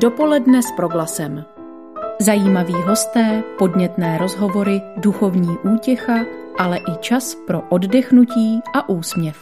Dopoledne 0.00 0.62
s 0.62 0.70
proglasem. 0.76 1.44
Zajímaví 2.20 2.72
hosté, 2.72 3.42
podnětné 3.58 4.18
rozhovory, 4.18 4.82
duchovní 4.96 5.58
útěcha, 5.74 6.14
ale 6.58 6.78
i 6.78 6.96
čas 7.00 7.36
pro 7.46 7.62
oddechnutí 7.68 8.60
a 8.74 8.88
úsměv. 8.88 9.36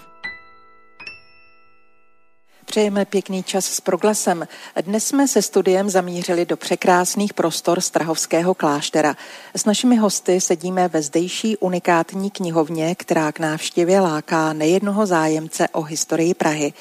Přejeme 2.64 3.04
pěkný 3.04 3.42
čas 3.42 3.64
s 3.64 3.80
proglasem. 3.80 4.46
Dnes 4.82 5.06
jsme 5.06 5.28
se 5.28 5.42
studiem 5.42 5.90
zamířili 5.90 6.46
do 6.46 6.56
překrásných 6.56 7.34
prostor 7.34 7.80
Strahovského 7.80 8.54
kláštera. 8.54 9.16
S 9.56 9.64
našimi 9.64 9.96
hosty 9.96 10.40
sedíme 10.40 10.88
ve 10.88 11.02
zdejší 11.02 11.56
unikátní 11.56 12.30
knihovně, 12.30 12.94
která 12.94 13.32
k 13.32 13.38
návštěvě 13.38 14.00
láká 14.00 14.52
nejednoho 14.52 15.06
zájemce 15.06 15.68
o 15.68 15.82
historii 15.82 16.34
Prahy. 16.34 16.72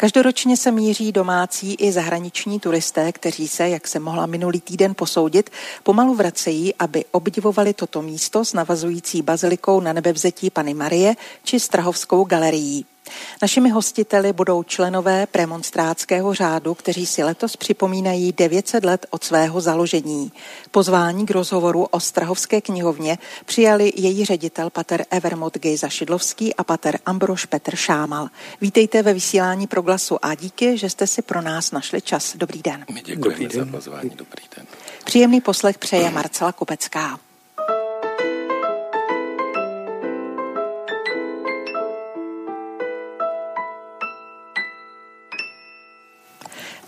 Každoročně 0.00 0.56
se 0.56 0.70
míří 0.70 1.12
domácí 1.12 1.74
i 1.74 1.92
zahraniční 1.92 2.60
turisté, 2.60 3.12
kteří 3.12 3.48
se, 3.48 3.68
jak 3.68 3.88
se 3.88 3.98
mohla 3.98 4.26
minulý 4.26 4.60
týden 4.60 4.94
posoudit, 4.94 5.50
pomalu 5.82 6.14
vracejí, 6.14 6.74
aby 6.74 7.04
obdivovali 7.10 7.74
toto 7.74 8.02
místo 8.02 8.44
s 8.44 8.52
navazující 8.52 9.22
bazilikou 9.22 9.80
na 9.80 9.92
nebevzetí 9.92 10.50
Pany 10.50 10.74
Marie 10.74 11.16
či 11.44 11.60
Strahovskou 11.60 12.24
galerií. 12.24 12.86
Našimi 13.42 13.70
hostiteli 13.70 14.32
budou 14.32 14.62
členové 14.62 15.26
premonstrátského 15.26 16.34
řádu, 16.34 16.74
kteří 16.74 17.06
si 17.06 17.24
letos 17.24 17.56
připomínají 17.56 18.32
900 18.32 18.84
let 18.84 19.06
od 19.10 19.24
svého 19.24 19.60
založení. 19.60 20.32
Pozvání 20.70 21.26
k 21.26 21.30
rozhovoru 21.30 21.84
o 21.84 22.00
Strahovské 22.00 22.60
knihovně 22.60 23.18
přijali 23.44 23.92
její 23.96 24.24
ředitel 24.24 24.70
pater 24.70 25.04
Evermot 25.10 25.58
Gejza 25.58 25.88
Šidlovský 25.88 26.54
a 26.54 26.64
pater 26.64 26.98
Ambroš 27.06 27.46
Petr 27.46 27.76
Šámal. 27.76 28.28
Vítejte 28.60 29.02
ve 29.02 29.14
vysílání 29.14 29.66
proglasu 29.90 30.24
a 30.24 30.34
díky, 30.34 30.78
že 30.78 30.90
jste 30.90 31.06
si 31.06 31.22
pro 31.22 31.42
nás 31.42 31.72
našli 31.72 32.00
čas. 32.00 32.36
Dobrý 32.36 32.62
den. 32.62 32.84
My 32.92 33.02
děkujeme 33.02 33.38
dobrý 33.38 33.46
den. 33.48 33.66
za 33.66 33.76
pozvání. 33.76 34.10
Dobrý 34.10 34.42
den. 34.56 34.66
Příjemný 35.04 35.40
poslech 35.40 35.78
přeje 35.78 36.10
Marcela 36.10 36.52
Kopecká. 36.52 37.18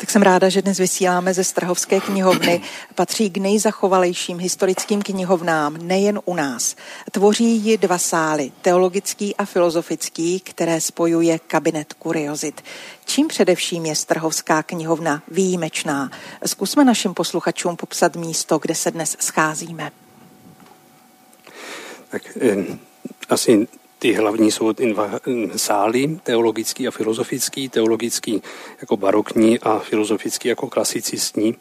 Tak 0.03 0.11
jsem 0.11 0.23
ráda, 0.23 0.49
že 0.49 0.63
dnes 0.63 0.79
vysíláme 0.79 1.35
ze 1.35 1.45
Strahovské 1.45 2.01
knihovny. 2.01 2.61
Patří 2.95 3.31
k 3.31 3.37
nejzachovalejším 3.37 4.39
historickým 4.39 5.03
knihovnám 5.03 5.77
nejen 5.87 6.21
u 6.25 6.35
nás. 6.35 6.77
Tvoří 7.11 7.57
ji 7.57 7.79
dva 7.79 7.99
sály, 7.99 8.53
teologický 8.63 9.37
a 9.37 9.45
filozofický, 9.45 10.41
které 10.41 10.81
spojuje 10.81 11.39
kabinet 11.39 11.93
kuriozit. 11.93 12.65
Čím 13.05 13.29
především 13.29 13.87
je 13.87 13.95
Strahovská 13.95 14.63
knihovna 14.63 15.23
výjimečná? 15.29 16.11
Zkusme 16.47 16.85
našim 16.85 17.15
posluchačům 17.15 17.77
popsat 17.77 18.17
místo, 18.17 18.59
kde 18.59 18.75
se 18.75 18.91
dnes 18.91 19.17
scházíme. 19.21 19.91
Tak 22.11 22.23
eh, 22.41 22.65
asi 23.29 23.69
ty 24.03 24.13
hlavní 24.13 24.51
jsou 24.51 24.73
dva 24.73 25.11
sály, 25.57 26.19
teologický 26.23 26.89
a 26.89 26.91
filozofický, 26.91 27.69
teologický 27.69 28.43
jako 28.81 28.97
barokní 28.97 29.59
a 29.59 29.79
filozofický 29.79 30.49
jako 30.49 30.69
klasicistní. 30.69 31.55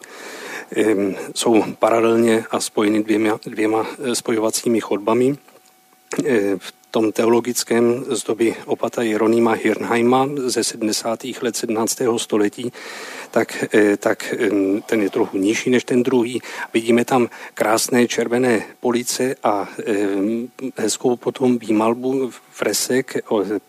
Jsou 1.36 1.64
paralelně 1.80 2.46
a 2.52 2.60
spojeny 2.60 3.04
dvěma, 3.04 3.40
dvěma 3.46 3.86
eh, 4.04 4.16
spojovacími 4.16 4.82
chodbami. 4.82 5.38
Eh, 6.26 6.58
v 6.58 6.81
tom 6.92 7.12
teologickém 7.12 8.06
z 8.10 8.24
doby 8.24 8.56
opata 8.66 9.02
Jeronýma 9.02 9.52
Hirnheima 9.52 10.30
ze 10.36 10.64
70. 10.64 11.20
let 11.42 11.56
17. 11.56 12.18
století, 12.18 12.72
tak, 13.32 13.66
eh, 13.74 13.98
tak 13.98 14.36
ten 14.86 15.02
je 15.02 15.10
trochu 15.10 15.38
nižší 15.38 15.70
než 15.70 15.84
ten 15.84 16.04
druhý. 16.04 16.42
Vidíme 16.74 17.06
tam 17.06 17.30
krásné 17.54 18.08
červené 18.08 18.64
police 18.80 19.36
a 19.44 19.68
hezkou 20.78 21.16
potom 21.16 21.58
výmalbu 21.58 22.32
fresek 22.52 23.18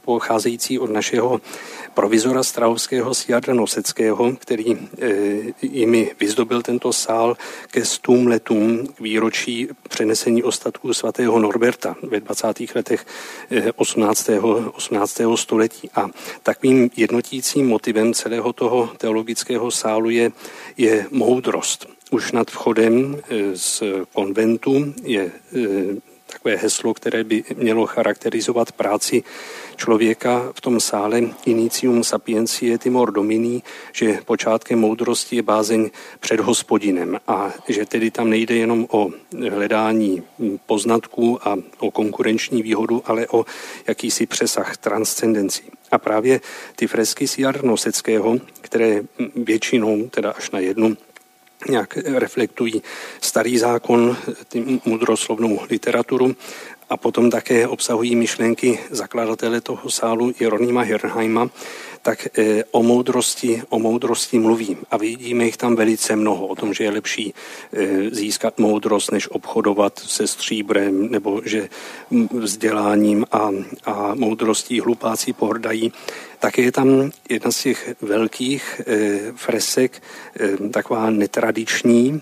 pocházející 0.05 0.79
od 0.79 0.91
našeho 0.91 1.41
provizora 1.95 2.43
Strahovského 2.43 3.15
Sjadra 3.15 3.55
Noseckého, 3.55 4.37
který 4.39 4.73
e, 4.73 4.79
jimi 5.63 6.11
vyzdobil 6.21 6.63
tento 6.63 6.93
sál 6.93 7.37
ke 7.71 7.85
stům 7.85 8.27
letům 8.27 8.87
k 8.87 9.01
výročí 9.01 9.69
přenesení 9.89 10.43
ostatků 10.43 10.95
svatého 10.95 11.39
Norberta 11.39 11.97
ve 12.03 12.21
20. 12.21 12.47
letech 12.75 13.07
18. 13.77 14.29
Eh, 14.29 14.41
18. 14.73 15.21
století. 15.37 15.91
A 15.95 16.09
takovým 16.43 16.91
jednotícím 16.97 17.69
motivem 17.69 18.15
celého 18.15 18.53
toho 18.53 18.91
teologického 18.99 19.71
sálu 19.71 20.11
je, 20.11 20.33
je 20.77 21.07
moudrost. 21.11 21.87
Už 22.11 22.33
nad 22.33 22.51
vchodem 22.51 23.17
eh, 23.17 23.57
z 23.57 23.83
konventu 24.13 24.95
je 25.03 25.33
takové 26.33 26.57
heslo, 26.57 26.95
které 26.95 27.25
by 27.25 27.45
mělo 27.57 27.87
charakterizovat 27.87 28.73
práci 28.73 29.23
člověka 29.77 30.53
v 30.55 30.61
tom 30.61 30.81
sále 30.81 31.21
Inicium 31.47 32.05
sapiencie 32.05 32.79
timor 32.79 33.13
domini, 33.13 33.63
že 33.93 34.19
počátkem 34.25 34.79
moudrosti 34.79 35.37
je 35.37 35.43
bázeň 35.43 35.91
před 36.21 36.41
hospodinem 36.41 37.21
a 37.27 37.53
že 37.69 37.87
tedy 37.87 38.11
tam 38.11 38.31
nejde 38.31 38.55
jenom 38.55 38.87
o 38.91 39.11
hledání 39.51 40.23
poznatků 40.67 41.49
a 41.49 41.57
o 41.79 41.91
konkurenční 41.91 42.63
výhodu, 42.63 43.03
ale 43.05 43.27
o 43.29 43.45
jakýsi 43.87 44.27
přesah 44.27 44.77
transcendencí. 44.77 45.63
A 45.91 45.99
právě 45.99 46.41
ty 46.77 46.87
fresky 46.87 47.29
Siar 47.29 47.65
Noseckého, 47.65 48.37
které 48.61 49.01
většinou, 49.37 50.09
teda 50.09 50.31
až 50.31 50.51
na 50.51 50.59
jednu, 50.59 50.97
nějak 51.69 51.97
reflektují 51.97 52.83
starý 53.21 53.59
zákon, 53.59 54.17
mudroslovnou 54.85 55.61
literaturu 55.71 56.37
a 56.91 56.97
potom 56.97 57.31
také 57.31 57.69
obsahují 57.69 58.17
myšlenky 58.17 58.79
zakladatele 58.91 59.61
toho 59.61 59.91
sálu 59.91 60.35
Jeronýma 60.41 60.81
Hirnheima, 60.81 61.49
tak 62.03 62.39
e, 62.39 62.65
o 62.71 62.83
moudrosti, 62.83 63.63
o 63.69 63.79
moudrosti 63.79 64.39
mluví. 64.39 64.77
A 64.91 64.97
vidíme 64.97 65.45
jich 65.45 65.57
tam 65.57 65.77
velice 65.77 66.17
mnoho, 66.17 66.47
o 66.47 66.55
tom, 66.55 66.75
že 66.75 66.85
je 66.85 66.91
lepší 66.91 67.35
e, 67.73 68.11
získat 68.11 68.59
moudrost, 68.59 69.13
než 69.13 69.29
obchodovat 69.29 69.99
se 69.99 70.27
stříbrem, 70.27 71.11
nebo 71.11 71.41
že 71.45 71.69
vzděláním 72.31 73.27
a, 73.33 73.51
a 73.85 74.15
moudrostí 74.15 74.81
hlupáci 74.81 75.33
pohrdají. 75.33 75.93
Také 76.39 76.63
je 76.63 76.73
tam 76.73 77.11
jedna 77.29 77.51
z 77.51 77.63
těch 77.63 77.95
velkých 78.01 78.81
e, 78.87 79.19
fresek, 79.37 80.03
taková 80.71 81.11
netradiční, 81.11 82.21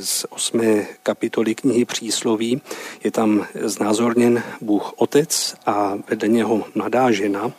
z 0.00 0.26
osmé 0.30 0.86
kapitoly 1.02 1.54
knihy 1.54 1.84
Přísloví. 1.84 2.60
Je 3.04 3.10
tam 3.10 3.46
znázorněn 3.54 4.42
Bůh 4.60 4.92
Otec 4.96 5.54
a 5.66 5.98
vedle 6.08 6.28
něho 6.28 6.64
mladá 6.74 7.10
žena 7.10 7.52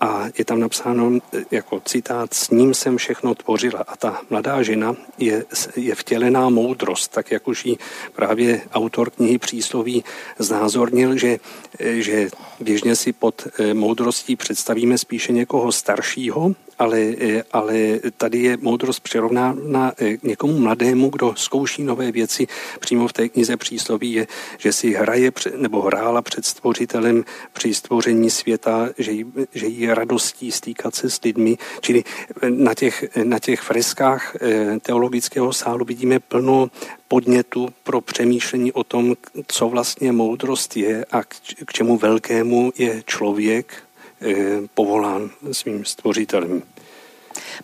a 0.00 0.24
je 0.38 0.44
tam 0.44 0.60
napsáno 0.60 1.18
jako 1.50 1.80
citát, 1.84 2.34
s 2.34 2.50
ním 2.50 2.74
jsem 2.74 2.96
všechno 2.96 3.34
tvořila. 3.34 3.84
A 3.88 3.96
ta 3.96 4.20
mladá 4.30 4.62
žena 4.62 4.96
je, 5.18 5.44
je 5.76 5.94
vtělená 5.94 6.48
moudrost, 6.48 7.12
tak 7.12 7.30
jak 7.30 7.48
už 7.48 7.66
ji 7.66 7.76
právě 8.12 8.60
autor 8.72 9.10
knihy 9.10 9.38
Přísloví 9.38 10.04
znázornil, 10.38 11.16
že, 11.16 11.38
že 11.80 12.28
běžně 12.60 12.96
si 12.96 13.12
pod 13.12 13.46
eh, 13.58 13.74
moudrostí 13.74 14.36
představíme 14.36 14.98
spíše 14.98 15.32
někoho 15.32 15.72
staršího, 15.72 16.52
ale, 16.78 17.00
eh, 17.00 17.42
ale 17.52 18.00
tady 18.16 18.38
je 18.38 18.56
moudrost 18.56 19.00
přirovnána 19.00 19.92
eh, 19.98 20.16
někomu 20.22 20.58
mladému, 20.58 21.08
kdo 21.08 21.34
zkouší 21.36 21.82
nové 21.82 22.12
věci. 22.12 22.46
Přímo 22.80 23.08
v 23.08 23.12
té 23.12 23.28
knize 23.28 23.56
přísloví 23.56 24.12
je, 24.12 24.26
že 24.58 24.72
si 24.72 24.92
hraje 24.92 25.32
nebo 25.56 25.82
hrála 25.82 26.22
před 26.22 26.44
stvořitelem 26.46 27.24
při 27.52 27.74
stvoření 27.74 28.30
světa, 28.30 28.88
že 28.98 29.12
jí, 29.12 29.24
že 29.54 29.66
jí 29.66 29.80
je 29.80 29.94
radostí 29.94 30.52
stýkat 30.52 30.94
se 30.94 31.10
s 31.10 31.20
lidmi. 31.24 31.58
Čili 31.80 32.04
na 32.48 32.74
těch, 32.74 33.04
na 33.24 33.38
těch 33.38 33.60
freskách 33.60 34.36
teologického 34.82 35.52
sálu 35.52 35.84
vidíme 35.84 36.20
plno 36.20 36.70
podnětu 37.08 37.68
pro 37.84 38.00
přemýšlení 38.00 38.72
o 38.72 38.84
tom, 38.84 39.16
co 39.46 39.68
vlastně 39.68 40.12
moudrost 40.12 40.76
je 40.76 41.04
a 41.04 41.22
k 41.64 41.72
čemu 41.72 41.96
velkému 41.96 42.72
je 42.78 43.02
člověk, 43.06 43.88
Eh, 44.20 44.60
povolán 44.74 45.30
svým 45.52 45.84
stvořitelem. 45.84 46.62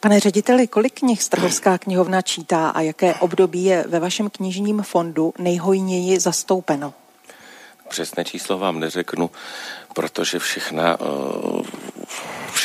Pane 0.00 0.20
řediteli, 0.20 0.66
kolik 0.66 0.98
knih 0.98 1.22
Strahovská 1.22 1.78
knihovna 1.78 2.22
čítá 2.22 2.68
a 2.68 2.80
jaké 2.80 3.14
období 3.14 3.64
je 3.64 3.84
ve 3.88 4.00
vašem 4.00 4.30
knižním 4.30 4.82
fondu 4.82 5.34
nejhojněji 5.38 6.20
zastoupeno? 6.20 6.94
Přesné 7.88 8.24
číslo 8.24 8.58
vám 8.58 8.80
neřeknu, 8.80 9.30
protože 9.94 10.38
všechna, 10.38 10.96
eh, 11.00 11.62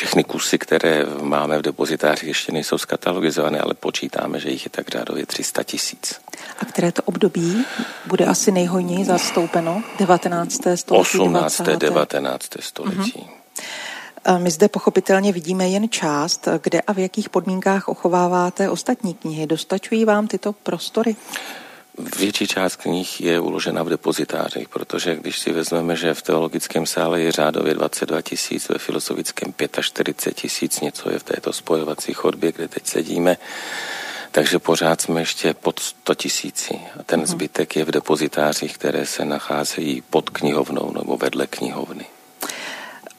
všechny 0.00 0.24
kusy, 0.24 0.58
které 0.58 1.04
máme 1.20 1.58
v 1.58 1.62
depozitáři, 1.62 2.26
ještě 2.26 2.52
nejsou 2.52 2.78
skatalogizované, 2.78 3.60
ale 3.60 3.74
počítáme, 3.74 4.40
že 4.40 4.50
jich 4.50 4.64
je 4.64 4.70
tak 4.70 4.88
řádově 4.88 5.26
300 5.26 5.62
tisíc. 5.62 6.20
A 6.58 6.64
které 6.64 6.92
to 6.92 7.02
období 7.02 7.64
bude 8.06 8.24
asi 8.24 8.52
nejhojněji 8.52 9.04
zastoupeno? 9.04 9.82
19. 9.98 10.60
století? 10.74 11.18
18. 11.18 11.60
20. 11.60 11.78
19. 11.78 12.48
století. 12.60 13.12
Uh-huh. 13.12 14.38
My 14.38 14.50
zde 14.50 14.68
pochopitelně 14.68 15.32
vidíme 15.32 15.68
jen 15.68 15.88
část, 15.88 16.48
kde 16.62 16.80
a 16.80 16.92
v 16.92 16.98
jakých 16.98 17.28
podmínkách 17.28 17.88
ochováváte 17.88 18.70
ostatní 18.70 19.14
knihy. 19.14 19.46
Dostačují 19.46 20.04
vám 20.04 20.28
tyto 20.28 20.52
prostory? 20.52 21.16
Větší 22.18 22.46
část 22.46 22.76
knih 22.76 23.20
je 23.20 23.40
uložena 23.40 23.82
v 23.82 23.88
depozitářích, 23.88 24.68
protože 24.68 25.16
když 25.16 25.38
si 25.38 25.52
vezmeme, 25.52 25.96
že 25.96 26.14
v 26.14 26.22
teologickém 26.22 26.86
sále 26.86 27.20
je 27.20 27.32
řádově 27.32 27.74
22 27.74 28.22
tisíc, 28.22 28.68
ve 28.68 28.78
filozofickém 28.78 29.54
45 29.80 30.34
tisíc, 30.34 30.80
něco 30.80 31.10
je 31.10 31.18
v 31.18 31.22
této 31.22 31.52
spojovací 31.52 32.12
chodbě, 32.12 32.52
kde 32.52 32.68
teď 32.68 32.86
sedíme, 32.86 33.36
takže 34.30 34.58
pořád 34.58 35.00
jsme 35.00 35.20
ještě 35.20 35.54
pod 35.54 35.80
100 35.80 36.14
tisíci. 36.14 36.80
A 37.00 37.02
ten 37.02 37.20
mhm. 37.20 37.26
zbytek 37.26 37.76
je 37.76 37.84
v 37.84 37.90
depozitářích, 37.90 38.74
které 38.74 39.06
se 39.06 39.24
nacházejí 39.24 40.02
pod 40.10 40.30
knihovnou 40.30 40.92
nebo 40.98 41.16
vedle 41.16 41.46
knihovny. 41.46 42.06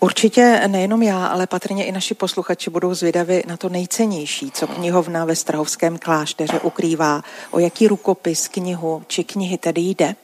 Určitě 0.04 0.62
nejenom 0.68 1.04
já, 1.04 1.28
ale 1.28 1.48
patrně 1.48 1.86
i 1.86 1.92
naši 1.92 2.14
posluchači 2.14 2.70
budou 2.70 2.94
zvědavi 2.94 3.44
na 3.48 3.58
to 3.58 3.70
nejcennější, 3.70 4.52
co 4.52 4.68
knihovna 4.68 5.26
ve 5.26 5.36
Strahovském 5.36 5.98
klášteře 5.98 6.60
ukrývá. 6.60 7.24
O 7.52 7.60
jaký 7.60 7.88
rukopis, 7.88 8.48
knihu 8.48 9.04
či 9.08 9.24
knihy 9.24 9.58
tedy 9.58 9.82
jde? 9.82 10.16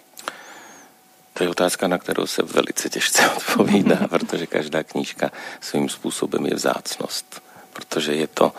To 1.34 1.44
je 1.44 1.50
otázka, 1.50 1.88
na 1.88 1.98
kterou 1.98 2.28
se 2.28 2.44
velice 2.44 2.90
těžce 2.90 3.30
odpovídá, 3.38 4.08
protože 4.10 4.48
každá 4.48 4.84
knížka 4.84 5.32
svým 5.62 5.90
způsobem 5.90 6.46
je 6.46 6.56
vzácnost. 6.56 7.42
Protože 7.74 8.14
je 8.14 8.28
to, 8.28 8.52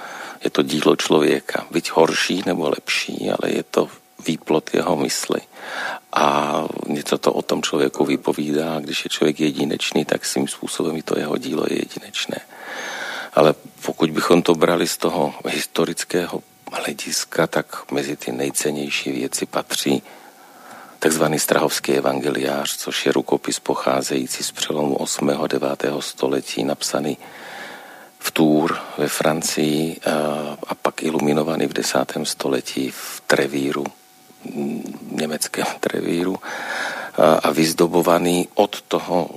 je 0.44 0.50
to 0.50 0.62
dílo 0.62 0.96
člověka, 0.96 1.66
byť 1.70 1.90
horší 1.90 2.42
nebo 2.46 2.68
lepší, 2.68 3.30
ale 3.30 3.52
je 3.52 3.62
to 3.62 3.88
výplot 4.26 4.74
jeho 4.74 4.96
mysli. 4.96 5.40
A 6.12 6.64
něco 6.86 7.18
to 7.18 7.32
o 7.32 7.42
tom 7.42 7.62
člověku 7.62 8.04
vypovídá. 8.04 8.80
Když 8.80 9.04
je 9.04 9.08
člověk 9.08 9.40
jedinečný, 9.40 10.04
tak 10.04 10.24
svým 10.24 10.48
způsobem 10.48 10.96
i 10.96 11.02
to 11.02 11.18
jeho 11.18 11.36
dílo 11.38 11.64
je 11.70 11.78
jedinečné. 11.78 12.40
Ale 13.34 13.54
pokud 13.86 14.10
bychom 14.10 14.42
to 14.42 14.54
brali 14.54 14.86
z 14.86 14.96
toho 14.96 15.34
historického 15.46 16.42
hlediska, 16.72 17.46
tak 17.46 17.92
mezi 17.92 18.16
ty 18.16 18.32
nejcennější 18.32 19.12
věci 19.12 19.46
patří 19.46 20.02
takzvaný 20.98 21.38
Strahovský 21.38 21.92
evangeliář, 21.92 22.76
což 22.76 23.06
je 23.06 23.12
rukopis 23.12 23.60
pocházející 23.60 24.44
z 24.44 24.52
přelomu 24.52 24.96
8. 24.96 25.30
a 25.30 25.46
9. 25.46 25.84
století, 26.00 26.64
napsaný 26.64 27.18
v 28.18 28.30
Tour 28.30 28.78
ve 28.98 29.08
Francii 29.08 30.00
a 30.66 30.74
pak 30.74 31.02
iluminovaný 31.02 31.66
v 31.66 31.72
10. 31.72 31.98
století 32.22 32.90
v 32.90 33.22
Trevíru 33.26 33.84
německém 35.10 35.66
trevíru 35.80 36.36
a 37.42 37.50
vyzdobovaný 37.50 38.48
od 38.54 38.82
toho, 38.82 39.30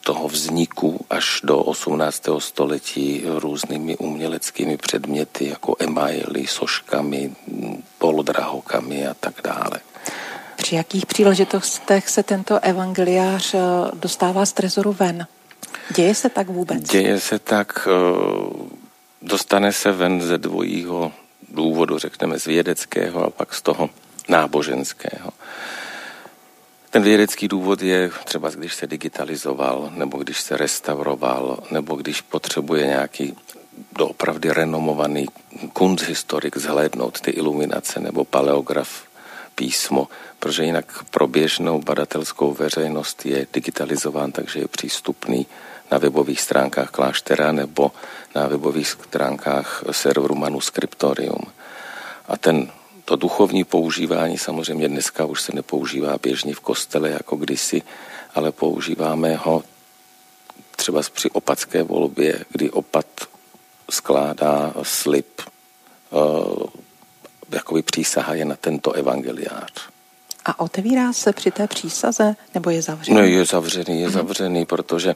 toho 0.00 0.28
vzniku 0.28 1.06
až 1.10 1.40
do 1.44 1.58
18. 1.58 2.28
století 2.38 3.22
různými 3.26 3.96
uměleckými 3.96 4.76
předměty 4.76 5.48
jako 5.48 5.76
emaily, 5.78 6.46
soškami, 6.46 7.32
polodrahokami 7.98 9.06
a 9.06 9.14
tak 9.14 9.34
dále. 9.44 9.80
Při 10.56 10.74
jakých 10.74 11.06
příležitostech 11.06 12.08
se 12.08 12.22
tento 12.22 12.58
evangeliář 12.58 13.54
eh, 13.54 13.58
dostává 13.94 14.46
z 14.46 14.52
trezoru 14.52 14.92
ven? 14.92 15.26
Děje 15.96 16.14
se 16.14 16.28
tak 16.28 16.48
vůbec? 16.48 16.82
Děje 16.82 17.20
se 17.20 17.38
tak, 17.38 17.88
eh, 17.90 18.72
dostane 19.22 19.72
se 19.72 19.92
ven 19.92 20.20
ze 20.20 20.38
dvojího 20.38 21.12
důvodu, 21.54 21.98
řekneme 21.98 22.38
z 22.38 22.44
vědeckého 22.44 23.24
a 23.24 23.30
pak 23.30 23.54
z 23.54 23.62
toho 23.62 23.90
náboženského. 24.28 25.30
Ten 26.90 27.02
vědecký 27.02 27.48
důvod 27.48 27.82
je 27.82 28.10
třeba, 28.24 28.50
když 28.50 28.74
se 28.74 28.86
digitalizoval, 28.86 29.92
nebo 29.94 30.18
když 30.18 30.40
se 30.40 30.56
restauroval, 30.56 31.62
nebo 31.70 31.96
když 31.96 32.20
potřebuje 32.20 32.86
nějaký 32.86 33.36
doopravdy 33.92 34.52
renomovaný 34.52 35.26
kunsthistorik 35.72 36.56
zhlédnout 36.56 37.20
ty 37.20 37.30
iluminace 37.30 38.00
nebo 38.00 38.24
paleograf 38.24 39.02
písmo, 39.54 40.08
protože 40.38 40.64
jinak 40.64 41.04
pro 41.10 41.26
běžnou 41.26 41.78
badatelskou 41.78 42.52
veřejnost 42.52 43.26
je 43.26 43.46
digitalizován, 43.52 44.32
takže 44.32 44.60
je 44.60 44.68
přístupný 44.68 45.46
na 45.92 45.98
webových 45.98 46.40
stránkách 46.40 46.90
kláštera 46.90 47.52
nebo 47.52 47.92
na 48.34 48.48
webových 48.48 48.88
stránkách 48.88 49.84
serveru 49.92 50.34
Manuscriptorium. 50.34 51.44
A 52.28 52.36
ten, 52.36 52.72
to 53.04 53.16
duchovní 53.16 53.64
používání 53.64 54.38
samozřejmě 54.38 54.88
dneska 54.88 55.24
už 55.24 55.42
se 55.42 55.52
nepoužívá 55.52 56.16
běžně 56.22 56.54
v 56.54 56.60
kostele 56.60 57.10
jako 57.10 57.36
kdysi, 57.36 57.82
ale 58.34 58.52
používáme 58.52 59.36
ho 59.36 59.62
třeba 60.76 61.02
při 61.12 61.30
opatské 61.30 61.82
volbě, 61.82 62.44
kdy 62.48 62.70
opat 62.70 63.06
skládá 63.90 64.72
slib, 64.82 65.40
uh, 66.10 66.64
jakoby 67.50 67.82
přísaha 67.82 68.34
je 68.34 68.44
na 68.44 68.56
tento 68.56 68.92
evangeliář. 68.92 69.91
A 70.44 70.60
otevírá 70.60 71.12
se 71.12 71.32
při 71.32 71.50
té 71.50 71.66
přísaze, 71.66 72.36
nebo 72.54 72.70
je 72.70 72.82
zavřený? 72.82 73.16
No, 73.16 73.26
je 73.26 73.44
zavřený, 73.44 74.00
je 74.00 74.06
mhm. 74.08 74.14
zavřený, 74.14 74.66
protože 74.66 75.14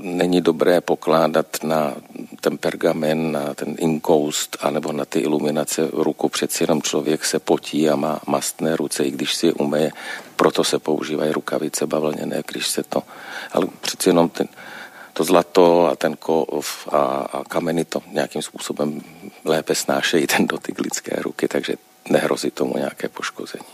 není 0.00 0.40
dobré 0.40 0.80
pokládat 0.80 1.46
na 1.62 1.94
ten 2.40 2.58
pergamen, 2.58 3.32
na 3.32 3.54
ten 3.54 3.74
inkoust, 3.78 4.56
anebo 4.60 4.92
na 4.92 5.04
ty 5.04 5.18
iluminace 5.18 5.88
ruku. 5.92 6.28
Přeci 6.28 6.62
jenom 6.62 6.82
člověk 6.82 7.24
se 7.24 7.38
potí 7.38 7.90
a 7.90 7.96
má 7.96 8.20
mastné 8.26 8.76
ruce, 8.76 9.04
i 9.04 9.10
když 9.10 9.34
si 9.34 9.46
je 9.46 9.52
umeje. 9.52 9.92
Proto 10.36 10.64
se 10.64 10.78
používají 10.78 11.32
rukavice 11.32 11.86
bavlněné, 11.86 12.42
když 12.46 12.68
se 12.68 12.82
to... 12.82 13.02
Ale 13.52 13.66
přeci 13.80 14.08
jenom 14.08 14.28
ten, 14.28 14.48
to 15.12 15.24
zlato 15.24 15.86
a 15.86 15.96
ten 15.96 16.16
kov 16.16 16.88
a, 16.92 16.98
a 17.32 17.44
kameny 17.44 17.84
to 17.84 18.02
nějakým 18.12 18.42
způsobem 18.42 19.00
lépe 19.44 19.74
snášejí 19.74 20.26
ten 20.26 20.46
dotyk 20.46 20.80
lidské 20.80 21.22
ruky, 21.22 21.48
takže 21.48 21.74
nehrozí 22.10 22.50
tomu 22.50 22.76
nějaké 22.76 23.08
poškození. 23.08 23.64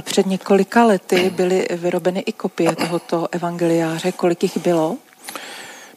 Před 0.00 0.26
několika 0.26 0.84
lety 0.84 1.30
byly 1.30 1.68
vyrobeny 1.70 2.20
i 2.20 2.32
kopie 2.32 2.76
tohoto 2.76 3.28
evangeliáře. 3.32 4.12
Kolik 4.12 4.42
jich 4.42 4.58
bylo? 4.58 4.96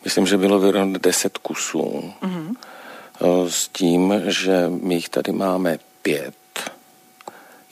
Myslím, 0.06 0.28
že 0.28 0.38
bylo 0.38 0.60
vyrobeno 0.60 1.00
deset 1.00 1.38
kusů. 1.38 2.14
Mm-hmm. 2.22 2.56
S 3.50 3.68
tím, 3.68 4.14
že 4.26 4.70
my 4.82 4.96
jich 4.96 5.10
tady 5.10 5.32
máme 5.32 5.80
pět. 6.02 6.34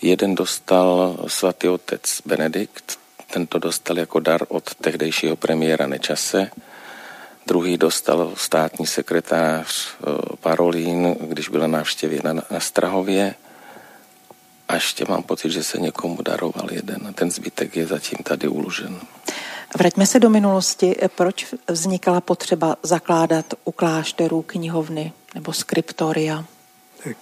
Jeden 0.01 0.35
dostal 0.35 1.17
svatý 1.27 1.67
otec 1.67 2.21
Benedikt, 2.25 2.99
tento 3.33 3.59
dostal 3.59 3.97
jako 3.97 4.19
dar 4.19 4.41
od 4.47 4.75
tehdejšího 4.75 5.35
premiéra 5.35 5.87
Nečase. 5.87 6.51
Druhý 7.47 7.77
dostal 7.77 8.31
státní 8.35 8.87
sekretář 8.87 9.87
eh, 9.87 10.35
Parolín, 10.39 11.15
když 11.19 11.49
byla 11.49 11.67
návštěvě 11.67 12.21
na, 12.23 12.33
na 12.33 12.59
Strahově. 12.59 13.35
A 14.67 14.75
ještě 14.75 15.05
mám 15.09 15.23
pocit, 15.23 15.51
že 15.51 15.63
se 15.63 15.77
někomu 15.77 16.21
daroval 16.21 16.67
jeden 16.71 17.07
a 17.07 17.11
ten 17.11 17.31
zbytek 17.31 17.75
je 17.75 17.87
zatím 17.87 18.17
tady 18.23 18.47
uložen. 18.47 18.99
Vraťme 19.77 20.05
se 20.05 20.19
do 20.19 20.29
minulosti. 20.29 20.95
Proč 21.15 21.53
vznikala 21.67 22.21
potřeba 22.21 22.75
zakládat 22.83 23.53
u 23.63 23.71
klášterů 23.71 24.41
knihovny 24.41 25.13
nebo 25.35 25.53
skriptoria? 25.53 26.45
Tak, 27.03 27.17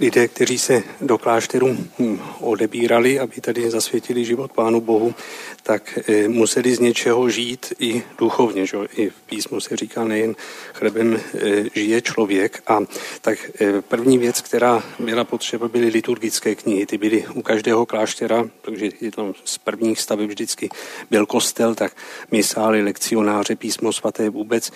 lidé, 0.00 0.28
kteří 0.28 0.58
se 0.58 0.82
do 1.00 1.18
klášteru 1.18 1.76
hm, 1.98 2.18
odebírali, 2.40 3.20
aby 3.20 3.40
tady 3.40 3.70
zasvětili 3.70 4.24
život 4.24 4.52
Pánu 4.52 4.80
Bohu, 4.80 5.14
tak 5.62 5.98
eh, 6.08 6.28
museli 6.28 6.74
z 6.74 6.78
něčeho 6.78 7.30
žít 7.30 7.72
i 7.78 8.02
duchovně. 8.18 8.66
Že? 8.66 8.78
I 8.96 9.10
v 9.10 9.20
písmu 9.26 9.60
se 9.60 9.76
říká 9.76 10.04
nejen 10.04 10.36
chlebem 10.72 11.20
eh, 11.20 11.64
žije 11.74 12.00
člověk. 12.02 12.62
A 12.66 12.80
tak 13.20 13.38
eh, 13.60 13.82
první 13.82 14.18
věc, 14.18 14.40
která 14.40 14.82
byla 14.98 15.24
potřeba, 15.24 15.68
byly 15.68 15.88
liturgické 15.88 16.54
knihy. 16.54 16.86
Ty 16.86 16.98
byly 16.98 17.24
u 17.34 17.42
každého 17.42 17.86
kláštera, 17.86 18.48
protože 18.62 18.88
je 19.00 19.10
tam 19.10 19.32
z 19.44 19.58
prvních 19.58 20.00
staveb 20.00 20.28
vždycky 20.28 20.68
byl 21.10 21.26
kostel, 21.26 21.74
tak 21.74 21.92
misály, 22.30 22.82
lekcionáře, 22.82 23.56
písmo 23.56 23.92
svaté 23.92 24.30
vůbec. 24.30 24.70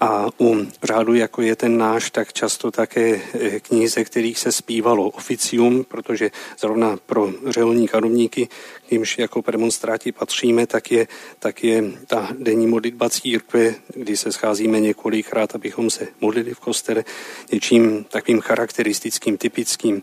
A 0.00 0.26
u 0.40 0.66
řádu, 0.82 1.14
jako 1.14 1.42
je 1.42 1.56
ten 1.56 1.78
náš, 1.78 2.10
tak 2.10 2.32
často 2.32 2.70
také 2.70 3.20
knihy, 3.62 3.88
ze 3.90 4.04
kterých 4.04 4.38
se 4.38 4.52
zpívalo 4.52 5.08
oficium, 5.08 5.84
protože 5.84 6.30
zrovna 6.58 6.96
pro 7.06 7.32
řeholní 7.46 7.88
kanovníky, 7.88 8.48
k 8.88 8.90
nímž 8.90 9.18
jako 9.18 9.42
premonstráti 9.42 10.12
patříme, 10.12 10.66
tak 10.66 10.90
je, 10.90 11.08
tak 11.38 11.64
je 11.64 11.84
ta 12.06 12.28
denní 12.38 12.66
modlitba 12.66 13.10
církve, 13.10 13.74
kdy 13.94 14.16
se 14.16 14.32
scházíme 14.32 14.80
několikrát, 14.80 15.54
abychom 15.54 15.90
se 15.90 16.08
modlili 16.20 16.54
v 16.54 16.60
kostele 16.60 17.04
něčím 17.52 18.04
takovým 18.04 18.40
charakteristickým, 18.40 19.38
typickým 19.38 20.02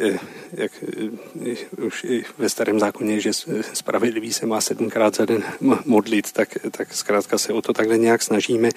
eh, 0.00 0.18
jak 0.52 0.72
eh, 0.82 1.82
už 1.82 2.04
i 2.04 2.24
ve 2.38 2.48
starém 2.48 2.80
zákoně, 2.80 3.20
že 3.20 3.30
spravedlivý 3.72 4.32
se 4.32 4.46
má 4.46 4.60
sedmkrát 4.60 5.16
za 5.16 5.24
den 5.24 5.44
modlit, 5.84 6.32
tak, 6.32 6.58
tak 6.70 6.94
zkrátka 6.94 7.38
se 7.38 7.52
o 7.52 7.62
to 7.62 7.72
takhle 7.72 7.98
nějak 7.98 8.22
snažíme. 8.22 8.70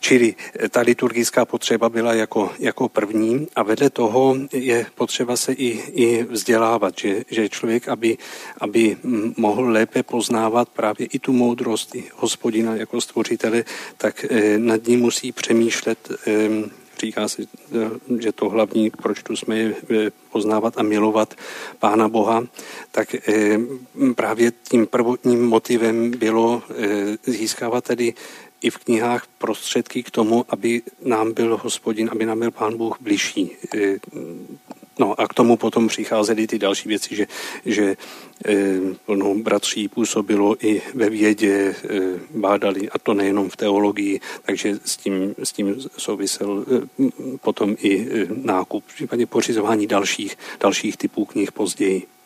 Čili 0.00 0.34
ta 0.70 0.80
liturgická 0.80 1.44
potřeba 1.44 1.88
byla 1.88 2.14
jako, 2.14 2.50
jako 2.58 2.88
první 2.88 3.48
a 3.56 3.62
vedle 3.62 3.90
toho 3.90 4.36
je 4.52 4.86
potřeba 4.94 5.36
se 5.36 5.52
i, 5.52 5.68
i 5.92 6.22
vzdělávat, 6.22 6.94
že, 6.98 7.24
že 7.30 7.48
člověk, 7.48 7.88
aby, 7.88 8.18
aby 8.60 8.96
mohl 9.36 9.70
lépe 9.70 10.02
poznávat 10.02 10.68
právě 10.68 11.06
i 11.06 11.18
tu 11.18 11.32
moudrost 11.32 11.94
i 11.94 12.04
hospodina 12.14 12.76
jako 12.76 13.00
stvořitele, 13.00 13.64
tak 13.96 14.26
nad 14.58 14.86
ním 14.86 15.00
musí 15.00 15.32
přemýšlet 15.32 16.08
říká 17.00 17.28
se, 17.28 17.42
že 18.18 18.32
to 18.32 18.48
hlavní, 18.48 18.90
proč 18.90 19.22
tu 19.22 19.36
jsme 19.36 19.58
je 19.58 19.74
poznávat 20.32 20.78
a 20.78 20.82
milovat 20.82 21.34
Pána 21.78 22.08
Boha, 22.08 22.44
tak 22.90 23.14
eh, 23.14 23.58
právě 24.14 24.52
tím 24.70 24.86
prvotním 24.86 25.46
motivem 25.46 26.10
bylo 26.10 26.62
eh, 26.70 27.32
získávat 27.32 27.84
tedy 27.84 28.14
i 28.60 28.70
v 28.70 28.78
knihách 28.78 29.26
prostředky 29.38 30.02
k 30.02 30.10
tomu, 30.10 30.44
aby 30.48 30.82
nám 31.04 31.32
byl 31.32 31.56
hospodin, 31.62 32.08
aby 32.12 32.26
nám 32.26 32.38
byl 32.38 32.50
Pán 32.50 32.76
Bůh 32.76 32.96
bližší. 33.00 33.50
Eh, 33.74 33.98
No 34.98 35.20
a 35.20 35.28
k 35.28 35.34
tomu 35.34 35.56
potom 35.56 35.88
přicházely 35.88 36.46
ty 36.46 36.58
další 36.58 36.88
věci, 36.88 37.16
že, 37.16 37.26
že 37.66 37.96
e, 38.46 38.56
plnou 39.06 39.42
bratří 39.42 39.88
působilo 39.88 40.66
i 40.66 40.82
ve 40.94 41.10
vědě, 41.10 41.54
e, 41.54 41.74
bádali, 42.30 42.90
a 42.90 42.98
to 42.98 43.14
nejenom 43.14 43.50
v 43.50 43.56
teologii, 43.56 44.20
takže 44.42 44.78
s 44.84 44.96
tím, 44.96 45.34
s 45.42 45.52
tím 45.52 45.76
souvisel 45.98 46.64
e, 46.68 47.08
potom 47.40 47.76
i 47.78 48.00
e, 48.00 48.26
nákup, 48.42 48.84
v 48.86 48.94
případě 48.94 49.26
pořizování 49.26 49.86
dalších, 49.86 50.38
dalších 50.60 50.96
typů 50.96 51.24
knih 51.24 51.52
později. 51.52 52.17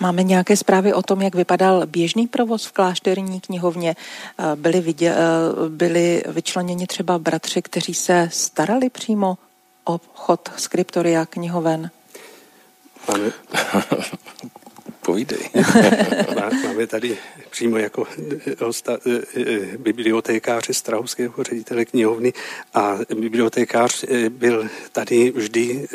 Máme 0.00 0.22
nějaké 0.22 0.56
zprávy 0.56 0.92
o 0.92 1.02
tom, 1.02 1.22
jak 1.22 1.34
vypadal 1.34 1.86
běžný 1.86 2.26
provoz 2.26 2.66
v 2.66 2.72
klášterní 2.72 3.40
knihovně? 3.40 3.96
Byli, 4.54 4.80
vidě, 4.80 5.14
byli 5.68 6.22
vyčleněni 6.26 6.86
třeba 6.86 7.18
bratři, 7.18 7.62
kteří 7.62 7.94
se 7.94 8.28
starali 8.32 8.90
přímo 8.90 9.38
o 9.84 10.00
chod 10.14 10.48
skriptoria 10.56 11.26
knihoven? 11.26 11.90
Máme, 13.08 13.30
Povídej. 15.00 15.50
Máme 16.64 16.86
tady 16.86 17.18
přímo 17.54 17.78
jako 17.78 18.06
hosta, 18.60 18.98
eh, 19.06 19.20
eh, 19.36 19.78
bibliotékáře 19.78 20.74
Strahovského 20.74 21.42
ředitele 21.42 21.84
knihovny 21.84 22.32
a 22.74 22.98
bibliotékář 23.14 24.04
eh, 24.08 24.30
byl 24.30 24.66
tady 24.92 25.30
vždy 25.30 25.86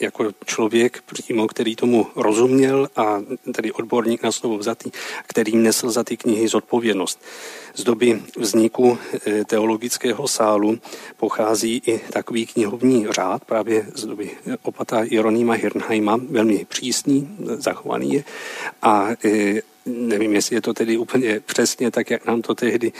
jako 0.00 0.32
člověk 0.46 1.02
přímo, 1.12 1.46
který 1.46 1.76
tomu 1.76 2.06
rozuměl 2.16 2.88
a 2.96 3.20
tady 3.54 3.72
odborník 3.72 4.22
na 4.22 4.32
slovo 4.32 4.58
vzatý, 4.58 4.90
který 5.26 5.56
nesl 5.56 5.90
za 5.90 6.04
ty 6.04 6.16
knihy 6.16 6.48
zodpovědnost. 6.48 7.20
Z 7.74 7.84
doby 7.84 8.22
vzniku 8.36 8.98
teologického 9.46 10.28
sálu 10.28 10.78
pochází 11.16 11.82
i 11.86 11.98
takový 11.98 12.46
knihovní 12.46 13.06
řád, 13.10 13.44
právě 13.44 13.86
z 13.94 14.04
doby 14.06 14.30
opata 14.62 15.04
Jeronýma 15.04 15.54
Hirnheima, 15.54 16.16
velmi 16.16 16.64
přísný, 16.64 17.28
zachovaný 17.58 18.12
je. 18.12 18.24
A 18.82 19.08
nevím, 19.86 20.34
jestli 20.34 20.56
je 20.56 20.60
to 20.60 20.74
tedy 20.74 20.96
úplně 20.96 21.40
přesně 21.40 21.90
tak, 21.90 22.10
jak 22.10 22.26
nám 22.26 22.42
to 22.42 22.54
tehdy 22.54 22.92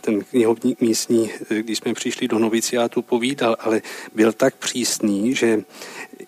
ten 0.00 0.24
knihovník 0.24 0.80
místní, 0.80 1.30
když 1.48 1.78
jsme 1.78 1.94
přišli 1.94 2.28
do 2.28 2.38
noviciátu, 2.38 3.02
povídal, 3.02 3.56
ale 3.60 3.82
byl 4.14 4.32
tak 4.32 4.54
přísný, 4.56 5.34
že 5.34 5.62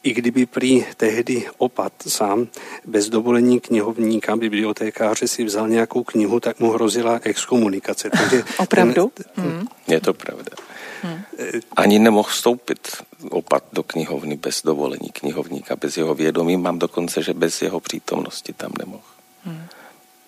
i 0.02 0.14
kdyby 0.14 0.46
prý 0.46 0.84
tehdy 0.96 1.46
opat 1.58 1.92
sám 2.08 2.48
bez 2.86 3.08
dovolení 3.08 3.60
knihovníka, 3.60 4.36
bibliotékáře 4.36 5.28
si 5.28 5.44
vzal 5.44 5.68
nějakou 5.68 6.04
knihu, 6.04 6.40
tak 6.40 6.60
mu 6.60 6.70
hrozila 6.70 7.20
exkomunikace. 7.22 8.10
Takže 8.18 8.44
Opravdu? 8.58 9.12
Ten, 9.14 9.44
hmm. 9.44 9.66
Je 9.88 10.00
to 10.00 10.14
pravda. 10.14 10.50
Hmm. 11.02 11.22
Ani 11.76 11.98
nemohl 11.98 12.28
vstoupit 12.28 12.88
opat 13.30 13.64
do 13.72 13.82
knihovny 13.82 14.36
bez 14.36 14.62
dovolení 14.62 15.08
knihovníka, 15.12 15.76
bez 15.76 15.96
jeho 15.96 16.14
vědomí. 16.14 16.56
Mám 16.56 16.78
dokonce, 16.78 17.22
že 17.22 17.34
bez 17.34 17.62
jeho 17.62 17.80
přítomnosti 17.80 18.52
tam 18.52 18.72
nemohl. 18.78 19.17
Hmm. 19.48 19.64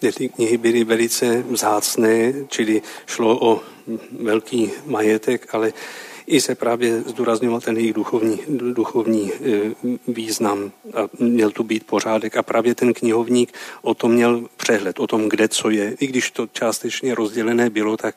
Ty 0.00 0.29
knihy 0.29 0.57
byly 0.57 0.85
velice 0.85 1.43
vzácné, 1.43 2.33
čili 2.49 2.83
šlo 3.07 3.39
o 3.47 3.61
velký 4.21 4.71
majetek, 4.87 5.55
ale 5.55 5.73
i 6.27 6.41
se 6.41 6.55
právě 6.55 7.00
zdůrazňoval 7.00 7.61
ten 7.61 7.77
jejich 7.77 7.93
duchovní, 7.93 8.39
duchovní 8.49 9.33
eh, 9.33 9.39
význam 10.09 10.73
a 10.95 11.09
měl 11.19 11.50
tu 11.50 11.62
být 11.65 11.87
pořádek 11.87 12.37
a 12.37 12.43
právě 12.43 12.75
ten 12.75 12.93
knihovník 12.93 13.53
o 13.83 13.95
tom 13.95 14.12
měl 14.12 14.49
přehled, 14.57 15.00
o 15.00 15.07
tom, 15.07 15.29
kde 15.29 15.49
co 15.49 15.71
je. 15.71 15.97
I 16.00 16.07
když 16.07 16.31
to 16.31 16.47
částečně 16.47 17.15
rozdělené 17.15 17.71
bylo, 17.71 17.97
tak 17.97 18.15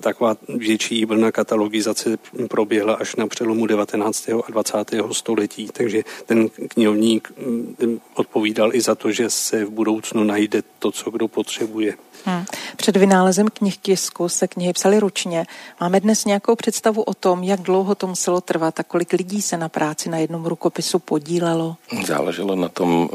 taková 0.00 0.36
větší 0.48 1.04
vlna 1.04 1.32
katalogizace 1.32 2.18
proběhla 2.48 2.94
až 2.94 3.16
na 3.16 3.26
přelomu 3.26 3.66
19. 3.66 4.28
a 4.28 4.50
20. 4.50 4.76
století, 5.12 5.68
takže 5.72 6.02
ten 6.26 6.48
knihovník 6.48 7.32
mm, 7.38 8.00
odpovídal 8.14 8.74
i 8.74 8.80
za 8.80 8.94
to, 8.94 9.12
že 9.12 9.30
se 9.30 9.64
v 9.64 9.70
budoucnu 9.70 10.24
najde 10.24 10.62
to, 10.78 10.92
co 10.92 11.10
kdo 11.10 11.28
potřebuje. 11.28 11.94
Hmm. 12.24 12.44
Před 12.76 12.96
vynálezem 12.96 13.48
knih 13.48 13.76
tisku 13.76 14.28
se 14.28 14.48
knihy 14.48 14.72
psaly 14.72 15.00
ručně. 15.00 15.46
Máme 15.80 16.00
dnes 16.00 16.24
nějakou 16.24 16.56
představu 16.56 17.02
o 17.02 17.14
tom, 17.14 17.42
jak 17.42 17.60
dlouho 17.60 17.94
to 17.94 18.06
muselo 18.06 18.40
trvat 18.40 18.80
a 18.80 18.82
kolik 18.82 19.12
lidí 19.12 19.42
se 19.42 19.56
na 19.56 19.68
práci 19.68 20.08
na 20.08 20.18
jednom 20.18 20.46
rukopisu 20.46 20.98
podílelo? 20.98 21.76
Záleželo 22.06 22.56
na 22.56 22.68
tom, 22.68 23.08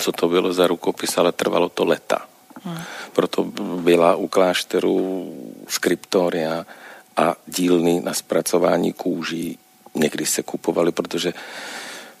co 0.00 0.12
to 0.12 0.28
bylo 0.28 0.52
za 0.52 0.66
rukopis, 0.66 1.18
ale 1.18 1.32
trvalo 1.32 1.68
to 1.68 1.84
leta. 1.84 2.26
Hmm. 2.66 2.82
Proto 3.12 3.44
byla 3.80 4.16
u 4.16 4.28
klášterů 4.28 5.30
skriptoria 5.68 6.66
a 7.16 7.34
dílny 7.46 8.00
na 8.00 8.14
zpracování 8.14 8.92
kůží. 8.92 9.58
Někdy 9.94 10.26
se 10.26 10.42
kupovaly, 10.42 10.92
protože 10.92 11.32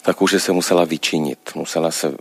ta 0.02 0.14
kůže 0.14 0.40
se 0.40 0.52
musela 0.52 0.84
vyčinit, 0.84 1.38
musela 1.54 1.90
se 1.90 2.14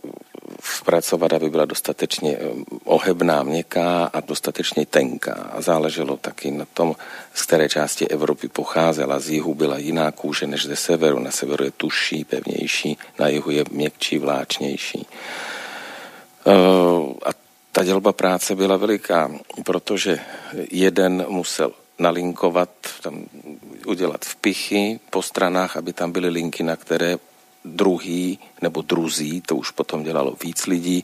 zpracovat, 0.64 1.34
aby 1.34 1.50
byla 1.50 1.66
dostatečně 1.66 2.38
eh, 2.38 2.40
ohebná, 2.84 3.44
měkká 3.44 4.06
a 4.06 4.20
dostatečně 4.20 4.86
tenká. 4.86 5.34
A 5.34 5.62
záleželo 5.62 6.18
taky 6.18 6.52
na 6.52 6.66
tom, 6.74 6.96
z 7.34 7.42
které 7.42 7.70
části 7.70 8.08
Evropy 8.08 8.48
pocházela. 8.48 9.20
Z 9.20 9.30
jihu 9.30 9.54
byla 9.54 9.78
jiná 9.78 10.12
kůže 10.12 10.48
než 10.48 10.66
ze 10.66 10.76
severu. 10.76 11.20
Na 11.20 11.32
severu 11.32 11.64
je 11.64 11.72
tuší, 11.72 12.24
pevnější, 12.24 12.98
na 13.20 13.28
jihu 13.28 13.52
je 13.52 13.64
měkčí, 13.72 14.18
vláčnější. 14.18 15.08
Eh, 16.48 16.52
a 17.26 17.45
ta 17.76 17.84
dělba 17.84 18.14
práce 18.14 18.56
byla 18.56 18.78
veliká, 18.78 19.32
protože 19.64 20.20
jeden 20.72 21.26
musel 21.28 21.72
nalinkovat, 22.00 22.70
tam 23.04 23.26
udělat 23.88 24.26
vpichy 24.26 25.00
po 25.10 25.22
stranách, 25.22 25.78
aby 25.78 25.94
tam 25.94 26.12
byly 26.12 26.30
linky, 26.30 26.64
na 26.64 26.76
které 26.76 27.18
druhý 27.66 28.40
nebo 28.62 28.82
druzí, 28.82 29.42
to 29.42 29.56
už 29.56 29.72
potom 29.72 30.04
dělalo 30.04 30.36
víc 30.44 30.66
lidí, 30.66 31.04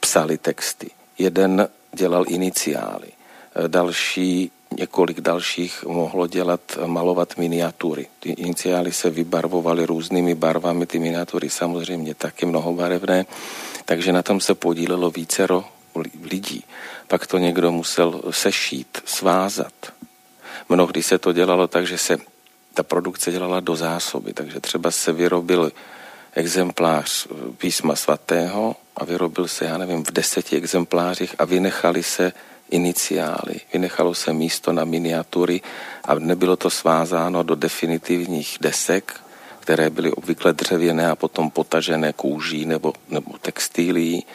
psali 0.00 0.38
texty. 0.38 0.90
Jeden 1.18 1.68
dělal 1.92 2.24
iniciály, 2.28 3.08
další, 3.68 4.50
několik 4.78 5.20
dalších 5.20 5.84
mohlo 5.84 6.26
dělat, 6.26 6.60
malovat 6.86 7.36
miniatury. 7.36 8.06
Ty 8.20 8.30
iniciály 8.30 8.92
se 8.92 9.10
vybarvovaly 9.10 9.86
různými 9.86 10.34
barvami, 10.34 10.86
ty 10.86 10.98
miniatury 10.98 11.50
samozřejmě 11.50 12.14
taky 12.14 12.46
mnohobarevné, 12.46 13.26
takže 13.84 14.12
na 14.12 14.22
tom 14.22 14.40
se 14.40 14.54
podílelo 14.54 15.10
vícero 15.10 15.64
lidí. 16.22 16.64
Pak 17.08 17.26
to 17.26 17.38
někdo 17.38 17.72
musel 17.72 18.22
sešít, 18.30 19.02
svázat. 19.04 19.72
Mnohdy 20.68 21.02
se 21.02 21.18
to 21.18 21.32
dělalo 21.32 21.68
tak, 21.68 21.86
že 21.86 21.98
se 21.98 22.18
ta 22.74 22.82
produkce 22.82 23.32
dělala 23.32 23.60
do 23.60 23.76
zásoby, 23.76 24.32
takže 24.32 24.60
třeba 24.60 24.90
se 24.90 25.12
vyrobil 25.12 25.72
exemplář 26.34 27.26
eh, 27.26 27.52
písma 27.58 27.96
svatého 27.96 28.76
a 28.96 29.04
vyrobil 29.04 29.48
se, 29.48 29.64
já 29.64 29.78
nevím, 29.78 30.04
v 30.04 30.10
deseti 30.10 30.56
exemplářích 30.56 31.34
a 31.38 31.44
vynechali 31.44 32.02
se 32.02 32.32
iniciály, 32.70 33.60
vynechalo 33.72 34.14
se 34.14 34.32
místo 34.32 34.72
na 34.72 34.84
miniatury 34.84 35.60
a 36.04 36.14
nebylo 36.14 36.56
to 36.56 36.70
svázáno 36.70 37.42
do 37.42 37.54
definitivních 37.54 38.58
desek, 38.60 39.20
které 39.60 39.90
byly 39.90 40.12
obvykle 40.12 40.52
dřevěné 40.52 41.10
a 41.10 41.16
potom 41.16 41.50
potažené 41.50 42.12
kůží 42.12 42.66
nebo, 42.66 42.92
nebo 43.08 43.38
textilí. 43.38 44.26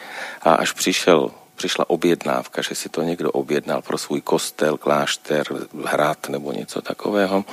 A 0.42 0.54
až 0.54 0.72
přišel, 0.72 1.30
přišla 1.58 1.90
objednávka, 1.90 2.62
že 2.62 2.74
si 2.74 2.88
to 2.88 3.02
někdo 3.02 3.30
objednal 3.30 3.82
pro 3.82 3.98
svůj 3.98 4.20
kostel, 4.20 4.76
klášter, 4.78 5.46
hrad 5.84 6.28
nebo 6.28 6.52
něco 6.52 6.82
takového, 6.82 7.44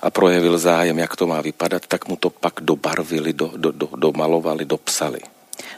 a 0.00 0.10
projevil 0.10 0.58
zájem, 0.58 0.98
jak 0.98 1.16
to 1.16 1.26
má 1.26 1.40
vypadat, 1.40 1.86
tak 1.86 2.08
mu 2.08 2.16
to 2.16 2.30
pak 2.30 2.54
dobarvili, 2.60 3.32
do, 3.32 3.52
do, 3.56 3.72
do, 3.72 3.88
domalovali, 3.96 4.64
dopsali. 4.64 5.20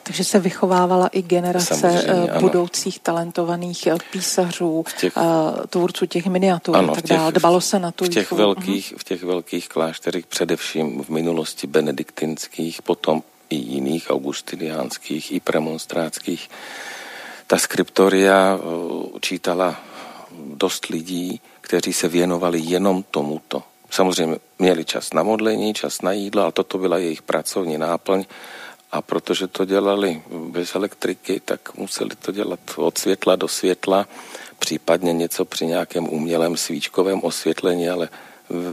Takže 0.02 0.24
se 0.24 0.38
vychovávala 0.38 1.06
i 1.06 1.22
generace 1.22 1.74
Samozřejmě, 1.74 2.30
eh, 2.34 2.40
budoucích 2.40 2.98
talentovaných 2.98 3.86
eh, 3.86 3.96
písařů, 4.12 4.84
těch, 5.00 5.12
eh, 5.16 5.66
tvůrců 5.66 6.06
těch 6.06 6.26
miniatur 6.26 6.76
ano, 6.76 6.92
a 6.92 6.94
tak 6.94 7.06
dále. 7.06 7.32
Dbalo 7.32 7.60
se 7.60 7.78
na 7.78 7.90
tu 7.92 8.04
v 8.04 8.08
těch, 8.08 8.32
velkých, 8.32 8.94
v 8.96 9.04
těch 9.04 9.22
velkých 9.22 9.68
klášterech, 9.68 10.26
především 10.26 11.04
v 11.04 11.08
minulosti 11.08 11.66
benediktinských, 11.66 12.82
potom 12.82 13.22
i 13.50 13.56
jiných 13.56 14.10
augustiniánských, 14.10 15.32
i 15.32 15.40
premonstrátských, 15.40 16.50
ta 17.48 17.56
skriptoria 17.56 18.60
čítala 19.20 19.80
dost 20.54 20.86
lidí, 20.86 21.40
kteří 21.60 21.92
se 21.92 22.08
věnovali 22.08 22.60
jenom 22.60 23.04
tomuto. 23.10 23.62
Samozřejmě 23.90 24.36
měli 24.58 24.84
čas 24.84 25.12
na 25.12 25.22
modlení, 25.22 25.74
čas 25.74 26.02
na 26.02 26.12
jídlo, 26.12 26.42
ale 26.42 26.52
toto 26.52 26.78
byla 26.78 26.98
jejich 26.98 27.22
pracovní 27.22 27.78
náplň 27.78 28.24
a 28.92 29.02
protože 29.02 29.48
to 29.48 29.64
dělali 29.64 30.22
bez 30.28 30.74
elektriky, 30.74 31.40
tak 31.40 31.74
museli 31.74 32.10
to 32.16 32.32
dělat 32.32 32.60
od 32.76 32.98
světla 32.98 33.36
do 33.36 33.48
světla, 33.48 34.08
případně 34.58 35.12
něco 35.12 35.44
při 35.44 35.66
nějakém 35.66 36.08
umělém 36.08 36.56
svíčkovém 36.56 37.20
osvětlení, 37.24 37.88
ale 37.88 38.08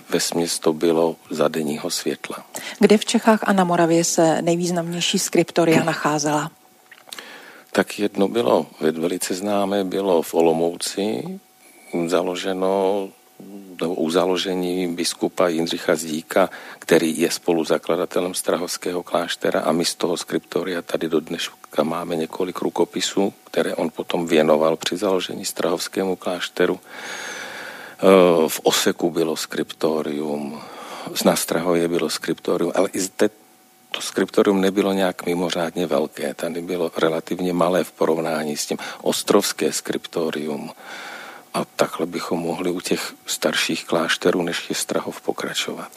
ve 0.10 0.20
směs 0.20 0.60
to 0.60 0.74
bylo 0.74 1.16
za 1.30 1.48
denního 1.48 1.90
světla. 1.90 2.46
Kde 2.80 2.98
v 2.98 3.06
Čechách 3.06 3.40
a 3.44 3.54
na 3.54 3.64
Moravě 3.64 4.04
se 4.04 4.42
nejvýznamnější 4.42 5.20
skriptoria 5.20 5.84
nacházela? 5.84 6.52
Tak 7.76 8.00
jedno 8.00 8.28
bylo 8.28 8.68
velice 8.80 9.36
známé, 9.36 9.84
bylo 9.84 10.22
v 10.22 10.34
Olomouci, 10.34 11.40
založeno 12.08 13.10
nebo 13.82 13.96
u 13.96 14.10
založení 14.10 14.96
biskupa 14.96 15.48
Jindřicha 15.48 15.96
Zdíka, 15.96 16.50
který 16.80 17.20
je 17.20 17.32
spoluzakladatelem 17.32 18.34
Strahovského 18.34 19.04
kláštera 19.04 19.60
a 19.60 19.72
my 19.72 19.86
z 19.86 19.96
toho 19.96 20.18
skriptoria 20.18 20.82
tady 20.82 21.10
do 21.10 21.20
dneška 21.20 21.84
máme 21.84 22.16
několik 22.16 22.62
rukopisů, 22.62 23.34
které 23.44 23.76
on 23.76 23.90
potom 23.90 24.28
věnoval 24.28 24.76
při 24.76 24.98
založení 24.98 25.46
Strahovskému 25.46 26.16
klášteru. 26.16 26.80
Eh, 26.80 28.04
v 28.48 28.60
Oseku 28.64 29.12
bylo 29.12 29.36
skriptorium, 29.36 30.62
na 31.26 31.36
Strahově 31.36 31.88
bylo 31.88 32.10
skriptorium, 32.10 32.72
ale 32.76 32.90
i 32.94 33.00
zde 33.00 33.30
to 33.96 34.02
skriptorium 34.02 34.62
nebylo 34.62 34.94
nějak 34.94 35.26
mimořádně 35.26 35.88
velké, 35.88 36.34
tady 36.34 36.62
bylo 36.62 36.92
relativně 36.98 37.54
malé 37.54 37.84
v 37.84 37.92
porovnání 37.92 38.58
s 38.58 38.66
tím 38.66 38.78
ostrovské 39.02 39.72
skriptorium. 39.72 40.72
A 41.54 41.66
takhle 41.76 42.06
bychom 42.06 42.40
mohli 42.40 42.72
u 42.72 42.82
těch 42.82 43.14
starších 43.26 43.86
klášterů, 43.86 44.42
než 44.42 44.70
je 44.70 44.76
Strahov, 44.76 45.22
pokračovat. 45.22 45.88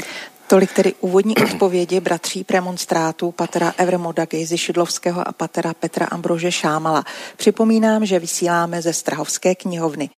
Tolik 0.47 0.73
tedy 0.73 0.95
úvodní 1.01 1.37
odpovědi 1.45 2.01
bratří 2.01 2.45
premonstrátů 2.45 3.33
Patera 3.33 3.75
Evremoda 3.77 4.25
Gejzy 4.25 4.59
Šidlovského 4.59 5.29
a 5.29 5.33
Patera 5.33 5.75
Petra 5.75 6.07
Ambrože 6.07 6.53
Šámala. 6.53 7.05
Připomínám, 7.37 8.07
že 8.07 8.19
vysíláme 8.19 8.83
ze 8.83 8.93
Strahovské 8.93 9.55
knihovny. 9.55 10.11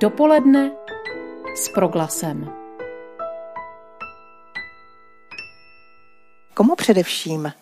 Dopoledne 0.00 0.70
s 1.54 1.68
proglasem. 1.68 2.61
Komu 6.54 6.76
především 6.76 7.52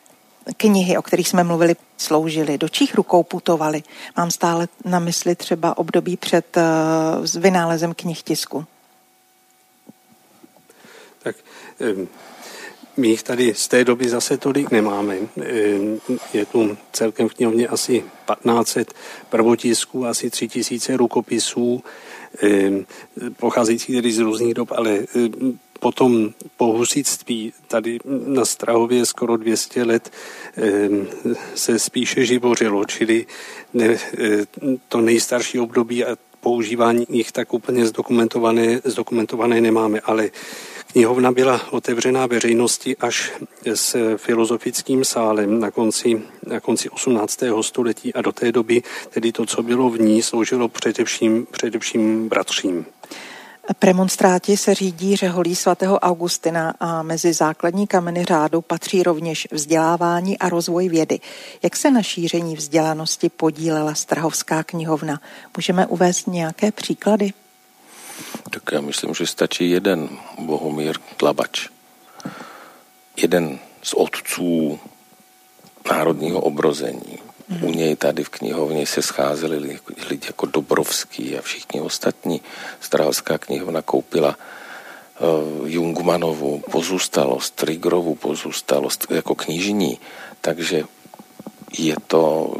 knihy, 0.56 0.97
o 0.97 1.02
kterých 1.02 1.28
jsme 1.28 1.44
mluvili, 1.44 1.76
sloužily, 1.97 2.59
do 2.59 2.68
čích 2.68 2.94
rukou 2.94 3.23
putovaly? 3.23 3.82
Mám 4.16 4.30
stále 4.30 4.68
na 4.85 4.99
mysli 4.99 5.35
třeba 5.35 5.78
období 5.78 6.16
před 6.16 6.56
uh, 6.56 7.42
vynálezem 7.42 7.94
knih 7.94 8.23
tisku. 8.23 8.64
Tak 11.23 11.37
my 12.97 13.09
jich 13.09 13.23
tady 13.23 13.54
z 13.54 13.68
té 13.68 13.85
doby 13.85 14.09
zase 14.09 14.37
tolik 14.37 14.70
nemáme. 14.70 15.16
Je 16.32 16.47
tu 16.47 16.76
celkem 16.92 17.28
v 17.28 17.35
knihovně 17.35 17.68
asi 17.68 18.04
1500 18.26 18.94
prvotisků, 19.28 20.06
asi 20.06 20.30
3000 20.30 20.97
rukopisů, 20.97 21.85
pocházejících 23.37 23.97
tedy 23.97 24.12
z 24.12 24.18
různých 24.18 24.54
dob, 24.54 24.73
ale 24.73 24.99
potom 25.80 26.30
po 26.56 26.64
husitství 26.64 27.52
tady 27.68 27.99
na 28.26 28.44
Strahově 28.44 29.06
skoro 29.06 29.37
200 29.37 29.82
let 29.82 30.12
se 31.54 31.78
spíše 31.78 32.25
živořilo, 32.25 32.84
čili 32.84 33.26
ne, 33.75 33.99
to 34.88 35.00
nejstarší 35.00 35.60
období 35.60 36.04
a 36.04 36.16
používání 36.40 37.06
jich 37.08 37.32
tak 37.32 37.54
úplně 37.54 37.87
zdokumentované, 37.87 38.80
zdokumentované 38.84 39.60
nemáme, 39.60 40.00
ale 40.00 40.30
Knihovna 40.92 41.32
byla 41.32 41.72
otevřená 41.72 42.26
veřejnosti 42.26 42.96
až 42.96 43.32
s 43.75 44.16
filozofickým 44.16 45.04
sálem 45.04 45.60
na 45.60 45.70
konci, 45.70 46.22
na 46.46 46.60
konci 46.60 46.90
18. 46.90 47.40
století 47.60 48.14
a 48.14 48.22
do 48.22 48.32
té 48.32 48.52
doby 48.52 48.82
tedy 49.10 49.32
to, 49.32 49.46
co 49.46 49.62
bylo 49.62 49.90
v 49.90 50.00
ní, 50.00 50.22
sloužilo 50.22 50.68
především, 50.68 51.46
především 51.50 52.28
bratřím. 52.28 52.87
Premonstráti 53.78 54.56
se 54.56 54.74
řídí 54.74 55.16
řeholí 55.16 55.56
svatého 55.56 55.98
Augustina 55.98 56.74
a 56.80 57.02
mezi 57.02 57.32
základní 57.32 57.87
kameny 57.87 58.24
řádu 58.24 58.61
patří 58.61 59.02
rovněž 59.02 59.48
vzdělávání 59.52 60.38
a 60.38 60.48
rozvoj 60.48 60.88
vědy. 60.88 61.20
Jak 61.62 61.76
se 61.76 61.90
na 61.90 62.02
šíření 62.02 62.56
vzdělanosti 62.56 63.28
podílela 63.28 63.94
Strahovská 63.94 64.62
knihovna? 64.62 65.20
Můžeme 65.56 65.87
uvést 65.87 66.26
nějaké 66.26 66.72
příklady? 66.72 67.33
Tak 68.50 68.62
já 68.72 68.80
myslím, 68.80 69.14
že 69.14 69.26
stačí 69.26 69.70
jeden 69.70 70.09
Bohumír 70.38 70.96
Tlabač. 71.16 71.68
Jeden 73.16 73.59
z 73.83 73.94
otců 73.94 74.78
národního 75.90 76.40
obrození. 76.40 77.30
U 77.50 77.70
něj 77.70 77.96
tady 77.96 78.24
v 78.24 78.28
knihovně 78.28 78.86
se 78.86 79.02
scházeli 79.02 79.80
lidi 80.08 80.26
jako 80.26 80.46
Dobrovský 80.46 81.38
a 81.38 81.42
všichni 81.42 81.80
ostatní. 81.80 82.40
Strahovská 82.80 83.38
knihovna 83.38 83.82
koupila 83.82 84.36
uh, 84.38 85.68
Jungmanovu 85.68 86.62
pozůstalost, 86.70 87.62
Rigrovu 87.62 88.14
pozůstalost 88.14 89.06
jako 89.10 89.34
knižní, 89.34 89.98
takže 90.40 90.84
je 91.78 91.96
to 92.06 92.54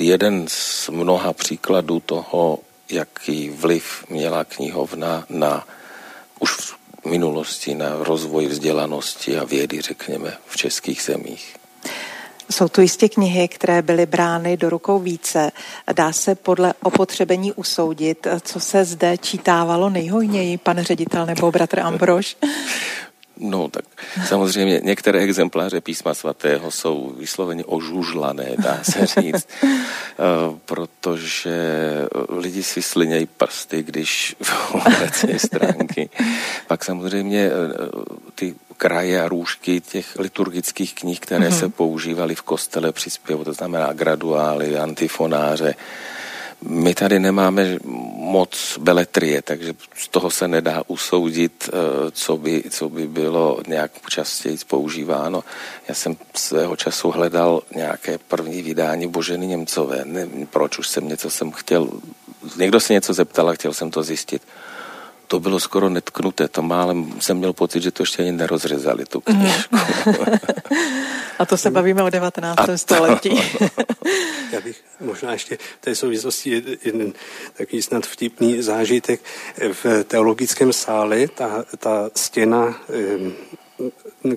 jeden 0.00 0.44
z 0.48 0.88
mnoha 0.88 1.32
příkladů 1.32 2.00
toho, 2.00 2.58
jaký 2.90 3.50
vliv 3.50 4.04
měla 4.08 4.44
knihovna 4.44 5.24
na 5.28 5.66
už 6.38 6.56
v 6.56 6.76
minulosti 7.04 7.74
na 7.74 7.96
rozvoj 7.98 8.46
vzdělanosti 8.46 9.38
a 9.38 9.44
vědy, 9.44 9.80
řekněme, 9.80 10.36
v 10.46 10.56
českých 10.56 11.02
zemích. 11.02 11.59
Jsou 12.50 12.68
tu 12.68 12.80
jistě 12.80 13.08
knihy, 13.08 13.48
které 13.48 13.82
byly 13.82 14.06
brány 14.06 14.56
do 14.56 14.70
rukou 14.70 14.98
více. 14.98 15.52
Dá 15.92 16.12
se 16.12 16.34
podle 16.34 16.74
opotřebení 16.82 17.52
usoudit, 17.52 18.26
co 18.40 18.60
se 18.60 18.84
zde 18.84 19.18
čítávalo 19.18 19.90
nejhojněji, 19.90 20.58
pan 20.58 20.80
ředitel 20.80 21.26
nebo 21.26 21.52
bratr 21.52 21.80
Ambrož? 21.80 22.36
No, 23.42 23.68
tak 23.68 23.84
samozřejmě 24.28 24.80
některé 24.84 25.20
exempláře 25.20 25.80
písma 25.80 26.14
svatého 26.14 26.70
jsou 26.70 27.14
vysloveně 27.18 27.64
ožužlané, 27.64 28.48
dá 28.58 28.78
se 28.82 29.06
říct, 29.20 29.48
eh, 29.62 29.68
protože 30.64 31.58
lidi 32.28 32.62
si 32.62 32.82
slinějí 32.82 33.26
prsty, 33.26 33.82
když 33.82 34.36
obrací 34.72 35.38
stránky. 35.38 36.10
Pak 36.66 36.84
samozřejmě 36.84 37.40
eh, 37.40 37.50
ty 38.34 38.54
kraje 38.76 39.22
a 39.22 39.28
růžky 39.28 39.80
těch 39.80 40.18
liturgických 40.18 40.94
knih, 40.94 41.20
které 41.20 41.48
mm-hmm. 41.48 41.58
se 41.58 41.68
používaly 41.68 42.34
v 42.34 42.42
kostele 42.42 42.92
při 42.92 43.10
zpěvu, 43.10 43.44
to 43.44 43.52
znamená 43.52 43.92
graduály, 43.92 44.78
antifonáře, 44.78 45.74
my 46.62 46.94
tady 46.94 47.20
nemáme 47.20 47.78
moc 48.16 48.78
beletrie, 48.80 49.42
takže 49.42 49.74
z 49.94 50.08
toho 50.08 50.30
se 50.30 50.48
nedá 50.48 50.82
usoudit, 50.86 51.70
eh, 51.72 52.10
co 52.10 52.36
by, 52.36 52.62
co 52.70 52.88
by 52.88 53.08
bylo 53.08 53.60
nějak 53.66 53.90
častěji 54.08 54.58
používáno. 54.66 55.44
Já 55.88 55.94
jsem 55.94 56.16
svého 56.34 56.76
času 56.76 57.10
hledal 57.10 57.62
nějaké 57.74 58.18
první 58.18 58.62
vydání 58.62 59.08
Boženy 59.08 59.46
Němcové. 59.46 60.02
Nevím, 60.04 60.46
proč 60.46 60.78
už 60.78 60.88
jsem 60.88 61.08
něco 61.08 61.30
jsem 61.30 61.52
chtěl, 61.52 61.88
někdo 62.56 62.80
se 62.80 62.92
něco 62.92 63.12
zeptal 63.12 63.48
a 63.48 63.52
chtěl 63.52 63.74
jsem 63.74 63.90
to 63.90 64.02
zjistit 64.02 64.42
to 65.30 65.40
bylo 65.40 65.60
skoro 65.60 65.88
netknuté, 65.88 66.48
to 66.48 66.62
málem 66.62 67.20
jsem 67.20 67.36
měl 67.38 67.52
pocit, 67.52 67.82
že 67.82 67.90
to 67.90 68.02
ještě 68.02 68.22
ani 68.22 68.32
nerozřezali, 68.32 69.04
tu 69.04 69.20
knižku. 69.20 69.76
A 71.40 71.46
to 71.46 71.56
se 71.56 71.70
bavíme 71.70 72.02
o 72.02 72.10
19. 72.10 72.66
To, 72.66 72.78
století. 72.78 73.40
Já 74.52 74.60
bych 74.60 74.84
možná 75.00 75.32
ještě 75.32 75.56
v 75.56 75.80
té 75.80 75.94
souvislosti 75.94 76.62
jeden 76.84 77.12
takový 77.56 77.82
snad 77.82 78.06
vtipný 78.06 78.62
zážitek. 78.62 79.20
V 79.72 80.04
teologickém 80.04 80.72
sále 80.72 81.28
ta, 81.28 81.64
ta 81.78 82.10
stěna 82.16 82.80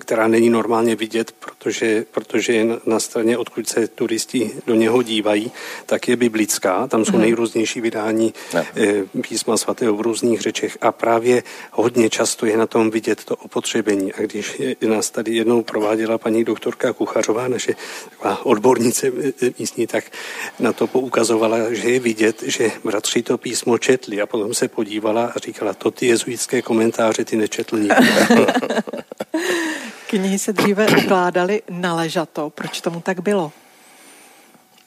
která 0.00 0.28
není 0.28 0.50
normálně 0.50 0.96
vidět, 0.96 1.32
protože, 1.32 2.04
protože 2.10 2.52
je 2.52 2.66
na 2.86 3.00
straně, 3.00 3.38
odkud 3.38 3.68
se 3.68 3.88
turisti 3.88 4.50
do 4.66 4.74
něho 4.74 5.02
dívají, 5.02 5.52
tak 5.86 6.08
je 6.08 6.16
biblická. 6.16 6.86
Tam 6.86 7.04
jsou 7.04 7.12
mhm. 7.12 7.20
nejrůznější 7.20 7.80
vydání. 7.80 8.34
Eh, 8.54 9.20
písma 9.28 9.56
svatého 9.56 9.96
v 9.96 10.00
různých 10.00 10.40
řečech 10.40 10.78
a 10.80 10.92
právě 10.92 11.42
hodně 11.70 12.10
často 12.10 12.46
je 12.46 12.56
na 12.56 12.66
tom 12.66 12.90
vidět 12.90 13.24
to 13.24 13.36
opotřebení. 13.36 14.12
A 14.12 14.22
když 14.22 14.62
nás 14.88 15.10
tady 15.10 15.34
jednou 15.34 15.62
prováděla 15.62 16.18
paní 16.18 16.44
doktorka 16.44 16.92
Kuchařová, 16.92 17.48
naše 17.48 17.74
odbornice 18.42 19.06
eh, 19.06 19.50
místní, 19.58 19.86
tak 19.86 20.04
na 20.58 20.72
to 20.72 20.86
poukazovala, 20.86 21.72
že 21.72 21.90
je 21.90 22.00
vidět, 22.00 22.42
že 22.42 22.70
bratři 22.84 23.22
to 23.22 23.38
písmo 23.38 23.78
četli 23.78 24.20
a 24.20 24.26
potom 24.26 24.54
se 24.54 24.68
podívala 24.68 25.26
a 25.26 25.38
říkala, 25.38 25.74
to 25.74 25.90
ty 25.90 26.06
jezuitské 26.06 26.62
komentáře 26.62 27.24
ty 27.24 27.36
nečetl 27.36 27.78
Knihy 30.14 30.38
se 30.38 30.52
dříve 30.52 30.86
ukládaly 31.04 31.62
na 31.70 31.94
ležato. 31.94 32.50
Proč 32.50 32.80
tomu 32.80 33.00
tak 33.00 33.20
bylo? 33.20 33.52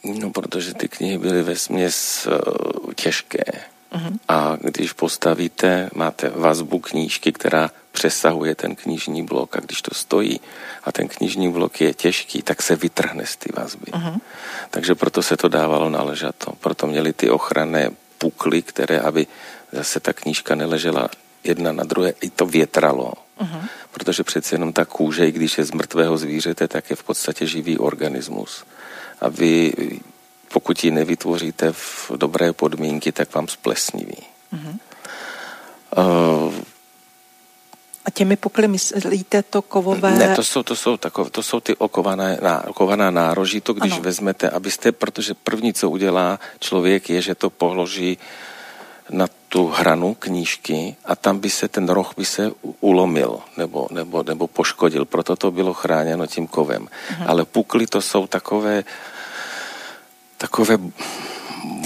No, 0.03 0.31
protože 0.31 0.73
ty 0.73 0.87
knihy 0.87 1.17
byly 1.17 1.41
ve 1.41 1.55
směs 1.55 2.27
uh, 2.27 2.93
těžké. 2.93 3.43
Uh-huh. 3.91 4.19
A 4.27 4.57
když 4.61 4.93
postavíte, 4.93 5.89
máte 5.95 6.29
vazbu 6.29 6.79
knížky, 6.79 7.31
která 7.31 7.71
přesahuje 7.91 8.55
ten 8.55 8.75
knižní 8.75 9.23
blok 9.23 9.55
a 9.55 9.59
když 9.59 9.81
to 9.81 9.95
stojí 9.95 10.39
a 10.83 10.91
ten 10.91 11.07
knižní 11.07 11.51
blok 11.51 11.81
je 11.81 11.93
těžký, 11.93 12.41
tak 12.41 12.61
se 12.61 12.75
vytrhne 12.75 13.25
z 13.25 13.35
ty 13.35 13.49
vazby. 13.57 13.91
Uh-huh. 13.91 14.19
Takže 14.69 14.95
proto 14.95 15.23
se 15.23 15.37
to 15.37 15.47
dávalo 15.47 15.89
na 15.89 16.03
ležato. 16.03 16.51
Proto 16.59 16.87
měli 16.87 17.13
ty 17.13 17.29
ochranné 17.29 17.89
pukly, 18.17 18.61
které, 18.61 18.99
aby 18.99 19.27
zase 19.71 19.99
ta 19.99 20.13
knížka 20.13 20.55
neležela 20.55 21.09
jedna 21.43 21.71
na 21.71 21.83
druhé, 21.83 22.13
i 22.21 22.29
to 22.29 22.45
větralo. 22.45 23.13
Uh-huh. 23.41 23.61
Protože 23.91 24.23
přeci 24.23 24.55
jenom 24.55 24.73
ta 24.73 24.85
kůže, 24.85 25.27
i 25.27 25.31
když 25.31 25.57
je 25.57 25.65
z 25.65 25.71
mrtvého 25.71 26.17
zvířete, 26.17 26.67
tak 26.67 26.89
je 26.89 26.95
v 26.95 27.03
podstatě 27.03 27.47
živý 27.47 27.77
organismus. 27.77 28.63
A 29.21 29.29
vy, 29.29 29.73
pokud 30.53 30.83
ji 30.83 30.91
nevytvoříte 30.91 31.71
v 31.71 32.11
dobré 32.15 32.53
podmínky, 32.53 33.11
tak 33.11 33.35
vám 33.35 33.47
splesniví. 33.47 34.23
Uh-huh. 34.53 34.77
Uh, 35.97 36.53
a 38.07 38.09
těmi 38.09 38.35
pukly 38.35 38.67
myslíte 38.67 39.43
to 39.43 39.61
kovové? 39.61 40.11
Ne, 40.11 40.35
to 40.35 40.43
jsou, 40.43 40.63
to 40.63 40.75
jsou, 40.75 40.97
takové, 40.97 41.29
to 41.29 41.43
jsou 41.43 41.59
ty 41.59 41.75
okované, 41.75 42.39
ná, 42.41 42.67
okovaná 42.67 43.11
nároží, 43.11 43.61
to 43.61 43.73
když 43.73 43.93
ano. 43.93 44.01
vezmete, 44.01 44.49
abyste, 44.49 44.91
protože 44.91 45.33
první, 45.33 45.73
co 45.73 45.89
udělá 45.89 46.39
člověk, 46.59 47.09
je, 47.09 47.21
že 47.21 47.35
to 47.35 47.49
položí 47.49 48.17
na 49.09 49.27
tu 49.49 49.67
hranu 49.67 50.13
knížky 50.13 50.95
a 51.05 51.15
tam 51.15 51.39
by 51.39 51.49
se 51.49 51.67
ten 51.67 51.89
roh 51.89 52.13
by 52.17 52.25
se 52.25 52.51
ulomil 52.79 53.39
nebo, 53.57 53.87
nebo, 53.91 54.23
nebo 54.23 54.47
poškodil. 54.47 55.05
Proto 55.05 55.35
to 55.35 55.51
bylo 55.51 55.73
chráněno 55.73 56.27
tím 56.27 56.47
kovem. 56.47 56.87
Uh-huh. 56.87 57.25
Ale 57.27 57.45
pukly 57.45 57.87
to 57.87 58.01
jsou 58.01 58.27
takové 58.27 58.83
takové 60.37 60.77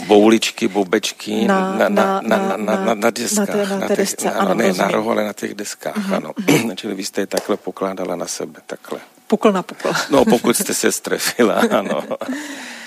bouličky, 0.08 0.67
bobečky 0.67 1.47
na, 1.47 1.78
na, 1.78 1.89
na, 1.89 2.21
na, 2.21 2.38
na, 2.38 2.58
na, 2.58 2.86
na, 2.86 2.93
na 2.93 3.10
deskách. 3.10 3.47
Na, 3.47 3.56
té, 3.56 3.65
na, 3.65 3.88
té 3.88 3.95
desce, 3.95 4.28
na, 4.28 4.34
ano, 4.34 4.54
ne 4.54 4.74
na 4.74 4.88
rohu, 4.88 5.12
ale 5.12 5.24
na 5.24 5.34
těch 5.34 5.54
deskách, 5.54 5.97
uh-huh. 5.97 6.15
ano. 6.15 6.32
Čili 6.76 6.93
vy 6.93 7.04
jste 7.04 7.21
je 7.21 7.28
takhle 7.28 7.58
pokládala 7.58 8.15
na 8.15 8.28
sebe, 8.28 8.60
takhle. 8.67 9.00
Pukl 9.28 9.52
na 9.52 9.63
pukl. 9.63 9.89
No, 10.10 10.26
pokud 10.26 10.58
jste 10.58 10.74
se 10.74 10.91
strefila, 10.91 11.63
ano. 11.71 12.04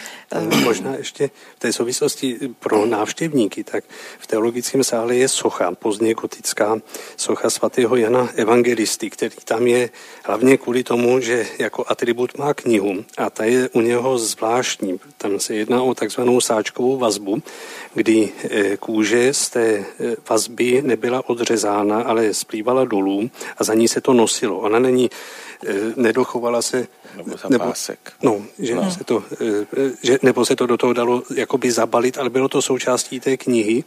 Možná 0.64 0.94
ještě 0.94 1.30
v 1.56 1.58
té 1.58 1.72
souvislosti 1.72 2.38
pro 2.60 2.86
návštěvníky, 2.86 3.64
tak 3.64 3.84
v 4.18 4.26
teologickém 4.26 4.84
sále 4.84 5.16
je 5.16 5.28
socha, 5.28 5.72
pozdně 5.74 6.14
gotická 6.14 6.78
socha 7.16 7.50
svatého 7.50 7.96
Jana 7.96 8.28
Evangelisty, 8.34 9.10
který 9.10 9.36
tam 9.44 9.66
je 9.66 9.90
hlavně 10.24 10.56
kvůli 10.56 10.82
tomu, 10.82 11.20
že 11.20 11.46
jako 11.58 11.84
atribut 11.88 12.38
má 12.38 12.54
knihu 12.54 13.04
a 13.18 13.30
ta 13.30 13.44
je 13.44 13.68
u 13.68 13.80
něho 13.80 14.18
zvláštní. 14.18 15.00
Tam 15.18 15.40
se 15.40 15.54
jedná 15.54 15.82
o 15.82 15.94
takzvanou 15.94 16.40
sáčkovou 16.40 16.98
vazbu, 16.98 17.42
kdy 17.94 18.32
eh, 18.44 18.76
kůže 18.76 19.34
z 19.34 19.50
té 19.50 19.64
eh, 19.64 19.84
vazby 20.28 20.82
nebyla 20.82 21.28
odřezána, 21.28 22.02
ale 22.02 22.34
splývala 22.34 22.84
dolů 22.84 23.30
a 23.58 23.64
za 23.64 23.74
ní 23.74 23.88
se 23.88 24.00
to 24.00 24.12
nosilo. 24.12 24.58
Ona 24.58 24.78
není 24.78 25.10
Eh, 25.66 25.92
nedochovala 25.96 26.62
se... 26.62 26.86
Nebo 27.16 27.36
za 27.36 27.48
nebo, 27.48 27.64
pásek. 27.64 28.12
No, 28.22 28.42
že 28.58 28.74
no. 28.74 28.90
Se 28.90 29.04
to, 29.04 29.24
eh, 29.32 29.90
že, 30.02 30.18
nebo 30.22 30.44
se 30.44 30.56
to 30.56 30.66
do 30.66 30.76
toho 30.76 30.92
dalo 30.92 31.22
jakoby 31.34 31.72
zabalit, 31.72 32.18
ale 32.18 32.30
bylo 32.30 32.48
to 32.48 32.62
součástí 32.62 33.20
té 33.20 33.36
knihy 33.36 33.84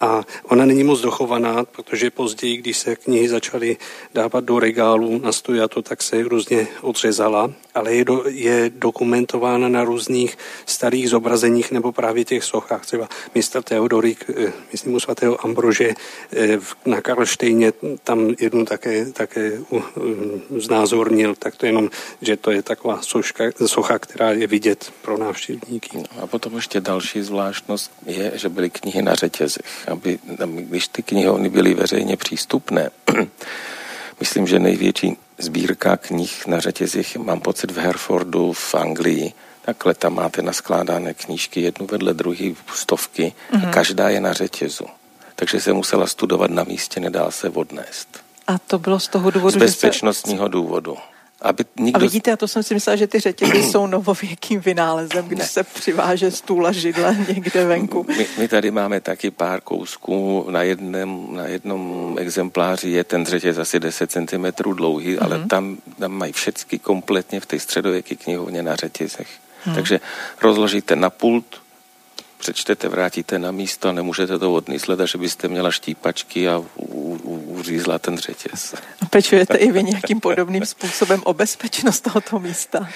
a 0.00 0.22
ona 0.44 0.64
není 0.64 0.84
moc 0.84 1.00
dochovaná, 1.00 1.64
protože 1.64 2.10
později, 2.10 2.56
když 2.56 2.78
se 2.78 2.96
knihy 2.96 3.28
začaly 3.28 3.76
dávat 4.14 4.44
do 4.44 4.58
regálu 4.58 5.18
na 5.18 5.32
stojato, 5.32 5.82
tak 5.82 6.02
se 6.02 6.22
různě 6.22 6.66
odřezala, 6.80 7.52
ale 7.74 7.94
je, 7.94 8.04
do, 8.04 8.24
je 8.26 8.70
dokumentována 8.74 9.68
na 9.68 9.84
různých 9.84 10.38
starých 10.66 11.10
zobrazeních 11.10 11.72
nebo 11.72 11.92
právě 11.92 12.24
těch 12.24 12.44
sochách. 12.44 12.86
Třeba 12.86 13.08
mistr 13.34 13.62
Teodorik, 13.62 14.30
eh, 14.36 14.52
myslím 14.72 14.94
u 14.94 15.00
svatého 15.00 15.44
Ambrože 15.44 15.94
na 16.86 17.00
Karlštejně, 17.00 17.72
tam 18.04 18.34
jednu 18.40 18.64
také, 18.64 19.06
také 19.12 19.60
znázornil, 20.58 21.34
tak 21.38 21.56
to 21.56 21.66
jenom, 21.66 21.90
že 22.20 22.36
to 22.36 22.50
je 22.50 22.61
taková 22.62 23.02
soška, 23.02 23.44
socha, 23.66 23.98
která 23.98 24.30
je 24.30 24.46
vidět 24.46 24.92
pro 25.02 25.18
návštěvníky. 25.18 25.98
No 25.98 26.22
a 26.22 26.26
potom 26.26 26.56
ještě 26.56 26.80
další 26.80 27.22
zvláštnost 27.22 27.92
je, 28.06 28.32
že 28.34 28.48
byly 28.48 28.70
knihy 28.70 29.02
na 29.02 29.14
řetězech. 29.14 29.88
Aby, 29.88 30.18
když 30.46 30.88
ty 30.88 31.02
knihovny 31.02 31.48
byly 31.48 31.74
veřejně 31.74 32.16
přístupné, 32.16 32.90
myslím, 34.20 34.46
že 34.46 34.58
největší 34.58 35.16
sbírka 35.38 35.96
knih 35.96 36.46
na 36.46 36.60
řetězích 36.60 37.16
mám 37.16 37.40
pocit 37.40 37.70
v 37.70 37.78
Herfordu 37.78 38.52
v 38.52 38.74
Anglii, 38.74 39.32
Takhle 39.64 39.94
tam 39.94 40.14
máte 40.14 40.42
naskládané 40.42 41.14
knížky 41.14 41.60
jednu 41.60 41.86
vedle 41.86 42.14
druhý 42.14 42.56
stovky 42.74 43.22
mm-hmm. 43.22 43.56
a 43.56 43.58
mhm. 43.58 43.70
každá 43.70 44.08
je 44.08 44.20
na 44.20 44.32
řetězu. 44.32 44.84
Takže 45.36 45.60
se 45.60 45.72
musela 45.72 46.06
studovat 46.06 46.50
na 46.50 46.64
místě, 46.64 47.00
nedá 47.00 47.30
se 47.30 47.48
odnést. 47.48 48.08
A 48.46 48.58
to 48.58 48.78
bylo 48.78 49.00
z 49.00 49.08
toho 49.08 49.30
důvodu, 49.30 49.50
Z 49.50 49.56
bezpečnostního 49.56 50.44
že 50.44 50.48
se... 50.48 50.52
důvodu. 50.52 50.96
Aby 51.42 51.64
nikdo... 51.78 51.98
A 51.98 52.00
vidíte, 52.00 52.32
a 52.32 52.36
to 52.36 52.48
jsem 52.48 52.62
si 52.62 52.74
myslela, 52.74 52.96
že 52.96 53.06
ty 53.06 53.20
řetězy 53.20 53.62
jsou 53.70 53.86
novověkým 53.86 54.60
vynálezem, 54.60 55.24
když 55.26 55.38
ne. 55.38 55.46
se 55.46 55.62
přiváže 55.62 56.30
stůl 56.30 56.66
a 56.66 56.72
židle 56.72 57.16
někde 57.28 57.64
venku. 57.64 58.06
My, 58.08 58.26
my 58.38 58.48
tady 58.48 58.70
máme 58.70 59.00
taky 59.00 59.30
pár 59.30 59.60
kousků. 59.60 60.46
Na 60.50 60.62
jednom, 60.62 61.36
na 61.36 61.46
jednom 61.46 62.16
exempláři 62.18 62.90
je 62.90 63.04
ten 63.04 63.26
řetěz 63.26 63.58
asi 63.58 63.80
10 63.80 64.10
cm 64.10 64.46
dlouhý, 64.72 65.16
mm-hmm. 65.16 65.24
ale 65.24 65.38
mhm. 65.38 65.48
tam, 65.48 65.76
tam 65.98 66.12
mají 66.12 66.32
všechny 66.32 66.78
kompletně 66.78 67.40
v 67.40 67.46
té 67.46 67.58
středověké 67.58 68.14
knihovně 68.14 68.62
na 68.62 68.76
řetězech. 68.76 69.28
Hmm. 69.64 69.74
Takže 69.74 70.00
rozložíte 70.42 70.96
na 70.96 71.10
pult, 71.10 71.61
přečtete, 72.42 72.88
vrátíte 72.88 73.38
na 73.38 73.50
místo 73.50 73.88
a 73.88 73.92
nemůžete 73.92 74.38
to 74.38 74.54
odníst, 74.54 74.86
že 75.04 75.18
byste 75.18 75.48
měla 75.48 75.70
štípačky 75.70 76.48
a 76.48 76.64
uřízla 77.62 77.98
ten 77.98 78.18
řetěz. 78.18 78.74
Pečujete 79.10 79.58
i 79.58 79.72
vy 79.72 79.82
nějakým 79.82 80.20
podobným 80.20 80.66
způsobem 80.66 81.22
o 81.24 81.34
bezpečnost 81.34 82.00
tohoto 82.00 82.38
místa? 82.38 82.88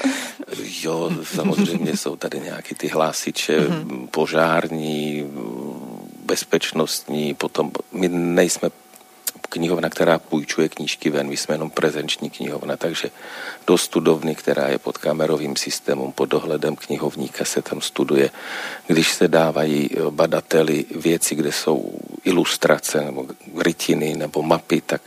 Jo, 0.83 1.11
samozřejmě 1.35 1.97
jsou 1.97 2.17
tady 2.17 2.41
nějaké 2.41 2.75
ty 2.75 2.89
hlásiče 2.89 3.61
mm-hmm. 3.61 4.07
požární, 4.11 5.31
bezpečnostní, 6.27 7.35
potom 7.35 7.71
my 7.93 8.09
nejsme 8.09 8.71
knihovna, 9.57 9.89
která 9.91 10.19
půjčuje 10.19 10.69
knížky 10.69 11.11
ven, 11.11 11.29
my 11.29 11.37
jsme 11.37 11.55
jenom 11.55 11.71
prezenční 11.71 12.31
knihovna, 12.31 12.77
takže 12.77 13.11
do 13.67 13.79
studovny, 13.79 14.35
která 14.35 14.69
je 14.69 14.79
pod 14.79 14.99
kamerovým 14.99 15.57
systémem, 15.57 16.13
pod 16.13 16.29
dohledem 16.29 16.77
knihovníka 16.77 17.45
se 17.45 17.63
tam 17.63 17.81
studuje. 17.81 18.31
Když 18.87 19.13
se 19.13 19.29
dávají 19.29 19.91
badateli 20.11 20.85
věci, 20.95 21.35
kde 21.35 21.53
jsou 21.53 21.93
ilustrace 22.25 23.01
nebo 23.01 23.27
rytiny 23.59 24.15
nebo 24.15 24.43
mapy, 24.43 24.81
tak 24.81 25.03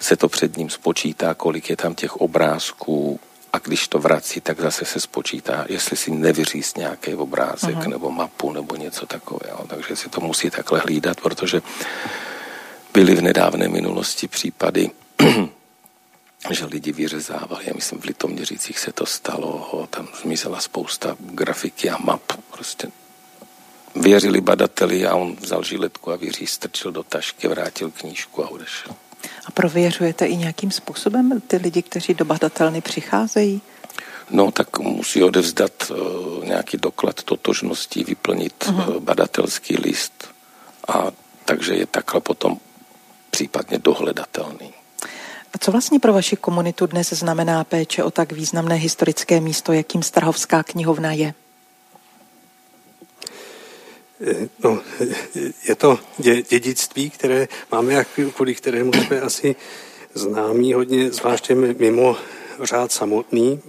se 0.00 0.16
to 0.16 0.28
před 0.28 0.56
ním 0.56 0.70
spočítá, 0.70 1.34
kolik 1.34 1.70
je 1.70 1.76
tam 1.76 1.94
těch 1.94 2.16
obrázků 2.16 3.20
a 3.52 3.58
když 3.58 3.88
to 3.88 3.98
vrací, 3.98 4.40
tak 4.40 4.60
zase 4.60 4.84
se 4.84 5.00
spočítá, 5.00 5.66
jestli 5.68 5.96
si 5.96 6.10
nevyříz 6.10 6.74
nějaký 6.74 7.14
obrázek 7.14 7.76
uh-huh. 7.76 7.90
nebo 7.90 8.10
mapu 8.10 8.52
nebo 8.52 8.76
něco 8.76 9.06
takového. 9.06 9.66
Takže 9.68 9.96
si 9.96 10.08
to 10.08 10.20
musí 10.20 10.50
takhle 10.50 10.80
hlídat, 10.80 11.20
protože 11.20 11.62
byly 12.92 13.14
v 13.14 13.22
nedávné 13.22 13.68
minulosti 13.68 14.28
případy, 14.28 14.90
že 16.50 16.64
lidi 16.64 16.92
vyřezávali. 16.92 17.64
Já 17.66 17.72
myslím, 17.74 18.00
v 18.00 18.04
Litoměřicích 18.04 18.78
se 18.78 18.92
to 18.92 19.06
stalo, 19.06 19.88
tam 19.90 20.08
zmizela 20.22 20.60
spousta 20.60 21.16
grafiky 21.20 21.90
a 21.90 21.98
map. 21.98 22.22
Prostě 22.50 22.88
věřili 23.94 24.40
badateli 24.40 25.06
a 25.06 25.14
on 25.14 25.36
vzal 25.36 25.62
žiletku 25.62 26.10
a 26.12 26.16
věří, 26.16 26.46
strčil 26.46 26.92
do 26.92 27.02
tašky, 27.02 27.48
vrátil 27.48 27.90
knížku 27.90 28.44
a 28.44 28.48
odešel. 28.48 28.92
A 29.46 29.50
prověřujete 29.50 30.26
i 30.26 30.36
nějakým 30.36 30.70
způsobem 30.70 31.40
ty 31.46 31.56
lidi, 31.56 31.82
kteří 31.82 32.14
do 32.14 32.24
badatelny 32.24 32.80
přicházejí? 32.80 33.60
No, 34.30 34.50
tak 34.50 34.78
musí 34.78 35.22
odevzdat 35.22 35.90
uh, 35.90 36.44
nějaký 36.44 36.76
doklad 36.76 37.22
totožnosti, 37.22 38.04
vyplnit 38.04 38.64
uh-huh. 38.64 38.88
uh, 38.88 39.02
badatelský 39.02 39.76
list 39.76 40.28
a 40.88 41.12
takže 41.44 41.74
je 41.74 41.86
takhle 41.86 42.20
potom 42.20 42.58
případně 43.42 43.78
dohledatelný. 43.78 44.74
A 45.54 45.58
co 45.58 45.70
vlastně 45.72 46.00
pro 46.00 46.12
vaši 46.12 46.36
komunitu 46.36 46.86
dnes 46.86 47.12
znamená 47.12 47.64
péče 47.64 48.04
o 48.04 48.10
tak 48.10 48.32
významné 48.32 48.74
historické 48.74 49.40
místo, 49.40 49.72
jakým 49.72 50.02
Strahovská 50.02 50.62
knihovna 50.62 51.12
je? 51.12 51.34
No, 54.64 54.78
je 55.68 55.74
to 55.74 55.98
dědictví, 56.48 57.10
které 57.10 57.48
máme, 57.72 58.04
kvůli 58.36 58.54
kterému 58.54 58.92
jsme 58.92 59.20
asi 59.20 59.56
známí 60.14 60.72
hodně, 60.72 61.10
zvláště 61.10 61.54
mimo 61.54 62.16
řád 62.62 62.92
samotný. 62.92 63.60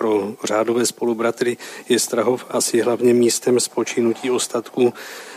Pro 0.00 0.34
řádové 0.44 0.86
spolubratry 0.86 1.56
je 1.88 1.98
Strahov 1.98 2.44
asi 2.48 2.80
hlavně 2.80 3.14
místem 3.14 3.60
spočinutí 3.60 4.30
ostatků 4.30 4.94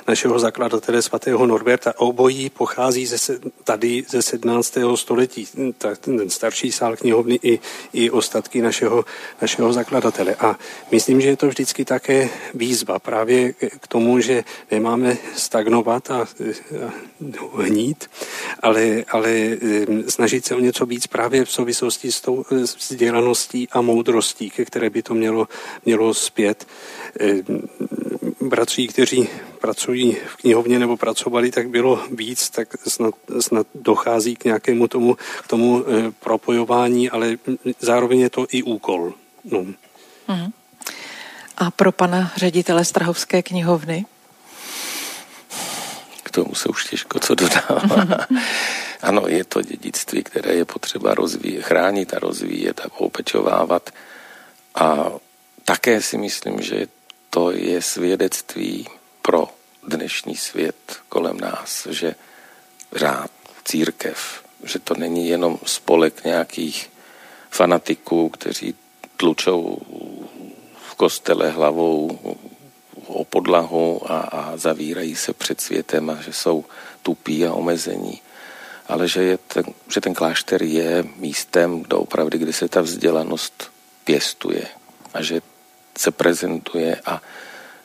našeho 0.07 0.39
zakladatele 0.39 1.01
svatého 1.01 1.45
Norberta. 1.45 1.93
Obojí 1.97 2.49
pochází 2.49 3.05
ze, 3.05 3.39
tady 3.63 4.05
ze 4.09 4.21
17. 4.21 4.77
století, 4.95 5.47
ten 5.99 6.29
starší 6.29 6.71
sál 6.71 6.95
knihovny 6.95 7.39
i, 7.43 7.59
i 7.93 8.11
ostatky 8.11 8.61
našeho, 8.61 9.05
našeho 9.41 9.73
zakladatele. 9.73 10.35
A 10.35 10.59
myslím, 10.91 11.21
že 11.21 11.27
je 11.27 11.37
to 11.37 11.47
vždycky 11.47 11.85
také 11.85 12.29
výzva 12.53 12.99
právě 12.99 13.53
k 13.53 13.87
tomu, 13.87 14.19
že 14.19 14.43
nemáme 14.71 15.17
stagnovat 15.35 16.11
a, 16.11 16.15
a 16.15 16.27
hnít, 17.57 18.09
ale, 18.59 19.03
ale 19.11 19.57
snažit 20.07 20.45
se 20.45 20.55
o 20.55 20.59
něco 20.59 20.85
víc 20.85 21.07
právě 21.07 21.45
v 21.45 21.51
souvislosti 21.51 22.11
s 22.11 22.21
tou 22.21 22.45
vzdělaností 22.89 23.67
a 23.71 23.81
moudrostí, 23.81 24.49
ke 24.55 24.65
které 24.65 24.89
by 24.89 25.03
to 25.03 25.13
mělo, 25.13 25.47
mělo 25.85 26.13
zpět. 26.13 26.67
Bratří, 28.41 28.87
kteří 28.87 29.29
pracují 29.61 30.17
v 30.27 30.35
knihovně 30.35 30.79
nebo 30.79 30.97
pracovali, 30.97 31.51
tak 31.51 31.69
bylo 31.69 31.99
víc, 32.11 32.49
tak 32.49 32.67
snad, 32.87 33.15
snad 33.39 33.67
dochází 33.75 34.35
k 34.35 34.45
nějakému 34.45 34.87
tomu, 34.87 35.15
k 35.15 35.47
tomu 35.47 35.83
e, 35.87 36.11
propojování, 36.11 37.09
ale 37.09 37.37
zároveň 37.79 38.19
je 38.19 38.29
to 38.29 38.45
i 38.51 38.63
úkol. 38.63 39.13
No. 39.43 39.65
Hmm. 40.27 40.51
A 41.57 41.71
pro 41.71 41.91
pana 41.91 42.31
ředitele 42.35 42.85
Strahovské 42.85 43.41
knihovny? 43.41 44.05
K 46.23 46.31
tomu 46.31 46.55
se 46.55 46.69
už 46.69 46.85
těžko 46.85 47.19
co 47.19 47.35
dodává. 47.35 48.07
ano, 49.01 49.23
je 49.27 49.43
to 49.43 49.61
dědictví, 49.61 50.23
které 50.23 50.53
je 50.53 50.65
potřeba 50.65 51.13
rozvíjet, 51.13 51.63
chránit 51.63 52.13
a 52.13 52.19
rozvíjet 52.19 52.81
a 52.81 52.99
opečovávat. 52.99 53.89
A 54.75 55.11
také 55.65 56.01
si 56.01 56.17
myslím, 56.17 56.61
že 56.61 56.87
to 57.29 57.51
je 57.51 57.81
svědectví 57.81 58.87
pro 59.21 59.49
dnešní 59.87 60.35
svět 60.35 60.75
kolem 61.09 61.39
nás, 61.39 61.87
že 61.89 62.15
řád, 62.91 63.31
církev, 63.65 64.43
že 64.63 64.79
to 64.79 64.93
není 64.93 65.27
jenom 65.27 65.59
spolek 65.65 66.23
nějakých 66.23 66.89
fanatiků, 67.49 68.29
kteří 68.29 68.75
tlučou 69.17 69.77
v 70.89 70.95
kostele 70.95 71.49
hlavou 71.49 72.19
o 73.07 73.25
podlahu 73.25 74.11
a, 74.11 74.19
a 74.19 74.57
zavírají 74.57 75.15
se 75.15 75.33
před 75.33 75.61
světem 75.61 76.09
a 76.09 76.21
že 76.21 76.33
jsou 76.33 76.65
tupí 77.01 77.45
a 77.45 77.53
omezení. 77.53 78.21
Ale 78.87 79.07
že, 79.07 79.23
je 79.23 79.37
ten, 79.37 79.63
že 79.93 80.01
ten 80.01 80.13
klášter 80.13 80.63
je 80.63 81.03
místem, 81.15 81.81
kde 81.81 81.95
opravdu, 81.95 82.37
kdy 82.37 82.53
se 82.53 82.67
ta 82.67 82.81
vzdělanost 82.81 83.72
pěstuje 84.03 84.67
a 85.13 85.21
že 85.21 85.41
se 85.97 86.11
prezentuje 86.11 87.01
a 87.05 87.21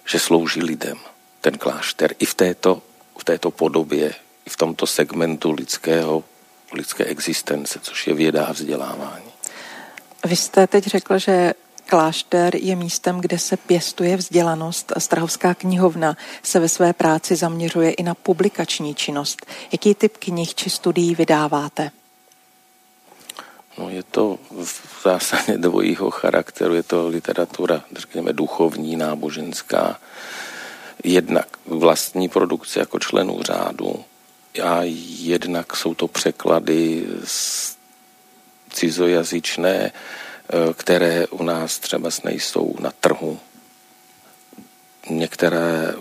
že 0.07 0.18
slouží 0.18 0.62
lidem 0.62 0.98
ten 1.40 1.59
klášter 1.59 2.14
i 2.18 2.26
v 2.26 2.35
této, 2.35 2.83
v 3.18 3.24
této 3.24 3.50
podobě, 3.50 4.14
i 4.46 4.50
v 4.50 4.57
tomto 4.57 4.87
segmentu 4.87 5.50
lidského, 5.50 6.24
lidské 6.72 7.04
existence, 7.04 7.78
což 7.83 8.07
je 8.07 8.14
věda 8.14 8.46
a 8.46 8.52
vzdělávání. 8.52 9.33
Vy 10.24 10.37
jste 10.37 10.66
teď 10.66 10.87
řekl, 10.87 11.18
že 11.18 11.54
klášter 11.87 12.57
je 12.57 12.76
místem, 12.76 13.20
kde 13.20 13.38
se 13.38 13.57
pěstuje 13.57 14.16
vzdělanost. 14.16 14.92
Strahovská 14.98 15.54
knihovna 15.54 16.16
se 16.42 16.61
ve 16.61 16.68
své 16.68 16.92
práci 16.92 17.37
zaměřuje 17.37 17.90
i 17.90 18.02
na 18.02 18.14
publikační 18.14 18.94
činnost. 18.94 19.46
Jaký 19.72 19.94
typ 19.94 20.16
knih 20.16 20.54
či 20.54 20.70
studií 20.70 21.14
vydáváte? 21.14 21.90
No, 23.78 23.90
je 23.90 24.02
to 24.02 24.38
v 24.50 25.02
zásadě 25.04 25.58
dvojího 25.58 26.10
charakteru. 26.10 26.74
Je 26.74 26.82
to 26.82 27.08
literatura, 27.08 27.84
řekněme, 27.96 28.32
duchovní, 28.32 28.96
náboženská, 28.96 30.00
jednak 31.04 31.46
vlastní 31.66 32.28
produkce 32.28 32.80
jako 32.80 32.98
členů 32.98 33.42
řádu 33.42 34.04
a 34.62 34.80
jednak 35.18 35.76
jsou 35.76 35.94
to 35.94 36.08
překlady 36.08 37.06
z 37.24 37.76
cizojazyčné, 38.70 39.92
eh, 39.92 40.74
které 40.74 41.26
u 41.26 41.42
nás 41.42 41.78
třeba 41.78 42.10
nejsou 42.24 42.76
na 42.80 42.92
trhu. 43.00 43.38
Některé, 45.10 45.94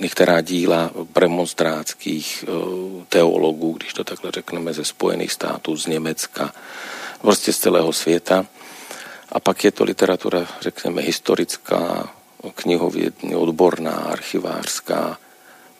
některá 0.00 0.40
díla 0.40 0.90
premonstrátských 1.12 2.44
eh, 2.48 3.04
teologů, 3.08 3.72
když 3.72 3.92
to 3.92 4.04
takhle 4.04 4.30
řekneme, 4.30 4.72
ze 4.72 4.84
Spojených 4.84 5.32
států, 5.32 5.76
z 5.76 5.86
Německa, 5.86 6.54
prostě 7.20 7.52
z 7.52 7.58
celého 7.58 7.92
světa. 7.92 8.46
A 9.32 9.40
pak 9.40 9.64
je 9.64 9.72
to 9.72 9.84
literatura, 9.84 10.46
řekněme, 10.60 11.02
historická, 11.02 12.10
knihovědní, 12.54 13.36
odborná, 13.36 13.92
archivářská. 13.92 15.18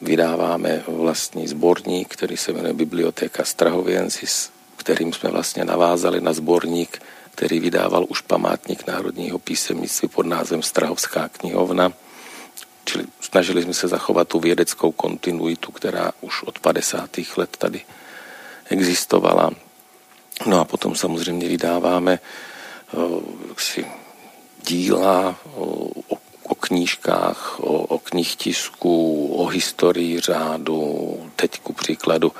Vydáváme 0.00 0.82
vlastní 0.86 1.48
sborník, 1.48 2.08
který 2.08 2.36
se 2.36 2.52
jmenuje 2.52 2.72
Biblioteka 2.72 3.44
Strahoviensis, 3.44 4.50
kterým 4.76 5.12
jsme 5.12 5.30
vlastně 5.30 5.64
navázali 5.64 6.20
na 6.20 6.32
sborník, 6.32 7.02
který 7.30 7.60
vydával 7.60 8.06
už 8.08 8.20
památník 8.20 8.86
národního 8.86 9.38
písemnictví 9.38 10.08
pod 10.08 10.26
názvem 10.26 10.62
Strahovská 10.62 11.28
knihovna. 11.28 11.92
Čili 12.84 13.04
snažili 13.20 13.62
jsme 13.62 13.74
se 13.74 13.88
zachovat 13.88 14.28
tu 14.28 14.40
vědeckou 14.40 14.92
kontinuitu, 14.92 15.72
která 15.72 16.12
už 16.20 16.42
od 16.42 16.58
50. 16.58 17.10
let 17.36 17.56
tady 17.56 17.80
existovala. 18.70 19.50
No 20.46 20.60
a 20.60 20.64
potom 20.64 20.94
samozřejmě 20.94 21.48
vydáváme 21.48 22.18
si 23.56 23.86
díla 24.62 25.36
o 25.54 26.18
o 26.48 26.54
knížkách, 26.54 27.60
o, 27.60 27.72
o 27.72 27.98
knihtisku, 27.98 29.26
o 29.34 29.46
historii 29.46 30.20
řádu. 30.20 31.30
Teď 31.36 31.60
ku 31.60 31.72
příkladu 31.72 32.32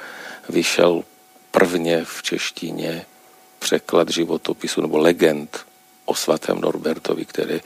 vyšel 0.48 1.04
prvně 1.50 2.04
v 2.04 2.22
češtině 2.22 3.06
překlad 3.58 4.08
životopisu 4.10 4.80
nebo 4.80 4.98
legend 4.98 5.66
o 6.04 6.14
svatém 6.14 6.60
Norbertovi, 6.60 7.24
které 7.24 7.60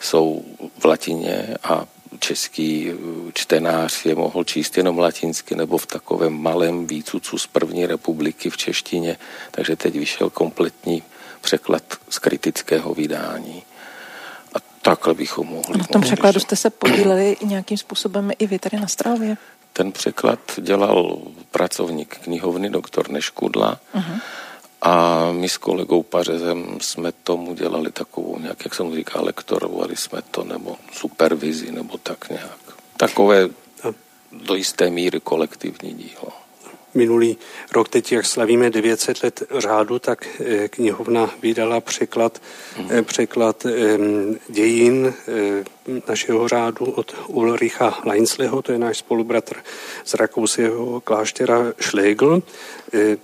jsou 0.00 0.44
v 0.78 0.84
latině 0.84 1.56
a 1.62 1.86
český 2.18 2.92
čtenář 3.34 4.06
je 4.06 4.14
mohl 4.14 4.44
číst 4.44 4.76
jenom 4.76 4.98
latinsky 4.98 5.54
nebo 5.54 5.78
v 5.78 5.86
takovém 5.86 6.32
malém 6.42 6.86
výcucu 6.86 7.38
z 7.38 7.46
první 7.46 7.86
republiky 7.86 8.50
v 8.50 8.56
češtině, 8.56 9.16
takže 9.50 9.76
teď 9.76 9.94
vyšel 9.94 10.30
kompletní 10.30 11.02
překlad 11.40 11.82
z 12.08 12.18
kritického 12.18 12.94
vydání. 12.94 13.62
Takhle 14.82 15.14
bychom 15.14 15.46
mohli. 15.46 15.74
A 15.74 15.78
na 15.78 15.84
tom 15.84 16.00
mohli 16.00 16.06
překladu 16.06 16.40
jste 16.40 16.56
se 16.56 16.70
podíleli 16.70 17.36
nějakým 17.42 17.78
způsobem 17.78 18.30
i 18.38 18.46
vy 18.46 18.58
tady 18.58 18.76
na 18.80 18.86
Stravě? 18.86 19.36
Ten 19.72 19.92
překlad 19.92 20.40
dělal 20.58 21.18
pracovník 21.50 22.18
knihovny, 22.18 22.70
doktor 22.70 23.10
Neškudla. 23.10 23.80
Uh-huh. 23.94 24.20
A 24.82 25.32
my 25.32 25.48
s 25.48 25.56
kolegou 25.56 26.02
Pařezem 26.02 26.78
jsme 26.80 27.12
tomu 27.12 27.54
dělali 27.54 27.92
takovou 27.92 28.38
nějak, 28.38 28.64
jak 28.64 28.74
jsem 28.74 28.94
říkal, 28.94 29.24
lektorovali 29.24 29.96
jsme 29.96 30.22
to, 30.22 30.44
nebo 30.44 30.76
supervizi, 30.92 31.72
nebo 31.72 31.98
tak 31.98 32.28
nějak. 32.30 32.58
Takové 32.96 33.48
do 34.32 34.54
jisté 34.54 34.90
míry 34.90 35.20
kolektivní 35.20 35.94
dílo 35.94 36.45
minulý 36.96 37.36
rok, 37.72 37.88
teď 37.88 38.12
jak 38.12 38.26
slavíme 38.26 38.70
900 38.70 39.22
let 39.22 39.42
řádu, 39.58 39.98
tak 39.98 40.26
eh, 40.40 40.68
knihovna 40.68 41.30
vydala 41.42 41.80
překlad, 41.80 42.42
mm. 42.78 43.04
překlad 43.04 43.66
dějin 44.48 45.14
eh, 45.28 45.64
našeho 46.08 46.48
řádu 46.48 46.84
od 46.84 47.14
Ulricha 47.26 47.98
Leinsleho, 48.04 48.62
to 48.62 48.72
je 48.72 48.78
náš 48.78 48.98
spolubratr 48.98 49.56
z 50.04 50.14
rakouského 50.14 51.00
kláštera 51.00 51.72
Schlegel, 51.80 52.42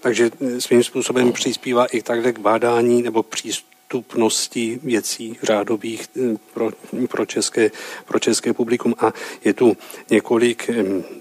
takže 0.00 0.30
svým 0.58 0.84
způsobem 0.84 1.32
přispívá 1.32 1.86
i 1.86 2.02
takhle 2.02 2.32
k 2.32 2.38
bádání 2.38 3.02
nebo 3.02 3.22
přístupu 3.22 3.71
dostupnosti 3.92 4.80
věcí 4.82 5.36
řádových 5.42 6.08
eh, 6.16 6.36
pro, 6.54 6.70
pro, 7.08 7.26
české, 7.26 7.70
pro 8.04 8.18
české 8.18 8.52
publikum. 8.52 8.94
A 8.98 9.12
je 9.44 9.52
tu 9.54 9.76
několik 10.10 10.70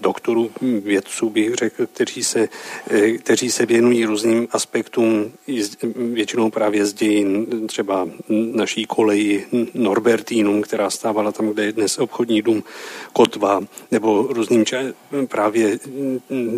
doktorů, 0.00 0.50
vědců, 0.60 1.30
bych 1.30 1.54
řekl, 1.54 1.86
kteří 1.86 2.24
se, 2.24 2.48
eh, 2.90 3.10
kteří 3.18 3.50
se 3.50 3.66
věnují 3.66 4.04
různým 4.04 4.48
aspektům, 4.50 5.32
většinou 5.94 6.50
právě 6.50 6.86
z 6.86 6.92
dějin, 6.92 7.46
třeba 7.68 8.08
naší 8.54 8.84
koleji 8.86 9.46
Norbertínum, 9.74 10.62
která 10.62 10.90
stávala 10.90 11.32
tam, 11.32 11.48
kde 11.48 11.64
je 11.64 11.72
dnes 11.72 11.98
obchodní 11.98 12.42
dům 12.42 12.64
Kotva, 13.12 13.60
nebo 13.90 14.26
různým 14.30 14.64
ča- 14.64 14.94
právě 15.28 15.78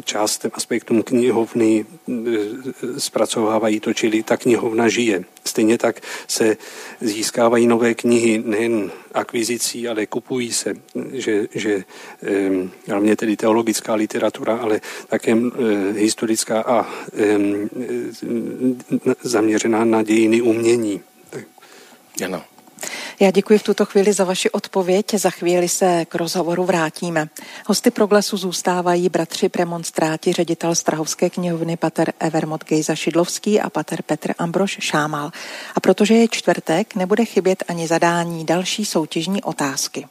částem 0.04 0.50
aspektům 0.54 1.02
knihovny 1.02 1.84
eh, 1.84 3.00
zpracovávají 3.00 3.80
to, 3.80 3.92
čili 3.92 4.22
ta 4.22 4.36
knihovna 4.36 4.88
žije 4.88 5.24
stejně 5.46 5.78
tak 5.78 6.00
se 6.28 6.56
získávají 7.00 7.66
nové 7.66 7.94
knihy 7.94 8.42
nejen 8.46 8.90
akvizicí, 9.14 9.88
ale 9.88 10.06
kupují 10.06 10.52
se, 10.52 10.74
že, 11.12 11.46
že 11.54 11.84
hlavně 12.88 13.16
tedy 13.16 13.36
teologická 13.36 13.94
literatura, 13.94 14.56
ale 14.56 14.80
také 15.08 15.36
historická 15.96 16.60
a 16.60 16.86
zaměřená 19.22 19.84
na 19.84 20.02
dějiny 20.02 20.40
umění. 20.40 21.00
Ano. 22.24 22.53
Já 23.20 23.30
děkuji 23.30 23.58
v 23.58 23.62
tuto 23.62 23.84
chvíli 23.84 24.12
za 24.12 24.24
vaši 24.24 24.50
odpověď. 24.50 25.14
Za 25.14 25.30
chvíli 25.30 25.68
se 25.68 26.04
k 26.04 26.14
rozhovoru 26.14 26.64
vrátíme. 26.64 27.28
Hosty 27.66 27.90
proglasu 27.90 28.36
zůstávají 28.36 29.08
bratři 29.08 29.48
premonstráti, 29.48 30.32
ředitel 30.32 30.74
Strahovské 30.74 31.30
knihovny 31.30 31.76
pater 31.76 32.12
Evermot 32.20 32.64
Gejza 32.64 32.94
Šidlovský 32.94 33.60
a 33.60 33.70
pater 33.70 34.02
Petr 34.02 34.34
Ambroš 34.38 34.78
Šámal. 34.80 35.30
A 35.74 35.80
protože 35.80 36.14
je 36.14 36.28
čtvrtek, 36.30 36.94
nebude 36.94 37.24
chybět 37.24 37.64
ani 37.68 37.86
zadání 37.86 38.46
další 38.46 38.84
soutěžní 38.84 39.42
otázky. 39.42 40.06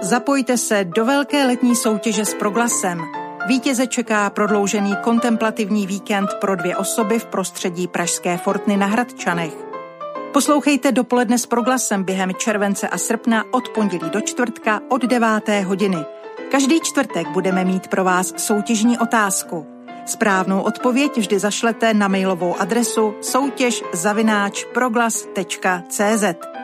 Zapojte 0.00 0.58
se 0.58 0.84
do 0.84 1.04
velké 1.04 1.46
letní 1.46 1.76
soutěže 1.76 2.24
s 2.24 2.34
proglasem. 2.34 3.25
Vítěze 3.46 3.86
čeká 3.86 4.30
prodloužený 4.30 4.96
kontemplativní 4.96 5.86
víkend 5.86 6.34
pro 6.40 6.56
dvě 6.56 6.76
osoby 6.76 7.18
v 7.18 7.24
prostředí 7.24 7.88
Pražské 7.88 8.36
Fortny 8.36 8.76
na 8.76 8.86
Hradčanech. 8.86 9.52
Poslouchejte 10.32 10.92
dopoledne 10.92 11.38
s 11.38 11.46
proglasem 11.46 12.04
během 12.04 12.34
července 12.34 12.88
a 12.88 12.98
srpna 12.98 13.44
od 13.50 13.68
pondělí 13.68 14.10
do 14.10 14.20
čtvrtka 14.20 14.80
od 14.88 15.02
9. 15.02 15.28
hodiny. 15.64 15.98
Každý 16.50 16.80
čtvrtek 16.80 17.28
budeme 17.28 17.64
mít 17.64 17.88
pro 17.88 18.04
vás 18.04 18.34
soutěžní 18.36 18.98
otázku. 18.98 19.66
Správnou 20.06 20.60
odpověď 20.60 21.16
vždy 21.16 21.38
zašlete 21.38 21.94
na 21.94 22.08
mailovou 22.08 22.56
adresu 22.60 23.14
soutěž 23.20 23.84
zavináč 23.92 24.64
proglas.cz. 24.74 26.55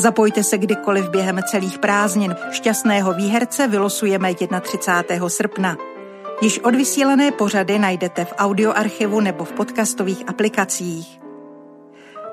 Zapojte 0.00 0.44
se 0.44 0.58
kdykoliv 0.58 1.08
během 1.08 1.40
celých 1.50 1.78
prázdnin. 1.78 2.36
Šťastného 2.50 3.12
výherce 3.12 3.68
vylosujeme 3.68 4.34
31. 4.60 5.28
srpna. 5.28 5.76
Již 6.42 6.58
odvysílené 6.58 7.32
pořady 7.32 7.78
najdete 7.78 8.24
v 8.24 8.34
audioarchivu 8.38 9.20
nebo 9.20 9.44
v 9.44 9.52
podcastových 9.52 10.28
aplikacích. 10.28 11.20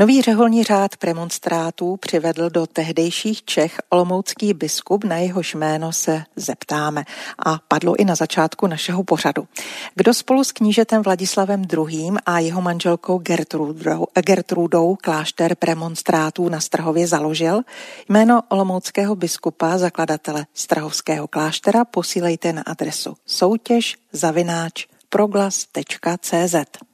Nový 0.01 0.21
řeholní 0.21 0.63
řád 0.63 0.97
premonstrátů 0.97 1.97
přivedl 1.97 2.49
do 2.49 2.67
tehdejších 2.67 3.45
Čech 3.45 3.79
olomoucký 3.89 4.53
biskup, 4.53 5.03
na 5.03 5.17
jehož 5.17 5.55
jméno 5.55 5.91
se 5.91 6.23
zeptáme 6.35 7.03
a 7.45 7.59
padlo 7.67 7.95
i 7.95 8.05
na 8.05 8.15
začátku 8.15 8.67
našeho 8.67 9.03
pořadu. 9.03 9.47
Kdo 9.95 10.13
spolu 10.13 10.43
s 10.43 10.51
knížetem 10.51 11.01
Vladislavem 11.01 11.63
II. 11.73 12.11
a 12.25 12.39
jeho 12.39 12.61
manželkou 12.61 13.17
Gertrudou, 13.17 14.07
Gertrudou 14.25 14.97
klášter 15.01 15.55
premonstrátů 15.55 16.49
na 16.49 16.59
Strahově 16.59 17.07
založil? 17.07 17.61
Jméno 18.09 18.41
olomouckého 18.49 19.15
biskupa, 19.15 19.77
zakladatele 19.77 20.45
Strahovského 20.53 21.27
kláštera 21.27 21.85
posílejte 21.85 22.53
na 22.53 22.61
adresu 22.61 23.13
soutěž 23.25 23.97
zavináč 24.13 24.85
proglas.cz. 25.09 26.90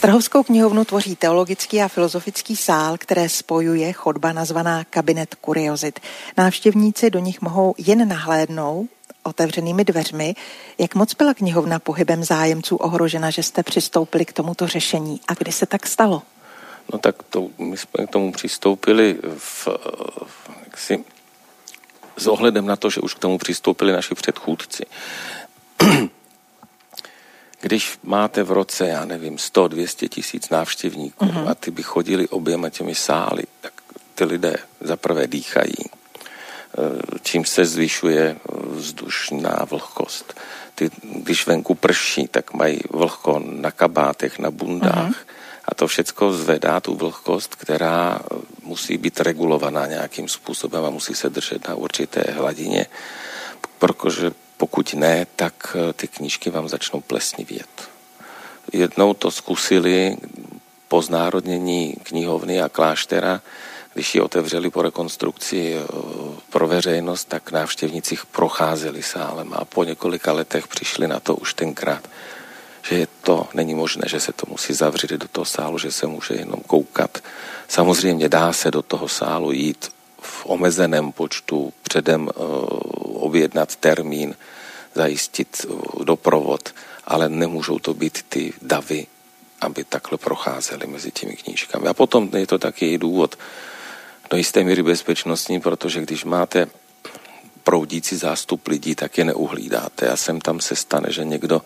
Strahovskou 0.00 0.42
knihovnu 0.42 0.84
tvoří 0.84 1.16
teologický 1.16 1.82
a 1.82 1.88
filozofický 1.88 2.56
sál, 2.56 2.98
které 2.98 3.28
spojuje 3.28 3.92
chodba 3.92 4.32
nazvaná 4.32 4.84
Kabinet 4.84 5.34
kuriozit. 5.34 6.00
Návštěvníci 6.36 7.10
do 7.10 7.18
nich 7.18 7.40
mohou 7.40 7.74
jen 7.78 8.08
nahlédnout 8.08 8.88
otevřenými 9.22 9.84
dveřmi. 9.84 10.34
Jak 10.78 10.94
moc 10.94 11.14
byla 11.14 11.34
knihovna 11.34 11.78
pohybem 11.78 12.24
zájemců 12.24 12.76
ohrožena, 12.76 13.30
že 13.30 13.42
jste 13.42 13.62
přistoupili 13.62 14.24
k 14.24 14.32
tomuto 14.32 14.66
řešení 14.66 15.20
a 15.28 15.34
kdy 15.34 15.52
se 15.52 15.66
tak 15.66 15.86
stalo? 15.86 16.22
No 16.92 16.98
tak 16.98 17.22
to, 17.22 17.48
my 17.58 17.76
jsme 17.76 18.06
k 18.06 18.10
tomu 18.10 18.32
přistoupili 18.32 19.18
v, 19.38 19.68
jaksi, 20.64 21.04
s 22.16 22.26
ohledem 22.26 22.66
na 22.66 22.76
to, 22.76 22.90
že 22.90 23.00
už 23.00 23.14
k 23.14 23.18
tomu 23.18 23.38
přistoupili 23.38 23.92
naši 23.92 24.14
předchůdci. 24.14 24.82
Když 27.60 27.98
máte 28.02 28.42
v 28.42 28.50
roce, 28.50 28.88
já 28.88 29.04
nevím, 29.04 29.36
100-200 29.36 30.08
tisíc 30.08 30.48
návštěvníků 30.50 31.24
uh-huh. 31.24 31.48
a 31.48 31.54
ty 31.54 31.70
by 31.70 31.82
chodili 31.82 32.28
oběma 32.28 32.70
těmi 32.70 32.94
sály, 32.94 33.42
tak 33.60 33.72
ty 34.14 34.24
lidé 34.24 34.56
zaprvé 34.80 35.26
dýchají, 35.26 35.74
e, 35.78 35.88
čím 37.22 37.44
se 37.44 37.64
zvyšuje 37.64 38.36
vzdušná 38.70 39.66
vlhkost. 39.70 40.34
Ty, 40.74 40.90
když 41.02 41.46
venku 41.46 41.74
prší, 41.74 42.28
tak 42.28 42.54
mají 42.54 42.80
vlhko 42.90 43.42
na 43.44 43.70
kabátech, 43.70 44.38
na 44.38 44.50
bundách 44.50 45.10
uh-huh. 45.10 45.34
a 45.64 45.74
to 45.74 45.86
všecko 45.86 46.32
zvedá 46.32 46.80
tu 46.80 46.94
vlhkost, 46.94 47.54
která 47.54 48.20
musí 48.62 48.98
být 48.98 49.20
regulovaná 49.20 49.86
nějakým 49.86 50.28
způsobem 50.28 50.84
a 50.84 50.90
musí 50.90 51.14
se 51.14 51.28
držet 51.28 51.68
na 51.68 51.74
určité 51.74 52.32
hladině, 52.32 52.86
protože 53.78 54.30
pokud 54.60 54.94
ne, 54.94 55.26
tak 55.36 55.76
eh, 55.76 55.92
ty 55.92 56.08
knížky 56.08 56.50
vám 56.50 56.68
začnou 56.68 57.00
plesnivět. 57.00 57.88
Jednou 58.72 59.14
to 59.14 59.30
zkusili 59.30 60.16
po 60.88 61.02
znárodnění 61.02 61.96
knihovny 62.02 62.62
a 62.62 62.68
kláštera, 62.68 63.40
když 63.94 64.14
ji 64.14 64.20
otevřeli 64.20 64.70
po 64.70 64.82
rekonstrukci 64.82 65.74
eh, 65.74 65.86
pro 66.50 66.68
veřejnost, 66.68 67.24
tak 67.24 67.52
návštěvníci 67.52 68.18
procházeli 68.32 69.02
sálem 69.02 69.48
a 69.56 69.64
po 69.64 69.84
několika 69.84 70.32
letech 70.32 70.68
přišli 70.68 71.08
na 71.08 71.20
to 71.20 71.36
už 71.36 71.54
tenkrát, 71.54 72.04
že 72.84 73.08
to 73.22 73.48
není 73.54 73.74
možné, 73.74 74.02
že 74.06 74.20
se 74.20 74.32
to 74.32 74.44
musí 74.48 74.74
zavřít 74.74 75.10
do 75.10 75.28
toho 75.28 75.44
sálu, 75.44 75.78
že 75.78 75.92
se 75.92 76.06
může 76.06 76.34
jenom 76.34 76.60
koukat. 76.66 77.18
Samozřejmě 77.68 78.28
dá 78.28 78.52
se 78.52 78.70
do 78.70 78.82
toho 78.82 79.08
sálu 79.08 79.52
jít 79.52 79.99
v 80.20 80.46
omezeném 80.46 81.12
počtu 81.12 81.72
předem 81.82 82.22
uh, 82.22 82.30
objednat 83.24 83.76
termín, 83.76 84.34
zajistit 84.94 85.66
uh, 85.68 86.04
doprovod, 86.04 86.74
ale 87.04 87.28
nemůžou 87.28 87.78
to 87.78 87.94
být 87.94 88.24
ty 88.28 88.52
davy, 88.62 89.06
aby 89.60 89.84
takhle 89.84 90.18
procházely 90.18 90.86
mezi 90.86 91.10
těmi 91.10 91.36
knížkami. 91.36 91.88
A 91.88 91.94
potom 91.94 92.28
je 92.36 92.46
to 92.46 92.58
taky 92.58 92.98
důvod 92.98 93.38
do 94.30 94.36
jisté 94.36 94.64
míry 94.64 94.82
bezpečnostní, 94.82 95.60
protože 95.60 96.00
když 96.00 96.24
máte 96.24 96.66
proudící 97.64 98.16
zástup 98.16 98.68
lidí, 98.68 98.94
tak 98.94 99.18
je 99.18 99.24
neuhlídáte. 99.24 100.08
A 100.08 100.16
sem 100.16 100.40
tam 100.40 100.60
se 100.60 100.76
stane, 100.76 101.12
že 101.12 101.24
někdo 101.24 101.62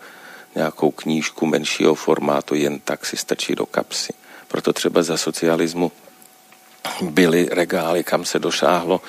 nějakou 0.55 0.91
knížku 0.91 1.45
menšího 1.45 1.95
formátu 1.95 2.55
jen 2.55 2.79
tak 2.79 3.05
si 3.05 3.17
stačí 3.17 3.55
do 3.55 3.65
kapsy. 3.65 4.13
Proto 4.47 4.73
třeba 4.73 5.03
za 5.03 5.17
socialismu 5.17 5.91
byly 7.01 7.49
regály, 7.51 8.03
kam 8.03 8.25
se 8.25 8.39
došáhlo, 8.39 9.01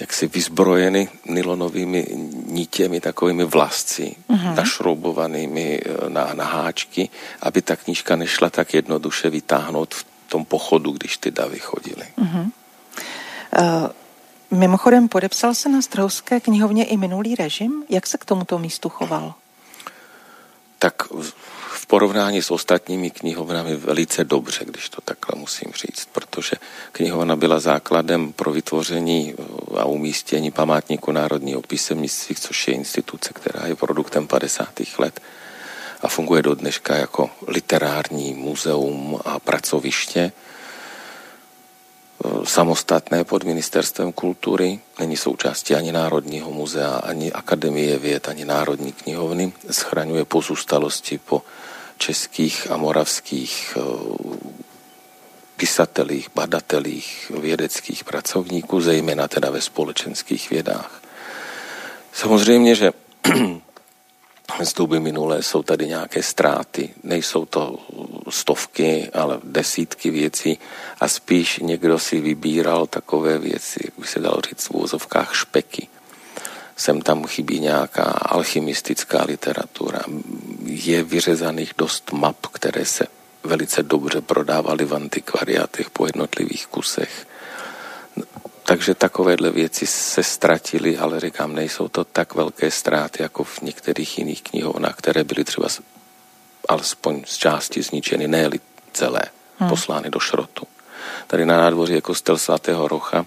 jaksi 0.00 0.26
vyzbrojeny 0.26 1.08
nylonovými 1.24 2.06
nítěmi, 2.46 3.00
takovými 3.00 3.44
vlasci, 3.44 4.16
uh-huh. 4.30 4.54
našroubovanými 4.54 5.80
e, 5.80 6.10
na, 6.10 6.34
na 6.34 6.44
háčky, 6.44 7.08
aby 7.42 7.62
ta 7.62 7.76
knížka 7.76 8.16
nešla 8.16 8.50
tak 8.50 8.74
jednoduše 8.74 9.30
vytáhnout 9.30 9.94
v 9.94 10.04
tom 10.28 10.44
pochodu, 10.44 10.90
když 10.90 11.16
ty 11.16 11.30
davy 11.30 11.58
chodily. 11.58 12.06
Uh-huh. 12.18 12.50
Uh, 13.58 14.58
mimochodem, 14.58 15.08
podepsal 15.08 15.54
se 15.54 15.68
na 15.68 15.82
Strahovské 15.82 16.40
knihovně 16.40 16.84
i 16.84 16.96
minulý 16.96 17.34
režim? 17.34 17.84
Jak 17.88 18.06
se 18.06 18.18
k 18.18 18.24
tomuto 18.24 18.58
místu 18.58 18.88
choval? 18.88 19.34
Tak 20.78 21.02
porovnání 21.88 22.42
s 22.42 22.50
ostatními 22.50 23.10
knihovnami 23.10 23.76
velice 23.76 24.24
dobře, 24.24 24.64
když 24.64 24.88
to 24.88 25.00
takhle 25.00 25.40
musím 25.40 25.72
říct, 25.72 26.08
protože 26.12 26.56
knihovna 26.92 27.36
byla 27.36 27.60
základem 27.60 28.32
pro 28.32 28.52
vytvoření 28.52 29.34
a 29.78 29.84
umístění 29.84 30.50
památníku 30.50 31.12
národního 31.12 31.62
písemnictví, 31.62 32.36
což 32.36 32.68
je 32.68 32.74
instituce, 32.74 33.30
která 33.32 33.66
je 33.66 33.74
produktem 33.74 34.26
50. 34.26 34.68
let 34.98 35.20
a 36.02 36.08
funguje 36.08 36.42
do 36.42 36.54
dneška 36.54 36.96
jako 36.96 37.30
literární 37.46 38.34
muzeum 38.34 39.20
a 39.24 39.38
pracoviště 39.38 40.32
samostatné 42.44 43.24
pod 43.24 43.44
ministerstvem 43.44 44.12
kultury, 44.12 44.80
není 44.98 45.16
součástí 45.16 45.74
ani 45.74 45.92
Národního 45.92 46.50
muzea, 46.50 46.96
ani 46.96 47.32
Akademie 47.32 47.98
věd, 47.98 48.28
ani 48.28 48.44
Národní 48.44 48.92
knihovny, 48.92 49.52
schraňuje 49.70 50.24
pozůstalosti 50.24 51.18
po 51.18 51.42
českých 51.98 52.70
a 52.70 52.76
moravských 52.76 53.76
eh, 53.76 53.82
pisatelích, 55.56 56.28
badatelích, 56.34 57.32
vědeckých 57.40 58.04
pracovníků, 58.04 58.80
zejména 58.80 59.28
teda 59.28 59.50
ve 59.50 59.60
společenských 59.60 60.50
vědách. 60.50 61.02
Samozřejmě, 62.12 62.74
že 62.74 62.92
z 64.62 64.74
doby 64.74 65.00
minulé 65.00 65.42
jsou 65.42 65.62
tady 65.62 65.86
nějaké 65.86 66.22
ztráty. 66.22 66.94
Nejsou 67.02 67.44
to 67.46 67.78
stovky, 68.30 69.10
ale 69.14 69.40
desítky 69.44 70.10
věcí 70.10 70.58
a 71.00 71.08
spíš 71.08 71.58
někdo 71.58 71.98
si 71.98 72.20
vybíral 72.20 72.86
takové 72.86 73.38
věci, 73.38 73.80
jak 73.84 73.94
by 73.98 74.06
se 74.06 74.20
dalo 74.20 74.40
říct 74.40 74.64
v 74.64 74.74
úzovkách 74.74 75.34
špeky. 75.34 75.88
Sem 76.78 77.02
tam 77.02 77.26
chybí 77.26 77.60
nějaká 77.60 78.02
alchymistická 78.02 79.24
literatura. 79.24 80.00
Je 80.64 81.02
vyřezaných 81.02 81.72
dost 81.78 82.12
map, 82.12 82.46
které 82.46 82.84
se 82.84 83.06
velice 83.44 83.82
dobře 83.82 84.20
prodávaly 84.20 84.84
v 84.84 84.94
antikvariátech 84.94 85.90
po 85.90 86.06
jednotlivých 86.06 86.66
kusech. 86.66 87.26
Takže 88.62 88.94
takovéhle 88.94 89.50
věci 89.50 89.86
se 89.86 90.22
ztratily, 90.22 90.98
ale 90.98 91.20
říkám, 91.20 91.54
nejsou 91.54 91.88
to 91.88 92.04
tak 92.04 92.34
velké 92.34 92.70
ztráty 92.70 93.22
jako 93.22 93.44
v 93.44 93.60
některých 93.60 94.18
jiných 94.18 94.42
knihovnách, 94.42 94.96
které 94.96 95.24
byly 95.24 95.44
třeba 95.44 95.68
alespoň 96.68 97.22
z 97.26 97.36
části 97.36 97.82
zničeny, 97.82 98.28
ne 98.28 98.50
celé, 98.92 99.22
hmm. 99.58 99.70
poslány 99.70 100.10
do 100.10 100.20
šrotu. 100.20 100.66
Tady 101.26 101.46
na 101.46 101.56
nádvoří 101.56 101.92
je 101.92 102.00
kostel 102.00 102.38
svatého 102.38 102.88
Rocha, 102.88 103.26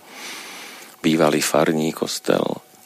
bývalý 1.04 1.42
farní 1.42 1.94
kostel 1.94 2.44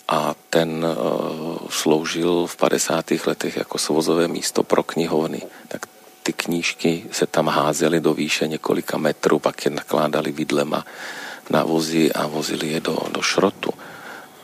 a 0.08 0.36
ten 0.50 0.86
uh, 0.86 1.58
sloužil 1.70 2.48
v 2.48 2.56
50. 2.56 3.12
letech 3.26 3.58
jako 3.58 3.78
svozové 3.78 4.28
místo 4.28 4.64
pro 4.64 4.84
knihovny. 4.84 5.42
Tak 5.68 5.86
ty 6.24 6.34
knížky 6.34 7.06
se 7.12 7.28
tam 7.28 7.48
házely 7.48 8.00
do 8.00 8.14
výše 8.14 8.48
několika 8.48 8.98
metrů, 8.98 9.40
pak 9.40 9.66
je 9.66 9.72
nakládali 9.72 10.32
vidlema 10.32 10.86
na 11.50 11.64
vozy 11.64 12.14
a 12.14 12.28
vozili 12.28 12.68
je 12.68 12.80
do, 12.80 12.98
do 13.12 13.22
šrotu. 13.22 13.70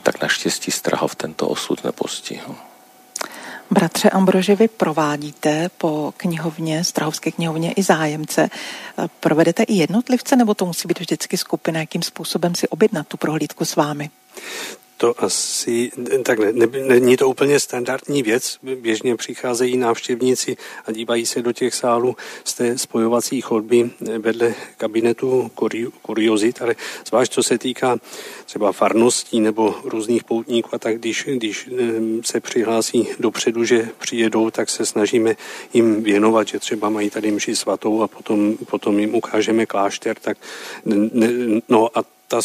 Tak 0.03 0.22
naštěstí 0.22 0.72
Strahov 0.72 1.16
tento 1.16 1.47
osud 1.47 1.84
nepostihl. 1.84 2.55
Bratře 3.72 4.09
Ambroži, 4.09 4.55
vy 4.55 4.68
provádíte 4.68 5.70
po 5.78 6.14
knihovně, 6.18 6.84
Strahovské 6.84 7.32
knihovně 7.32 7.72
i 7.72 7.84
zájemce. 7.84 8.49
Provedete 9.20 9.64
i 9.64 9.74
jednotlivce, 9.74 10.36
nebo 10.36 10.53
to 10.53 10.66
musí 10.66 10.88
být 10.88 10.99
vždycky 10.99 11.38
skupina, 11.38 11.80
jakým 11.80 12.01
způsobem 12.01 12.55
si 12.55 12.68
objednat 12.68 13.07
tu 13.07 13.18
prohlídku 13.18 13.66
s 13.66 13.76
vámi? 13.76 14.09
To 15.02 15.24
asi 15.24 15.91
takhle, 16.24 16.54
ne, 16.54 16.68
není 16.88 17.18
to 17.18 17.30
úplně 17.30 17.60
standardní 17.60 18.24
věc. 18.24 18.58
Běžně 18.76 19.16
přicházejí 19.16 19.78
návštěvníci 19.78 20.58
a 20.86 20.91
dívají 20.91 21.26
se 21.26 21.41
do 21.41 21.52
těch 21.52 21.74
sálů 21.74 22.16
z 22.43 22.54
té 22.54 22.78
spojovací 22.78 23.41
chodby 23.41 23.89
vedle 24.20 24.54
kabinetu 24.78 25.52
kuriozit, 26.02 26.62
ale 26.62 26.76
zvlášť 27.08 27.34
co 27.34 27.43
se 27.43 27.58
týká 27.58 27.97
třeba 28.45 28.72
farností 28.72 29.39
nebo 29.39 29.76
různých 29.84 30.24
poutníků 30.24 30.70
a 30.74 30.78
tak, 30.78 30.97
když, 30.97 31.26
když 31.34 31.70
se 32.24 32.39
přihlásí 32.39 33.08
dopředu, 33.20 33.66
že 33.66 33.89
přijedou, 33.99 34.49
tak 34.49 34.70
se 34.70 34.86
snažíme 34.86 35.36
jim 35.74 36.04
věnovat, 36.04 36.47
že 36.47 36.60
třeba 36.60 36.89
mají 36.89 37.10
tady 37.10 37.32
mši 37.32 37.56
svatou 37.56 38.02
a 38.02 38.08
potom, 38.08 38.58
potom 38.58 38.99
jim 38.99 39.16
ukážeme 39.16 39.66
klášter, 39.66 40.18
tak 40.22 40.38
no 41.70 41.89
a 41.97 42.21
ta, 42.32 42.40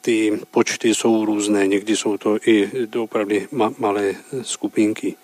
ty 0.00 0.40
počty 0.50 0.94
jsou 0.94 1.24
různé, 1.24 1.66
někdy 1.66 1.96
jsou 1.96 2.18
to 2.18 2.36
i 2.46 2.70
opravdu 2.98 3.36
ma, 3.50 3.72
malé 3.78 4.14
skupinky. 4.42 5.14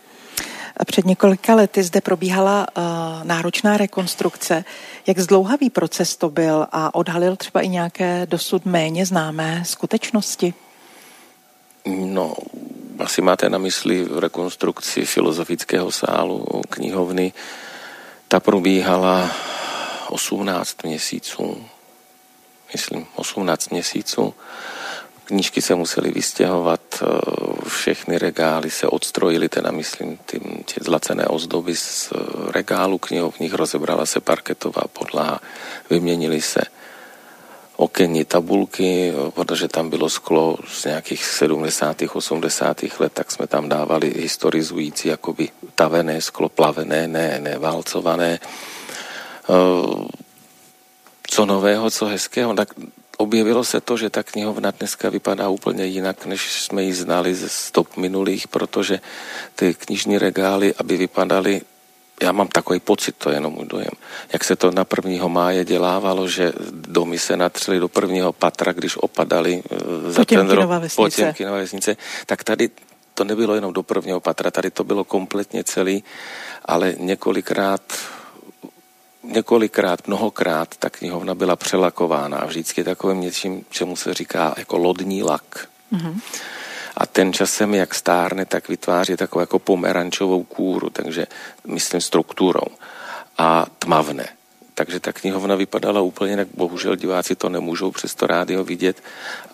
Před 0.86 1.04
několika 1.04 1.54
lety 1.54 1.82
zde 1.82 2.00
probíhala 2.00 2.66
uh, 2.76 2.84
náročná 3.24 3.76
rekonstrukce. 3.76 4.64
Jak 5.06 5.18
zdlouhavý 5.18 5.70
proces 5.70 6.16
to 6.16 6.30
byl 6.30 6.66
a 6.72 6.94
odhalil 6.94 7.36
třeba 7.36 7.60
i 7.60 7.68
nějaké 7.68 8.26
dosud 8.26 8.66
méně 8.66 9.06
známé 9.06 9.62
skutečnosti? 9.66 10.54
No, 11.86 12.34
asi 12.98 13.22
máte 13.22 13.48
na 13.48 13.58
mysli 13.58 14.08
rekonstrukci 14.20 15.04
filozofického 15.04 15.92
sálu 15.92 16.46
knihovny. 16.68 17.32
Ta 18.28 18.40
probíhala 18.40 19.30
18 20.08 20.84
měsíců 20.84 21.64
myslím, 22.74 23.06
18 23.14 23.70
měsíců. 23.70 24.34
Knížky 25.24 25.62
se 25.62 25.74
musely 25.74 26.10
vystěhovat, 26.10 26.80
eh, 27.02 27.06
všechny 27.68 28.18
regály 28.18 28.70
se 28.70 28.86
odstrojily, 28.86 29.48
teda 29.48 29.70
myslím, 29.70 30.16
ty, 30.26 30.40
ty 30.40 30.74
zlacené 30.80 31.26
ozdoby 31.26 31.76
z 31.76 32.12
eh, 32.12 32.18
regálu 32.52 32.98
knihovních, 32.98 33.54
rozebrala 33.54 34.06
se 34.06 34.20
parketová 34.20 34.82
podlaha, 34.92 35.40
vyměnily 35.90 36.40
se 36.40 36.60
okenní 37.76 38.24
tabulky, 38.24 39.12
eh, 39.12 39.30
protože 39.30 39.68
tam 39.68 39.90
bylo 39.90 40.10
sklo 40.10 40.58
z 40.68 40.84
nějakých 40.84 41.24
70. 41.24 42.16
80. 42.16 43.00
let, 43.00 43.12
tak 43.12 43.32
jsme 43.32 43.46
tam 43.46 43.68
dávali 43.68 44.12
historizující 44.16 45.08
jakoby 45.08 45.48
tavené 45.74 46.20
sklo, 46.20 46.48
plavené, 46.48 47.08
ne, 47.08 47.38
ne 47.40 47.58
válcované 47.58 48.40
co 51.30 51.46
nového, 51.46 51.90
co 51.90 52.06
hezkého, 52.06 52.54
tak 52.54 52.68
objevilo 53.16 53.64
se 53.64 53.80
to, 53.80 53.96
že 53.96 54.10
ta 54.10 54.22
knihovna 54.22 54.70
dneska 54.70 55.10
vypadá 55.10 55.48
úplně 55.48 55.84
jinak, 55.84 56.26
než 56.26 56.62
jsme 56.62 56.82
ji 56.82 56.94
znali 56.94 57.34
ze 57.34 57.48
stop 57.48 57.96
minulých, 57.96 58.48
protože 58.48 59.00
ty 59.54 59.74
knižní 59.74 60.18
regály, 60.18 60.74
aby 60.78 60.96
vypadaly 60.96 61.60
já 62.22 62.32
mám 62.32 62.48
takový 62.48 62.80
pocit, 62.80 63.14
to 63.18 63.30
je 63.30 63.36
jenom 63.36 63.52
můj 63.52 63.66
dojem, 63.66 63.90
jak 64.32 64.44
se 64.44 64.56
to 64.56 64.70
na 64.70 64.84
prvního 64.84 65.28
máje 65.28 65.64
dělávalo, 65.64 66.28
že 66.28 66.52
domy 66.70 67.18
se 67.18 67.36
natřely 67.36 67.78
do 67.80 67.88
prvního 67.88 68.32
patra, 68.32 68.72
když 68.72 68.96
opadaly 68.96 69.62
eh, 69.70 70.12
za 70.12 70.24
ten 70.24 70.50
rok. 70.50 70.70
Potěmkinova 70.96 71.56
vesnice, 71.56 71.96
tak 72.26 72.44
tady 72.44 72.70
to 73.14 73.24
nebylo 73.24 73.54
jenom 73.54 73.72
do 73.72 73.82
prvního 73.82 74.20
patra, 74.20 74.50
tady 74.50 74.70
to 74.70 74.84
bylo 74.84 75.04
kompletně 75.04 75.64
celý, 75.64 76.04
ale 76.64 76.94
několikrát 76.98 77.82
několikrát, 79.24 80.06
mnohokrát 80.08 80.76
ta 80.76 80.90
knihovna 80.90 81.34
byla 81.34 81.56
přelakována 81.56 82.38
a 82.38 82.46
vždycky 82.46 82.84
takovým 82.84 83.20
něčím, 83.20 83.64
čemu 83.70 83.96
se 83.96 84.14
říká 84.14 84.54
jako 84.56 84.78
lodní 84.78 85.22
lak. 85.22 85.68
Mm-hmm. 85.92 86.20
A 86.96 87.06
ten 87.06 87.32
časem, 87.32 87.74
jak 87.74 87.94
stárne, 87.94 88.44
tak 88.44 88.68
vytváří 88.68 89.16
takovou 89.16 89.40
jako 89.40 89.58
pomerančovou 89.58 90.42
kůru, 90.42 90.90
takže 90.90 91.26
myslím 91.66 92.00
strukturou 92.00 92.66
a 93.38 93.66
tmavne. 93.78 94.28
Takže 94.74 95.00
ta 95.00 95.12
knihovna 95.12 95.54
vypadala 95.54 96.00
úplně 96.00 96.32
jinak, 96.32 96.48
bohužel 96.54 96.96
diváci 96.96 97.36
to 97.36 97.48
nemůžou 97.48 97.90
přes 97.90 98.14
to 98.14 98.26
rádio 98.26 98.64
vidět, 98.64 99.02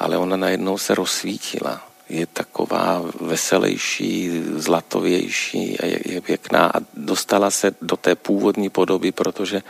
ale 0.01 0.17
ona 0.17 0.37
najednou 0.37 0.79
se 0.79 0.95
rozsvítila 0.95 1.90
je 2.11 2.27
taková 2.27 3.03
veselější, 3.21 4.43
zlatovější 4.57 5.81
a 5.81 5.87
je, 5.87 6.01
je 6.05 6.21
pěkná 6.21 6.67
a 6.67 6.81
dostala 6.95 7.51
se 7.51 7.75
do 7.83 7.97
té 7.97 8.15
původní 8.15 8.71
podoby, 8.71 9.13
protože 9.13 9.63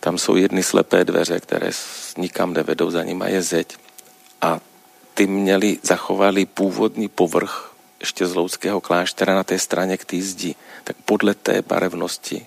tam 0.00 0.18
jsou 0.18 0.36
jedny 0.36 0.62
slepé 0.62 1.04
dveře, 1.04 1.40
které 1.40 1.70
nikam 2.16 2.52
nevedou, 2.52 2.90
za 2.90 3.02
nima 3.02 3.28
je 3.28 3.42
zeď 3.42 3.76
a 4.42 4.60
ty 5.14 5.26
měli, 5.26 5.78
zachovali 5.82 6.46
původní 6.46 7.08
povrch 7.08 7.74
ještě 8.00 8.26
z 8.26 8.34
Loudského 8.34 8.80
kláštera 8.80 9.34
na 9.34 9.44
té 9.44 9.58
straně 9.58 9.96
k 9.96 10.04
té 10.04 10.20
zdi. 10.20 10.54
Tak 10.84 10.96
podle 11.04 11.34
té 11.34 11.62
barevnosti 11.62 12.46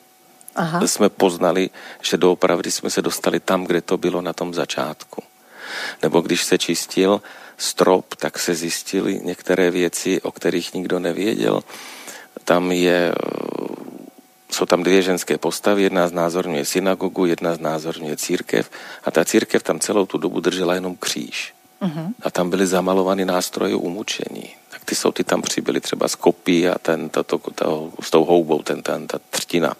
Aha. 0.56 0.88
jsme 0.88 1.10
poznali, 1.10 1.70
že 2.02 2.18
doopravdy 2.18 2.72
jsme 2.72 2.90
se 2.90 3.02
dostali 3.02 3.40
tam, 3.40 3.64
kde 3.64 3.82
to 3.82 3.98
bylo 3.98 4.22
na 4.22 4.34
tom 4.34 4.54
začátku. 4.54 5.24
Nebo 6.02 6.22
když 6.22 6.44
se 6.44 6.58
čistil 6.58 7.22
strop, 7.58 8.16
tak 8.16 8.40
se 8.40 8.56
zjistily 8.56 9.20
některé 9.24 9.72
věci, 9.72 10.22
o 10.22 10.32
kterých 10.32 10.74
nikdo 10.74 11.00
nevěděl. 11.00 11.64
Tam 12.44 12.72
je, 12.72 13.16
jsou 14.52 14.66
tam 14.66 14.84
dvě 14.84 15.02
ženské 15.02 15.38
postavy, 15.38 15.84
jedna 15.84 16.08
z 16.08 16.12
znázorňuje 16.12 16.66
synagogu, 16.66 17.26
jedna 17.26 17.56
z 17.56 17.58
znázorňuje 17.58 18.18
církev 18.18 18.70
a 19.04 19.12
ta 19.12 19.26
církev 19.26 19.64
tam 19.64 19.80
celou 19.80 20.06
tu 20.06 20.18
dobu 20.18 20.40
držela 20.40 20.74
jenom 20.74 20.96
kříž. 20.96 21.54
Uh-huh. 21.82 22.14
A 22.22 22.32
tam 22.32 22.50
byly 22.50 22.68
zamalovány 22.68 23.26
nástroje 23.26 23.76
umučení. 23.76 24.59
Ty 24.90 24.96
jsou 24.96 25.12
ty 25.12 25.24
tam 25.24 25.42
přibyly 25.42 25.82
třeba 25.82 26.08
z 26.08 26.16
kopí 26.16 26.68
a 26.68 26.78
ten, 26.80 27.10
to, 27.10 27.24
to, 27.24 27.38
to, 27.38 27.92
s 28.02 28.10
tou 28.10 28.26
houbou, 28.26 28.62
ten, 28.62 28.82
ten, 28.82 29.08
ta 29.08 29.20
třtina. 29.30 29.74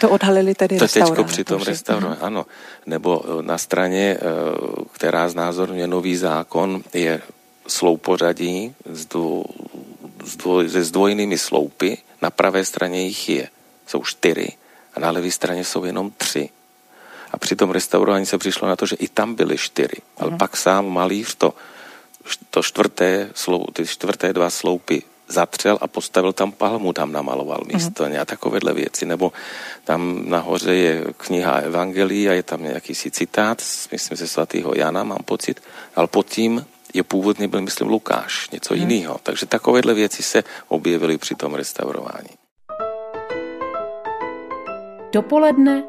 To 0.00 0.10
odhalili 0.10 0.54
tedy 0.54 0.78
To 0.78 0.88
teďko 0.88 1.24
při 1.24 1.44
tom 1.44 1.62
restaurovaní, 1.62 2.20
ano. 2.20 2.46
Nebo 2.86 3.24
eh, 3.24 3.42
na 3.42 3.58
straně, 3.58 4.16
eh, 4.16 4.24
která 4.92 5.28
znázorňuje 5.28 5.86
nový 5.86 6.16
zákon, 6.16 6.82
je 6.94 7.22
sloupořadí 7.68 8.74
s 8.88 9.06
dvo, 9.06 9.44
s 10.24 10.36
dvo, 10.36 10.68
se 10.68 10.84
zdvojnými 10.84 11.38
sloupy. 11.38 11.98
Na 12.22 12.30
pravé 12.30 12.64
straně 12.64 13.02
jich 13.02 13.28
je, 13.28 13.48
jsou 13.86 14.04
čtyři 14.04 14.48
a 14.94 15.00
na 15.00 15.10
levé 15.10 15.30
straně 15.30 15.64
jsou 15.64 15.84
jenom 15.84 16.12
tři. 16.16 16.48
A 17.32 17.38
při 17.38 17.56
tom 17.56 17.70
restaurování 17.70 18.26
se 18.26 18.38
přišlo 18.38 18.68
na 18.68 18.76
to, 18.76 18.86
že 18.86 18.96
i 18.96 19.08
tam 19.08 19.34
byly 19.34 19.58
čtyři. 19.58 20.00
Ale 20.16 20.30
mm. 20.30 20.38
pak 20.38 20.56
sám 20.56 20.88
malíř 20.88 21.34
to, 21.34 21.54
to 22.50 22.62
čtvrté, 22.62 23.30
slou, 23.34 23.64
ty 23.72 23.86
čtvrté 23.86 24.32
dva 24.32 24.50
sloupy 24.50 25.02
zatřel 25.28 25.78
a 25.80 25.86
postavil 25.86 26.32
tam 26.32 26.52
palmu, 26.52 26.92
tam 26.92 27.12
namaloval 27.12 27.60
místo 27.66 28.04
mm. 28.04 28.16
a 28.20 28.24
takovéhle 28.24 28.74
věci. 28.74 29.06
Nebo 29.06 29.32
tam 29.84 30.30
nahoře 30.30 30.74
je 30.74 31.04
kniha 31.16 31.52
Evangelii 31.52 32.28
a 32.28 32.32
je 32.32 32.42
tam 32.42 32.62
nějaký 32.62 32.94
si 32.94 33.10
citát, 33.10 33.62
myslím 33.92 34.16
se 34.16 34.28
svatého 34.28 34.72
Jana, 34.76 35.04
mám 35.04 35.22
pocit, 35.24 35.62
ale 35.96 36.06
pod 36.06 36.26
tím 36.26 36.66
je 36.94 37.02
původně 37.02 37.48
byl, 37.48 37.60
myslím, 37.60 37.88
Lukáš, 37.88 38.50
něco 38.50 38.74
mm. 38.74 38.80
jiného. 38.80 39.20
Takže 39.22 39.46
takovéhle 39.46 39.94
věci 39.94 40.22
se 40.22 40.44
objevily 40.68 41.18
při 41.18 41.34
tom 41.34 41.54
restaurování. 41.54 42.30
Dopoledne 45.12 45.84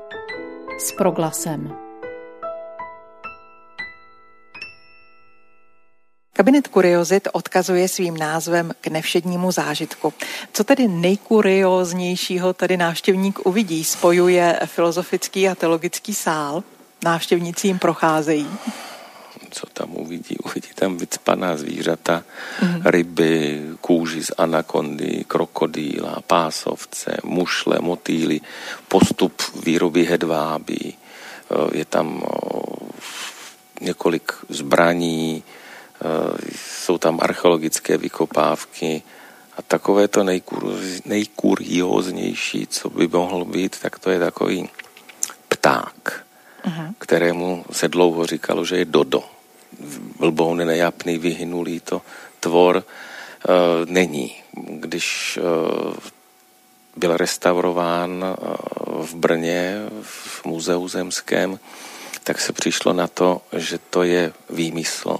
s 0.79 0.91
proglasem. 0.91 1.86
Kabinet 6.37 6.67
kuriozit 6.67 7.27
odkazuje 7.33 7.87
svým 7.87 8.17
názvem 8.17 8.69
k 8.81 8.87
nevšednímu 8.87 9.51
zážitku. 9.51 10.13
Co 10.53 10.63
tedy 10.63 10.87
nejkurioznějšího 10.87 12.53
tady 12.53 12.77
návštěvník 12.77 13.45
uvidí? 13.45 13.83
Spojuje 13.83 14.59
filozofický 14.65 15.49
a 15.49 15.55
teologický 15.55 16.13
sál? 16.13 16.63
Návštěvníci 17.03 17.67
jim 17.67 17.79
procházejí. 17.79 18.47
Co 19.49 19.65
tam 19.73 19.89
uvidí? 19.95 20.37
Uvidí 20.45 20.67
tam 20.75 20.97
vycpaná 20.97 21.57
zvířata, 21.57 22.23
mm-hmm. 22.61 22.81
ryby, 22.85 23.61
kůži 23.81 24.23
z 24.23 24.31
anakondy, 24.37 25.25
krokodýla, 25.27 26.21
pásovce, 26.27 27.17
mušle, 27.23 27.77
motýly, 27.81 28.41
postup 28.87 29.41
výroby 29.65 30.05
hedváby, 30.05 30.93
je 31.73 31.85
tam 31.85 32.23
několik 33.81 34.33
zbraní, 34.49 35.43
Eh, 35.43 35.66
jsou 36.61 36.97
tam 36.97 37.19
archeologické 37.21 37.97
vykopávky 37.97 39.03
a 39.57 39.61
takové 39.61 40.07
to 40.07 40.25
nejkurióznější, 41.05 42.67
co 42.67 42.89
by 42.89 43.07
mohlo 43.07 43.45
být, 43.45 43.79
tak 43.81 43.99
to 43.99 44.09
je 44.09 44.19
takový 44.19 44.69
pták, 45.47 46.25
uh-huh. 46.65 46.93
kterému 46.97 47.65
se 47.71 47.87
dlouho 47.87 48.25
říkalo, 48.25 48.65
že 48.65 48.77
je 48.77 48.85
dodo. 48.85 49.23
Blboun, 50.19 50.57
nejapný, 50.57 51.17
vyhynulý 51.17 51.79
to 51.79 52.01
tvor 52.39 52.77
e, 52.77 52.83
není. 53.85 54.35
Když 54.53 55.37
e, 55.37 55.41
byl 56.95 57.17
restaurován 57.17 58.25
e, 58.25 58.35
v 59.05 59.15
Brně, 59.15 59.75
v 60.01 60.45
muzeu 60.45 60.87
zemském, 60.87 61.59
tak 62.23 62.41
se 62.41 62.53
přišlo 62.53 62.93
na 62.93 63.07
to, 63.07 63.41
že 63.53 63.77
to 63.89 64.03
je 64.03 64.33
výmysl 64.49 65.17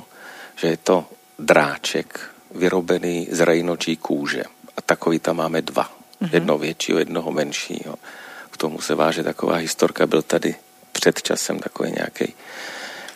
že 0.58 0.68
je 0.68 0.78
to 0.78 1.06
dráček 1.40 2.20
vyrobený 2.52 3.28
z 3.32 3.40
rejnočí 3.40 3.98
kůže. 3.98 4.44
A 4.78 4.82
takový 4.82 5.20
tam 5.20 5.38
máme 5.38 5.62
dva. 5.62 5.84
Mm-hmm. 5.84 6.30
Jedno 6.34 6.58
většího, 6.58 7.00
jednoho 7.00 7.32
menšího. 7.32 7.96
K 8.52 8.58
tomu 8.58 8.82
se 8.82 8.96
váže 8.96 9.24
taková 9.24 9.56
historka. 9.56 10.08
Byl 10.08 10.22
tady 10.22 10.56
před 10.92 11.22
časem 11.22 11.60
takový 11.60 11.92
nějaký 11.92 12.34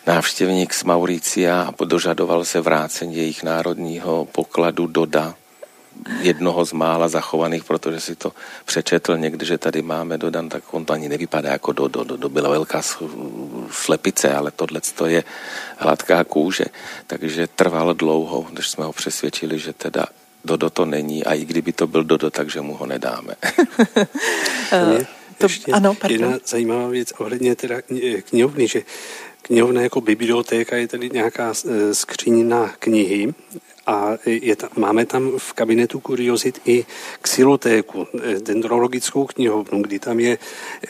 návštěvník 0.06 0.74
z 0.74 0.84
Mauricia 0.84 1.62
a 1.62 1.84
dožadoval 1.84 2.44
se 2.44 2.60
vrácení 2.60 3.16
jejich 3.16 3.42
národního 3.42 4.24
pokladu 4.24 4.86
Doda, 4.86 5.34
jednoho 6.20 6.64
z 6.64 6.72
mála 6.72 7.08
zachovaných, 7.08 7.64
protože 7.64 8.00
si 8.00 8.16
to 8.16 8.32
přečetl 8.64 9.18
někdy, 9.18 9.46
že 9.46 9.58
tady 9.58 9.82
máme 9.82 10.18
dodan, 10.18 10.48
tak 10.48 10.62
on 10.70 10.84
to 10.84 10.92
ani 10.92 11.08
nevypadá 11.08 11.52
jako 11.52 11.72
do, 11.72 11.88
do, 11.88 12.04
do, 12.04 12.16
do 12.16 12.28
byla 12.28 12.50
velká 12.50 12.82
slepice, 13.70 14.34
ale 14.34 14.50
tohle 14.50 14.80
to 14.94 15.06
je 15.06 15.24
hladká 15.76 16.24
kůže. 16.24 16.64
Takže 17.06 17.46
trvalo 17.46 17.92
dlouho, 17.92 18.46
než 18.52 18.70
jsme 18.70 18.84
ho 18.84 18.92
přesvědčili, 18.92 19.58
že 19.58 19.72
teda 19.72 20.06
Dodo 20.44 20.70
to 20.70 20.84
není 20.84 21.24
a 21.24 21.34
i 21.34 21.44
kdyby 21.44 21.72
to 21.72 21.86
byl 21.86 22.04
Dodo, 22.04 22.30
takže 22.30 22.60
mu 22.60 22.74
ho 22.74 22.86
nedáme. 22.86 23.34
Eh, 24.72 25.06
to, 25.38 25.46
Ještě 25.46 25.72
ano, 25.72 25.96
jedna 26.08 26.38
zajímavá 26.46 26.88
věc 26.88 27.12
ohledně 27.18 27.56
teda 27.56 27.82
knihovny, 28.24 28.68
že 28.68 28.82
knihovna 29.42 29.82
jako 29.82 30.00
bibliotéka 30.00 30.76
je 30.76 30.88
tady 30.88 31.10
nějaká 31.10 31.52
eh, 31.52 31.94
skříň 31.94 32.48
na 32.48 32.74
knihy 32.78 33.34
a 33.86 34.18
je 34.26 34.56
tam, 34.56 34.70
máme 34.76 35.06
tam 35.06 35.32
v 35.38 35.52
kabinetu 35.52 36.00
kuriozit 36.00 36.60
i 36.64 36.84
xilotéku, 37.22 38.06
eh, 38.14 38.40
dendrologickou 38.40 39.26
knihovnu, 39.26 39.82
kdy 39.82 39.98
tam 39.98 40.20
je, 40.20 40.38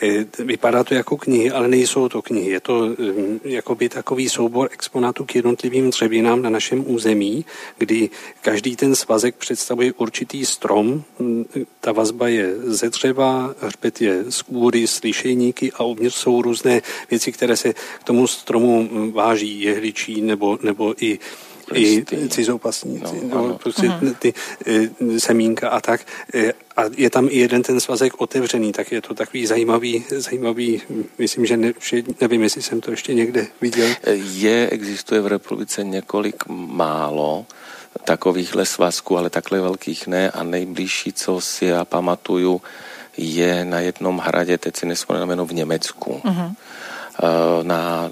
eh, 0.01 0.25
vypadá 0.39 0.83
to 0.83 0.93
jako 0.93 1.17
knihy, 1.17 1.51
ale 1.51 1.67
nejsou 1.67 2.09
to 2.09 2.21
knihy. 2.21 2.49
Je 2.51 2.59
to 2.59 2.89
eh, 2.91 3.39
jakoby 3.43 3.89
takový 3.89 4.29
soubor 4.29 4.69
exponátů 4.71 5.25
k 5.25 5.35
jednotlivým 5.35 5.89
dřevinám 5.89 6.41
na 6.41 6.49
našem 6.49 6.83
území, 6.87 7.45
kdy 7.77 8.09
každý 8.41 8.75
ten 8.75 8.95
svazek 8.95 9.35
představuje 9.35 9.93
určitý 9.93 10.45
strom. 10.45 11.03
Ta 11.79 11.91
vazba 11.91 12.27
je 12.27 12.55
ze 12.63 12.89
dřeva, 12.89 13.55
hřbet 13.61 14.01
je 14.01 14.31
z 14.31 14.41
kůry, 14.41 14.87
slyšejníky 14.87 15.71
a 15.71 15.83
uvnitř 15.83 16.15
jsou 16.15 16.41
různé 16.41 16.81
věci, 17.09 17.31
které 17.31 17.57
se 17.57 17.73
k 17.73 18.03
tomu 18.03 18.27
stromu 18.27 18.89
váží, 19.11 19.61
jehličí 19.61 20.21
nebo, 20.21 20.59
nebo 20.61 20.93
i 21.03 21.19
i 21.73 22.05
cizopasníci, 22.29 23.21
no, 23.23 23.47
no, 23.47 23.57
prostě 23.57 23.81
uh-huh. 23.81 24.15
ty 24.19 24.33
e, 24.65 25.19
semínka 25.19 25.69
a 25.69 25.81
tak. 25.81 26.01
E, 26.33 26.53
a 26.77 26.81
je 26.97 27.09
tam 27.09 27.27
i 27.31 27.37
jeden 27.37 27.63
ten 27.63 27.79
svazek 27.79 28.21
otevřený, 28.21 28.71
tak 28.71 28.91
je 28.91 29.01
to 29.01 29.13
takový 29.13 29.45
zajímavý, 29.45 30.05
zajímavý 30.09 30.81
myslím, 31.17 31.45
že 31.45 31.57
ne, 31.57 31.73
nevím, 32.21 32.43
jestli 32.43 32.61
jsem 32.61 32.81
to 32.81 32.91
ještě 32.91 33.13
někde 33.13 33.47
viděl. 33.61 33.89
Je, 34.13 34.69
existuje 34.69 35.21
v 35.21 35.27
republice 35.27 35.83
několik 35.83 36.43
málo 36.47 37.45
takovýchhle 38.03 38.65
svazků, 38.65 39.17
ale 39.17 39.29
takhle 39.29 39.61
velkých 39.61 40.07
ne 40.07 40.31
a 40.31 40.43
nejbližší, 40.43 41.13
co 41.13 41.41
si 41.41 41.65
já 41.65 41.85
pamatuju, 41.85 42.61
je 43.17 43.65
na 43.65 43.79
jednom 43.79 44.17
hradě, 44.17 44.57
teď 44.57 44.77
si 44.77 44.85
nespomínám 44.85 45.47
v 45.47 45.53
Německu. 45.53 46.21
Uh-huh. 46.25 46.53
Na 47.63 48.11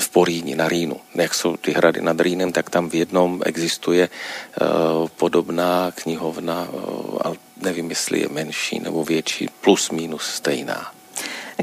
v 0.00 0.08
Poríni, 0.08 0.54
na 0.56 0.68
Rýnu. 0.68 0.96
Jak 1.14 1.34
jsou 1.34 1.56
ty 1.56 1.72
hrady 1.72 2.00
nad 2.00 2.20
Rýnem, 2.20 2.52
tak 2.52 2.70
tam 2.70 2.88
v 2.88 2.94
jednom 2.94 3.42
existuje 3.44 4.08
uh, 4.08 5.08
podobná 5.08 5.92
knihovna, 5.94 6.68
uh, 6.72 7.18
ale 7.20 7.36
nevím, 7.56 7.90
jestli 7.90 8.20
je 8.20 8.28
menší 8.28 8.80
nebo 8.80 9.04
větší, 9.04 9.48
plus 9.60 9.90
minus 9.90 10.22
stejná. 10.22 10.92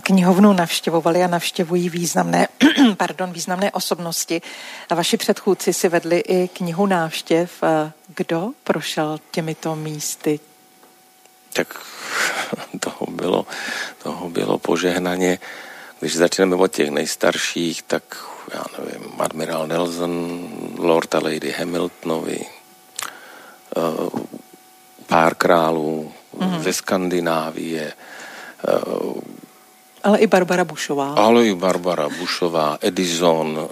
Knihovnu 0.04 0.54
navštěvovali 0.54 1.24
a 1.24 1.28
navštěvují 1.28 1.90
významné, 1.90 2.48
pardon, 2.98 3.32
významné 3.34 3.72
osobnosti. 3.72 4.42
A 4.90 4.96
vaši 4.96 5.18
předchůdci 5.18 5.74
si 5.74 5.90
vedli 5.90 6.20
i 6.20 6.48
knihu 6.48 6.86
návštěv. 6.86 7.64
Eh, 7.64 7.92
kdo 8.16 8.50
prošel 8.64 9.20
těmito 9.32 9.76
místy? 9.76 10.40
Tak 11.54 11.68
toho 12.80 13.06
bylo, 13.12 13.46
toho 14.04 14.30
bylo 14.30 14.58
požehnaně. 14.58 15.40
Když 16.02 16.16
začneme 16.16 16.56
od 16.56 16.72
těch 16.72 16.90
nejstarších, 16.90 17.84
tak 17.84 18.04
já 18.54 18.64
nevím, 18.78 19.12
admirál 19.20 19.68
Nelson, 19.68 20.50
Lord 20.78 21.16
a 21.16 21.20
Lady 21.20 21.52
Hamiltonovi, 21.52 22.46
uh, 23.78 24.10
pár 25.08 25.36
králů 25.36 26.12
mm-hmm. 26.38 26.60
ze 26.60 26.74
Skandinávie. 26.74 27.94
Uh, 29.04 29.14
ale 30.04 30.18
i 30.18 30.28
Barbara 30.28 30.66
Bushová. 30.66 31.14
Ale 31.14 31.46
i 31.46 31.56
Barbara 31.56 32.10
Bushová, 32.10 32.78
Edison, 32.82 33.58
uh, 33.58 33.70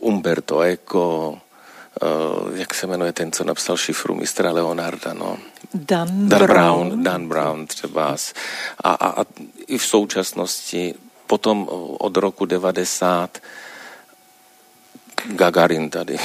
Umberto 0.00 0.60
Eco, 0.60 1.38
uh, 2.02 2.56
jak 2.58 2.74
se 2.74 2.86
jmenuje 2.86 3.12
ten, 3.12 3.32
co 3.32 3.44
napsal 3.44 3.76
šifru 3.76 4.14
mistra 4.14 4.52
Leonarda, 4.52 5.14
no. 5.14 5.38
Dan, 5.74 6.28
Dan 6.28 6.46
Brown. 6.46 6.88
Brown. 6.88 7.02
Dan 7.02 7.28
Brown 7.28 7.66
třeba. 7.66 8.16
A, 8.84 8.90
a, 8.90 9.20
a 9.20 9.24
i 9.66 9.78
v 9.78 9.84
současnosti, 9.84 10.94
potom 11.26 11.68
od 11.98 12.16
roku 12.16 12.44
90 12.44 13.38
Gagarin 15.24 15.90
tady. 15.90 16.16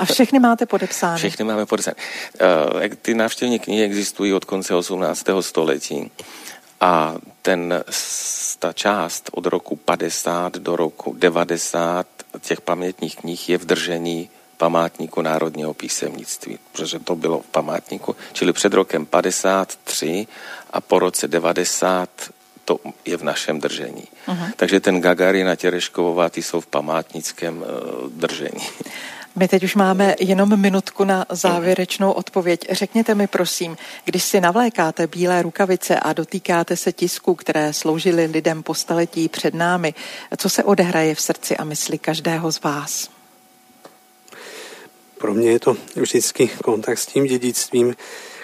A 0.00 0.04
všechny 0.04 0.38
máte 0.38 0.66
podepsány? 0.66 1.18
Všechny 1.18 1.44
máme 1.44 1.66
podepsány. 1.66 1.96
Uh, 2.74 2.80
ty 3.02 3.14
návštěvní 3.14 3.58
knihy 3.58 3.84
existují 3.84 4.34
od 4.34 4.44
konce 4.44 4.74
18. 4.74 5.26
století 5.40 6.10
a 6.80 7.14
ten, 7.42 7.84
ta 8.58 8.72
část 8.72 9.30
od 9.32 9.46
roku 9.46 9.76
50 9.76 10.56
do 10.56 10.76
roku 10.76 11.14
90 11.18 12.06
těch 12.40 12.60
pamětních 12.60 13.16
knih 13.16 13.48
je 13.48 13.58
v 13.58 13.64
držení 13.64 14.30
památníku 14.58 15.22
národního 15.22 15.74
písemnictví, 15.74 16.58
protože 16.72 16.98
to 16.98 17.16
bylo 17.16 17.40
v 17.40 17.46
památníku, 17.46 18.16
čili 18.32 18.52
před 18.52 18.74
rokem 18.74 19.06
53 19.06 20.26
a 20.70 20.80
po 20.80 20.98
roce 20.98 21.28
90 21.28 22.10
to 22.64 22.78
je 23.04 23.16
v 23.16 23.24
našem 23.24 23.60
držení. 23.60 24.04
Uh-huh. 24.28 24.52
Takže 24.56 24.80
ten 24.80 25.00
Gagarin 25.00 25.48
a 25.48 25.56
Těreškovová, 25.56 26.28
ty 26.28 26.42
jsou 26.42 26.60
v 26.60 26.66
památnickém 26.66 27.56
uh, 27.56 27.64
držení. 28.10 28.60
My 29.36 29.48
teď 29.48 29.64
už 29.64 29.74
máme 29.74 30.14
jenom 30.20 30.60
minutku 30.60 31.04
na 31.04 31.26
závěrečnou 31.30 32.12
odpověď. 32.12 32.60
Řekněte 32.70 33.14
mi 33.14 33.26
prosím, 33.26 33.76
když 34.04 34.22
si 34.22 34.40
navlékáte 34.40 35.06
bílé 35.06 35.42
rukavice 35.42 36.00
a 36.00 36.12
dotýkáte 36.12 36.76
se 36.76 36.92
tisku, 36.92 37.34
které 37.34 37.72
sloužily 37.72 38.26
lidem 38.26 38.62
po 38.62 38.74
staletí 38.74 39.28
před 39.28 39.54
námi, 39.54 39.94
co 40.36 40.48
se 40.48 40.64
odehraje 40.64 41.14
v 41.14 41.20
srdci 41.20 41.56
a 41.56 41.64
mysli 41.64 41.98
každého 41.98 42.52
z 42.52 42.62
vás? 42.62 43.17
Pro 45.18 45.34
mě 45.34 45.50
je 45.50 45.60
to 45.60 45.76
vždycky 45.96 46.50
kontakt 46.64 46.98
s 46.98 47.06
tím 47.06 47.24
dědictvím, 47.24 47.96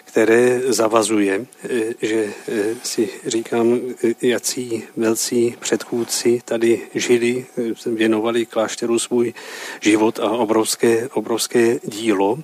které 0.04 0.60
zavazuje, 0.66 1.46
eh, 1.64 1.68
že 2.02 2.24
eh, 2.48 2.74
si 2.82 3.08
říkám, 3.26 3.80
jací 4.22 4.82
velcí 4.96 5.56
předchůdci 5.60 6.42
tady 6.44 6.82
žili, 6.94 7.46
věnovali 7.86 8.46
klášteru 8.46 8.98
svůj 8.98 9.34
život 9.80 10.18
a 10.18 10.30
obrovské, 10.30 11.08
obrovské 11.12 11.78
dílo. 11.84 12.38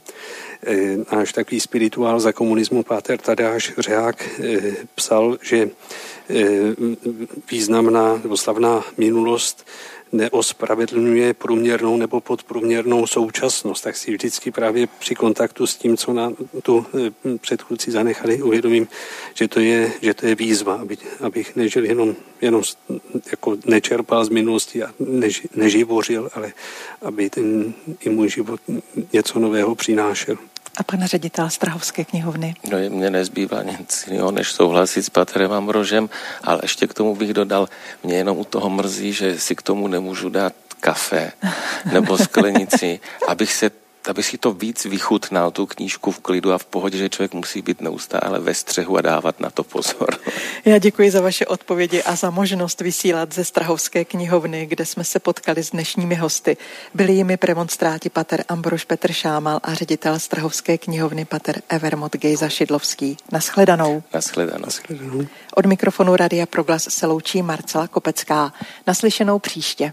Náš 1.13 1.33
takový 1.33 1.61
spirituál 1.61 2.21
za 2.21 2.33
komunismu 2.33 2.83
Páter 2.83 3.19
Tadáš 3.19 3.73
Řeák 3.79 4.41
psal, 4.95 5.39
že 5.43 5.71
významná 7.51 8.21
nebo 8.23 8.37
slavná 8.37 8.85
minulost 8.99 9.67
neospravedlňuje 10.13 11.35
průměrnou 11.35 11.97
nebo 11.97 12.21
podprůměrnou 12.21 13.07
současnost, 13.07 13.85
tak 13.85 13.97
si 13.97 14.11
vždycky 14.11 14.51
právě 14.51 14.89
při 14.99 15.15
kontaktu 15.15 15.67
s 15.67 15.77
tím, 15.77 15.97
co 15.97 16.13
na 16.13 16.33
tu 16.63 16.87
eh, 16.95 17.39
předchůdci 17.39 17.91
zanechali, 17.91 18.43
uvědomím, 18.43 18.89
že 19.35 19.49
to 19.49 19.61
je, 19.61 19.93
že 20.03 20.15
to 20.15 20.27
je 20.27 20.35
výzva, 20.35 20.75
aby, 20.75 20.97
abych 21.21 21.57
nežil 21.57 21.85
jenom, 21.85 22.15
jenom 22.41 22.63
jako 23.31 23.57
nečerpal 23.65 24.25
z 24.25 24.29
minulosti 24.29 24.83
a 24.83 24.95
než, 24.99 25.47
neživořil, 25.55 26.31
ale 26.35 26.53
aby 27.03 27.31
ten 27.31 27.75
i 28.01 28.09
můj 28.09 28.29
život 28.29 28.61
něco 29.13 29.39
nového 29.39 29.75
přinášel 29.75 30.37
a 30.77 30.83
pan 30.83 31.07
ředitel 31.07 31.51
Strahovské 31.51 32.05
knihovny. 32.05 32.55
No, 32.71 32.79
mně 32.89 33.11
nezbývá 33.11 33.63
nic 33.63 34.07
jiného, 34.07 34.31
než 34.31 34.53
souhlasit 34.53 35.03
s 35.03 35.11
Patrem 35.11 35.53
Ambrožem, 35.53 36.11
ale 36.45 36.59
ještě 36.63 36.87
k 36.87 36.95
tomu 36.95 37.17
bych 37.17 37.35
dodal, 37.35 37.69
mě 38.03 38.17
jenom 38.17 38.39
u 38.39 38.45
toho 38.45 38.71
mrzí, 38.71 39.13
že 39.13 39.41
si 39.41 39.57
k 39.57 39.63
tomu 39.63 39.89
nemůžu 39.89 40.29
dát 40.29 40.53
kafe 40.81 41.33
nebo 41.93 42.19
sklenici, 42.19 43.01
abych 43.29 43.53
se 43.53 43.71
aby 44.09 44.23
si 44.23 44.39
to 44.39 44.53
víc 44.53 44.85
vychutnal, 44.85 45.51
tu 45.51 45.67
knížku 45.67 46.11
v 46.11 46.21
klidu 46.21 46.53
a 46.53 46.59
v 46.59 46.65
pohodě, 46.65 46.99
že 46.99 47.09
člověk 47.09 47.35
musí 47.35 47.63
být 47.63 47.81
neustále 47.81 48.41
ve 48.41 48.55
střehu 48.55 48.97
a 48.97 49.01
dávat 49.01 49.41
na 49.41 49.51
to 49.51 49.65
pozor. 49.65 50.19
Já 50.65 50.79
děkuji 50.79 51.11
za 51.11 51.21
vaše 51.21 51.47
odpovědi 51.47 52.03
a 52.03 52.17
za 52.17 52.31
možnost 52.31 52.81
vysílat 52.81 53.35
ze 53.35 53.45
Strahovské 53.45 54.05
knihovny, 54.05 54.67
kde 54.67 54.87
jsme 54.87 55.05
se 55.05 55.19
potkali 55.19 55.63
s 55.63 55.71
dnešními 55.71 56.15
hosty. 56.15 56.57
Byli 56.95 57.13
jimi 57.13 57.37
premonstráti 57.37 58.11
pater 58.11 58.45
Ambrož 58.49 58.85
Petr 58.85 59.13
Šámal 59.13 59.61
a 59.63 59.75
ředitel 59.75 60.19
Strahovské 60.19 60.79
knihovny 60.79 61.25
pater 61.25 61.63
Evermot 61.69 62.17
Gejza 62.17 62.49
Šidlovský. 62.49 63.17
Naschledanou. 63.33 64.03
Naschledanou. 64.15 64.65
Naschledanou. 64.65 65.27
Od 65.55 65.67
mikrofonu 65.67 66.17
Radia 66.17 66.47
Proglas 66.47 66.83
se 66.89 67.07
loučí 67.07 67.43
Marcela 67.43 67.89
Kopecká. 67.89 68.53
Naslyšenou 68.87 69.39
příště. 69.39 69.93